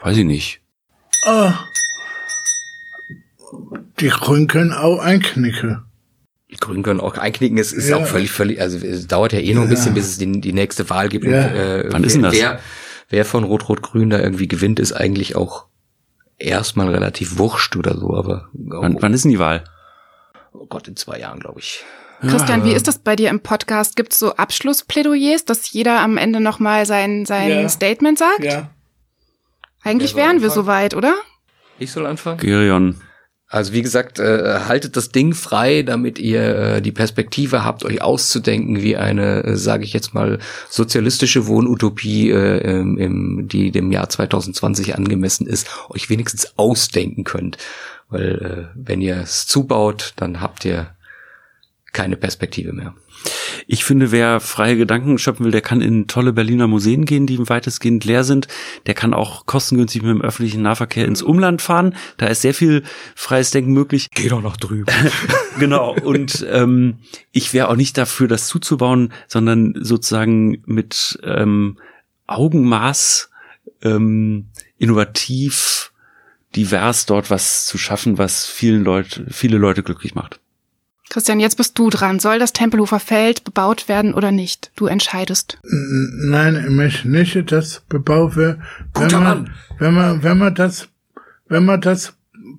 Weiß 0.00 0.16
ich 0.18 0.24
nicht. 0.24 0.60
Ah, 1.24 1.54
die 4.00 4.08
Grünen 4.08 4.46
können 4.46 4.72
auch 4.72 4.98
einknicken. 4.98 5.84
Die 6.50 6.56
Grünen 6.56 6.82
können 6.82 7.00
auch 7.00 7.16
einknicken. 7.18 7.58
Es 7.58 7.72
ist 7.72 7.88
Ja. 7.88 7.96
auch 7.96 8.06
völlig, 8.06 8.30
völlig, 8.30 8.60
also 8.60 8.78
es 8.78 9.06
dauert 9.06 9.32
ja 9.32 9.40
eh 9.40 9.54
noch 9.54 9.62
ein 9.62 9.68
Ja. 9.68 9.74
bisschen, 9.74 9.94
bis 9.94 10.06
es 10.08 10.18
die, 10.18 10.40
die 10.40 10.52
nächste 10.52 10.88
Wahl 10.90 11.08
gibt. 11.08 11.24
Ja. 11.24 11.46
Und, 11.48 11.54
äh, 11.54 11.84
Wann 11.92 12.04
ist 12.04 12.14
denn 12.14 12.22
das? 12.22 12.34
Wer, 12.34 12.60
wer 13.08 13.24
von 13.24 13.44
Rot-Rot-Grün 13.44 14.10
da 14.10 14.18
irgendwie 14.20 14.48
gewinnt, 14.48 14.78
ist 14.80 14.92
eigentlich 14.92 15.36
auch 15.36 15.66
erstmal 16.38 16.88
relativ 16.90 17.38
wurscht 17.38 17.76
oder 17.76 17.96
so, 17.96 18.14
aber 18.14 18.48
Wann, 18.52 18.96
wann 19.00 19.14
ist 19.14 19.24
denn 19.24 19.30
die 19.30 19.38
Wahl? 19.38 19.64
oh 20.52 20.66
Gott, 20.66 20.86
in 20.88 20.96
zwei 20.96 21.18
Jahren, 21.18 21.40
glaube 21.40 21.60
ich. 21.60 21.84
Christian, 22.20 22.64
wie 22.64 22.72
ist 22.72 22.88
das 22.88 22.98
bei 22.98 23.16
dir 23.16 23.28
im 23.28 23.40
Podcast? 23.40 23.96
Gibt 23.96 24.12
es 24.12 24.18
so 24.18 24.34
Abschlussplädoyers, 24.36 25.44
dass 25.44 25.70
jeder 25.72 26.00
am 26.00 26.16
Ende 26.16 26.40
nochmal 26.40 26.86
sein, 26.86 27.26
sein 27.26 27.50
Ja. 27.50 27.68
Statement 27.68 28.18
sagt? 28.18 28.44
Ja. 28.44 28.70
Eigentlich 29.82 30.14
wären 30.14 30.40
wir 30.40 30.48
soweit, 30.50 30.94
oder? 30.94 31.14
Ich 31.78 31.90
soll 31.92 32.06
anfangen? 32.06 32.38
Gerion. 32.38 33.00
Also 33.54 33.72
wie 33.72 33.82
gesagt, 33.82 34.18
äh, 34.18 34.62
haltet 34.66 34.96
das 34.96 35.10
Ding 35.10 35.32
frei, 35.32 35.84
damit 35.84 36.18
ihr 36.18 36.42
äh, 36.42 36.82
die 36.82 36.90
Perspektive 36.90 37.64
habt, 37.64 37.84
euch 37.84 38.02
auszudenken, 38.02 38.82
wie 38.82 38.96
eine, 38.96 39.44
äh, 39.44 39.56
sage 39.56 39.84
ich 39.84 39.92
jetzt 39.92 40.12
mal, 40.12 40.40
sozialistische 40.68 41.46
Wohnutopie, 41.46 42.30
äh, 42.30 42.74
die 43.44 43.70
dem 43.70 43.92
Jahr 43.92 44.08
2020 44.08 44.96
angemessen 44.96 45.46
ist, 45.46 45.68
euch 45.88 46.10
wenigstens 46.10 46.58
ausdenken 46.58 47.22
könnt. 47.22 47.58
Weil 48.08 48.70
wenn 48.74 49.00
ihr 49.00 49.18
es 49.18 49.46
zubaut, 49.46 50.14
dann 50.16 50.40
habt 50.40 50.64
ihr 50.64 50.88
keine 51.92 52.16
Perspektive 52.16 52.72
mehr. 52.72 52.92
Ich 53.66 53.84
finde, 53.84 54.10
wer 54.12 54.40
freie 54.40 54.76
Gedanken 54.76 55.18
schöpfen 55.18 55.44
will, 55.44 55.52
der 55.52 55.60
kann 55.60 55.80
in 55.80 56.06
tolle 56.06 56.32
Berliner 56.32 56.66
Museen 56.66 57.04
gehen, 57.04 57.26
die 57.26 57.38
weitestgehend 57.48 58.04
leer 58.04 58.24
sind. 58.24 58.48
Der 58.86 58.94
kann 58.94 59.14
auch 59.14 59.46
kostengünstig 59.46 60.02
mit 60.02 60.10
dem 60.10 60.22
öffentlichen 60.22 60.62
Nahverkehr 60.62 61.06
ins 61.06 61.22
Umland 61.22 61.62
fahren. 61.62 61.94
Da 62.16 62.26
ist 62.26 62.42
sehr 62.42 62.54
viel 62.54 62.82
freies 63.14 63.50
Denken 63.50 63.72
möglich. 63.72 64.08
Geh 64.14 64.28
doch 64.28 64.42
noch 64.42 64.56
drüber. 64.56 64.92
genau. 65.58 65.94
Und 65.94 66.46
ähm, 66.50 66.98
ich 67.32 67.54
wäre 67.54 67.68
auch 67.68 67.76
nicht 67.76 67.96
dafür, 67.96 68.28
das 68.28 68.46
zuzubauen, 68.46 69.12
sondern 69.28 69.74
sozusagen 69.80 70.62
mit 70.66 71.18
ähm, 71.22 71.78
Augenmaß 72.26 73.30
ähm, 73.82 74.46
innovativ 74.78 75.92
divers 76.56 77.06
dort 77.06 77.30
was 77.30 77.66
zu 77.66 77.78
schaffen, 77.78 78.18
was 78.18 78.46
vielen 78.46 78.84
Leute, 78.84 79.26
viele 79.30 79.58
Leute 79.58 79.82
glücklich 79.82 80.14
macht. 80.14 80.40
Christian, 81.14 81.38
jetzt 81.38 81.54
bist 81.56 81.78
du 81.78 81.90
dran. 81.90 82.18
Soll 82.18 82.40
das 82.40 82.52
Tempelhofer 82.52 82.98
Feld 82.98 83.44
bebaut 83.44 83.88
werden 83.88 84.14
oder 84.14 84.32
nicht? 84.32 84.72
Du 84.74 84.86
entscheidest. 84.86 85.58
Nein, 85.62 86.60
ich 86.66 86.70
möchte 86.74 87.08
nicht, 87.08 87.52
dass 87.52 87.84
bebaut 87.88 88.34
wird. 88.34 88.58
Wenn 88.94 89.12
man, 89.12 89.22
Mann. 89.22 89.50
wenn 89.78 89.94
man, 89.94 90.22
wenn 90.24 90.38
man 90.38 90.56
das, 90.56 90.88
wenn 91.46 91.64
man 91.66 91.80
das 91.80 92.14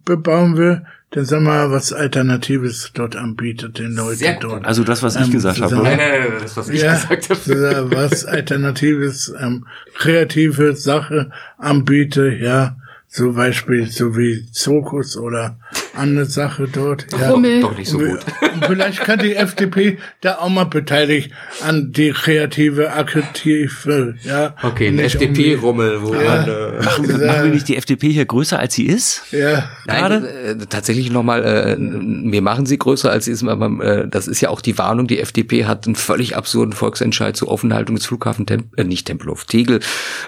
bebauen 0.06 0.56
will, 0.56 0.86
dann 1.10 1.26
sag 1.26 1.41
mal, 1.41 1.70
was 1.70 1.91
Alternatives 1.91 2.91
dort 2.94 3.18
anbietet, 3.18 3.78
den 3.78 3.91
Leuten 3.94 4.38
dort. 4.39 4.65
Also 4.65 4.86
das, 4.86 5.04
was 5.04 5.18
ich 5.18 5.26
Ähm, 5.26 5.32
gesagt 5.34 5.60
habe, 5.60 5.76
oder? 5.76 5.84
nein, 5.84 5.98
nein, 5.98 6.22
das, 6.41 6.56
was 6.56 6.70
ich 6.70 6.82
ja, 6.82 6.94
gesagt 6.94 7.30
habe. 7.30 7.91
was 7.91 8.24
Alternatives, 8.26 9.34
ähm, 9.38 9.68
kreative 9.98 10.78
Sache 10.78 11.30
anbiete, 11.58 12.30
ja, 12.34 12.78
zum 13.10 13.36
Beispiel 13.36 13.88
so 13.91 14.15
wie 14.15 14.50
Zirkus 14.54 15.18
oder 15.18 15.58
andere 15.96 16.26
Sache 16.26 16.68
dort. 16.72 17.06
Ja. 17.20 17.30
Rummel. 17.32 17.62
Doch 17.62 17.78
nicht 17.78 17.90
so 17.90 17.98
gut. 18.00 18.20
Und 18.54 18.66
Vielleicht 18.66 19.00
kann 19.02 19.20
die 19.20 19.36
FDP 19.36 19.98
da 20.22 20.40
auch 20.40 20.50
mal 20.50 20.66
beteiligt 20.66 21.32
an 21.66 21.92
die 21.92 22.12
kreative, 22.12 22.92
aktive, 22.94 24.16
ja. 24.24 24.56
Okay, 24.62 24.88
ein 24.90 25.00
FDP-Rummel, 25.00 26.02
wo 26.02 26.14
Ja. 26.14 26.22
man... 26.24 26.50
Äh, 26.50 26.84
Machen, 26.84 27.08
machen 27.26 27.44
wir 27.44 27.52
nicht 27.52 27.68
die 27.68 27.78
FDP 27.78 28.10
hier 28.10 28.26
größer, 28.26 28.60
als 28.60 28.74
sie 28.76 28.86
ist? 28.86 29.24
Ja. 29.32 29.70
Gerade? 29.86 30.20
Nein, 30.20 30.62
äh, 30.62 30.66
tatsächlich 30.68 31.12
nochmal, 31.12 31.44
äh, 31.44 31.76
wir 31.80 32.42
machen 32.42 32.66
sie 32.66 32.78
größer 32.78 33.10
als 33.12 33.26
sie 33.26 33.32
ist, 33.32 33.44
aber 33.48 33.84
äh, 33.84 34.08
das 34.08 34.28
ist 34.28 34.42
ja 34.42 34.50
auch 34.50 34.62
die 34.62 34.78
Warnung, 34.78 35.08
die 35.08 35.20
FDP 35.20 35.66
hat 35.66 35.86
einen 35.86 35.96
völlig 35.96 36.36
absurden 36.36 36.74
Volksentscheid 36.74 37.36
zur 37.38 37.48
Offenhaltung 37.50 37.96
des 37.96 38.06
Flughafen, 38.06 38.46
Tem 38.46 38.66
äh, 38.76 38.84
nicht 38.84 39.08
Tempelhof, 39.08 39.46
Tegel, 39.46 39.80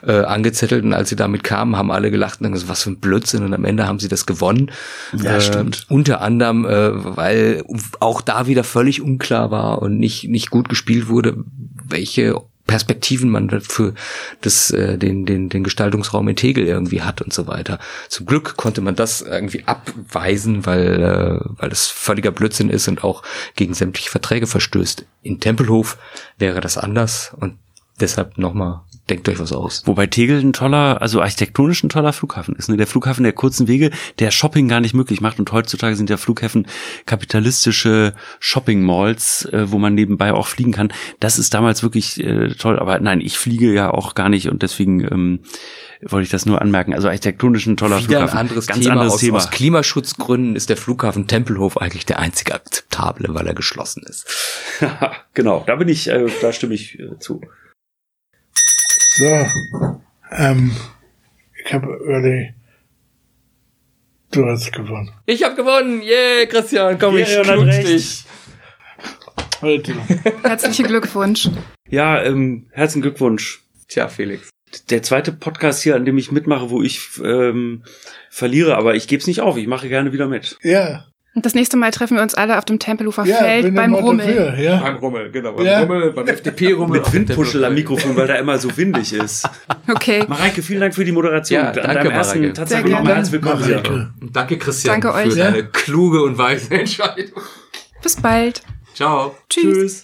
äh, 0.06 0.12
angezettelt 0.12 0.84
und 0.84 0.94
als 0.94 1.10
sie 1.10 1.16
damit 1.16 1.44
kamen, 1.44 1.76
haben 1.76 1.92
alle 1.92 2.12
gelacht 2.12 2.42
und 2.42 2.52
gesagt, 2.52 2.70
was 2.70 2.84
für 2.84 2.92
ein 2.92 3.00
Blödsinn 3.00 3.44
und 3.44 3.54
am 3.54 3.66
Ende 3.66 3.88
haben 3.88 4.00
sie 4.00 4.08
das 4.08 4.26
gewonnen. 4.26 4.72
Ja, 5.14 5.37
äh, 5.38 5.42
stimmt. 5.42 5.86
Unter 5.90 6.22
anderem, 6.22 6.66
äh, 6.66 7.16
weil 7.18 7.64
auch 8.00 8.22
da 8.22 8.48
wieder 8.48 8.64
völlig 8.64 9.02
unklar 9.02 9.52
war 9.52 9.82
und 9.82 9.98
nicht, 9.98 10.28
nicht 10.30 10.50
gut 10.50 10.70
gespielt 10.70 11.08
wurde, 11.08 11.44
welche 11.88 12.42
Perspektiven 12.68 13.30
man 13.30 13.50
für 13.62 13.94
das, 14.42 14.70
äh, 14.72 14.98
den, 14.98 15.26
den, 15.26 15.50
den 15.50 15.64
Gestaltungsraum 15.64 16.28
in 16.28 16.36
Tegel 16.36 16.68
irgendwie 16.68 17.02
hat 17.02 17.22
und 17.22 17.34
so 17.34 17.48
weiter. 17.48 17.80
Zum 18.10 18.26
Glück 18.26 18.58
konnte 18.58 18.82
man 18.82 18.96
das 18.96 19.22
irgendwie 19.22 19.64
abweisen, 19.66 20.66
weil, 20.66 21.02
äh, 21.02 21.50
weil 21.58 21.70
das 21.70 21.88
völliger 21.88 22.32
Blödsinn 22.32 22.70
ist 22.70 22.88
und 22.88 23.04
auch 23.04 23.24
gegen 23.56 23.74
sämtliche 23.74 24.12
Verträge 24.12 24.46
verstößt. 24.46 25.06
In 25.24 25.40
Tempelhof 25.40 25.98
wäre 26.38 26.62
das 26.62 26.78
anders 26.78 27.34
und 27.40 27.58
deshalb 28.00 28.38
nochmal, 28.38 28.82
denkt 29.10 29.30
euch 29.30 29.40
was 29.40 29.54
aus. 29.54 29.84
Wobei 29.86 30.08
Tegel 30.08 30.40
ein 30.40 30.54
toller, 30.54 31.02
also 31.02 31.22
architektonisch 31.22 31.84
ein 31.84 31.90
toller 31.90 32.14
Flughafen 32.14 32.56
ist. 32.56 32.70
Ne? 32.70 32.78
Der 32.78 32.88
Flughafen 32.88 33.24
der 33.24 33.34
kurzen 33.34 33.68
Wege, 33.68 33.92
der 34.20 34.32
Shopping 34.32 34.68
gar 34.68 34.82
nicht 34.82 34.94
möglich 34.94 35.22
macht. 35.22 35.40
Und 35.40 35.52
heutzutage 35.52 35.96
sind 35.96 36.10
ja 36.10 36.18
Flughäfen 36.18 36.68
kapitalistische 37.06 38.14
Shopping-Malls, 38.40 39.46
äh, 39.46 39.72
wo 39.72 39.78
man 39.78 39.94
nebenbei 39.94 40.34
auch 40.34 40.48
fliegen 40.48 40.72
kann. 40.72 40.92
Das 41.20 41.40
ist 41.40 41.54
damals 41.54 41.84
wirklich 41.84 42.24
äh, 42.24 42.50
toll. 42.50 42.80
Aber 42.80 43.00
nein, 43.00 43.22
ich 43.22 43.38
fliege 43.38 43.74
ja 43.74 43.92
auch 43.92 44.16
gar 44.16 44.30
nicht 44.30 44.50
und 44.50 44.62
deswegen 44.62 45.02
ähm, 45.02 45.40
wollte 46.02 46.24
ich 46.26 46.30
das 46.30 46.46
nur 46.46 46.62
anmerken. 46.62 46.94
Also 46.94 47.08
architektonisch 47.08 47.66
ein 47.66 47.78
toller 47.78 47.98
Wieder 47.98 48.20
Flughafen. 48.20 48.38
Ein 48.38 48.48
anderes 48.48 48.68
Ganz 48.68 48.82
Thema. 48.82 48.94
anderes 48.94 49.14
aus, 49.14 49.20
Thema. 49.20 49.38
Aus 49.38 49.52
Klimaschutzgründen 49.52 50.56
ist 50.56 50.70
der 50.70 50.78
Flughafen 50.78 51.28
Tempelhof 51.28 51.78
eigentlich 51.78 52.06
der 52.06 52.20
einzige 52.20 52.54
akzeptable, 52.54 53.34
weil 53.34 53.48
er 53.48 53.54
geschlossen 53.54 54.04
ist. 54.04 54.28
genau, 55.34 55.64
da 55.66 55.76
bin 55.76 55.88
ich, 55.88 56.10
äh, 56.10 56.26
da 56.42 56.52
stimme 56.52 56.74
ich 56.74 57.00
äh, 57.00 57.18
zu. 57.20 57.42
So. 59.18 59.48
Ähm, 60.30 60.72
ich 61.66 61.74
habe 61.74 61.92
überlegt, 62.04 62.54
du 64.30 64.46
hast 64.46 64.72
gewonnen. 64.72 65.12
Ich 65.26 65.44
habe 65.44 65.56
gewonnen! 65.56 66.04
Yeah, 66.04 66.46
Christian, 66.46 67.00
komm, 67.00 67.18
ich 67.18 67.36
hat 67.36 67.46
knutsch 67.46 67.68
recht. 67.68 67.88
dich. 67.88 68.26
Heute. 69.62 69.96
Herzlichen 70.44 70.86
Glückwunsch. 70.86 71.50
Ja, 71.90 72.22
ähm, 72.22 72.68
herzlichen 72.74 73.02
Glückwunsch. 73.02 73.64
Tja, 73.88 74.08
Felix. 74.08 74.52
der 74.92 75.02
zweite 75.02 75.32
Podcast 75.32 75.82
hier, 75.82 75.96
an 75.96 76.06
dem 76.06 76.20
ich 76.20 76.32
mitmache, 76.32 76.70
wo 76.70 76.84
ich 76.84 77.02
ähm, 77.24 77.84
verliere, 78.30 78.78
aber 78.78 78.94
ich 78.94 79.08
gebe 79.08 79.20
es 79.22 79.26
nicht 79.26 79.42
auf. 79.42 79.58
Ich 79.58 79.66
mache 79.66 79.90
gerne 79.90 80.14
wieder 80.14 80.28
mit. 80.28 80.60
Ja. 80.62 81.08
Und 81.38 81.46
das 81.46 81.54
nächste 81.54 81.78
Mal 81.78 81.92
treffen 81.92 82.18
wir 82.18 82.24
uns 82.24 82.34
alle 82.34 82.58
auf 82.58 82.66
dem 82.66 82.80
Tempelhofer 82.80 83.24
Ja, 83.24 83.36
Feld 83.38 83.76
beim 83.76 83.94
Rummel. 83.94 84.26
dafür, 84.26 84.60
ja. 84.60 84.78
Beim 84.82 84.96
Rummel, 84.96 85.30
genau. 85.30 85.52
Beim 85.54 85.68
Ja. 85.68 85.82
Rummel, 85.82 86.12
beim 86.12 86.28
FDP-Rummel. 86.28 87.00
Mit 87.02 87.14
Windpuschel 87.14 87.64
am 87.64 87.76
Mikrofon, 87.76 88.16
weil 88.16 88.26
da 88.26 88.34
immer 88.38 88.58
so 88.58 88.76
windig 88.76 89.14
ist. 89.14 89.48
Okay. 89.88 90.26
Mareike, 90.28 90.64
vielen 90.64 90.82
Dank 90.82 90.96
für 90.96 91.06
die 91.06 91.12
Moderation. 91.12 91.60
Ja, 91.62 91.70
An 91.70 91.94
danke, 91.94 92.10
ersten. 92.12 92.54
Tatsache 92.56 92.82
gerne. 92.84 92.96
nochmal 92.96 93.16
herzlich 93.18 93.34
willkommen. 93.42 93.62
Mareike. 93.62 93.90
hier. 93.94 94.12
Danke, 94.34 94.58
Christian, 94.58 95.00
Danke 95.00 95.14
euch. 95.16 95.32
für 95.32 95.38
Ja. 95.40 95.52
deine 95.52 95.64
kluge 95.68 96.24
und 96.24 96.38
weise 96.40 96.74
Entscheidung. 96.74 97.42
Bis 98.02 98.16
bald. 98.18 98.64
Ciao. 98.96 99.36
Tschüss. 99.48 99.64
Tschüss. 99.78 100.04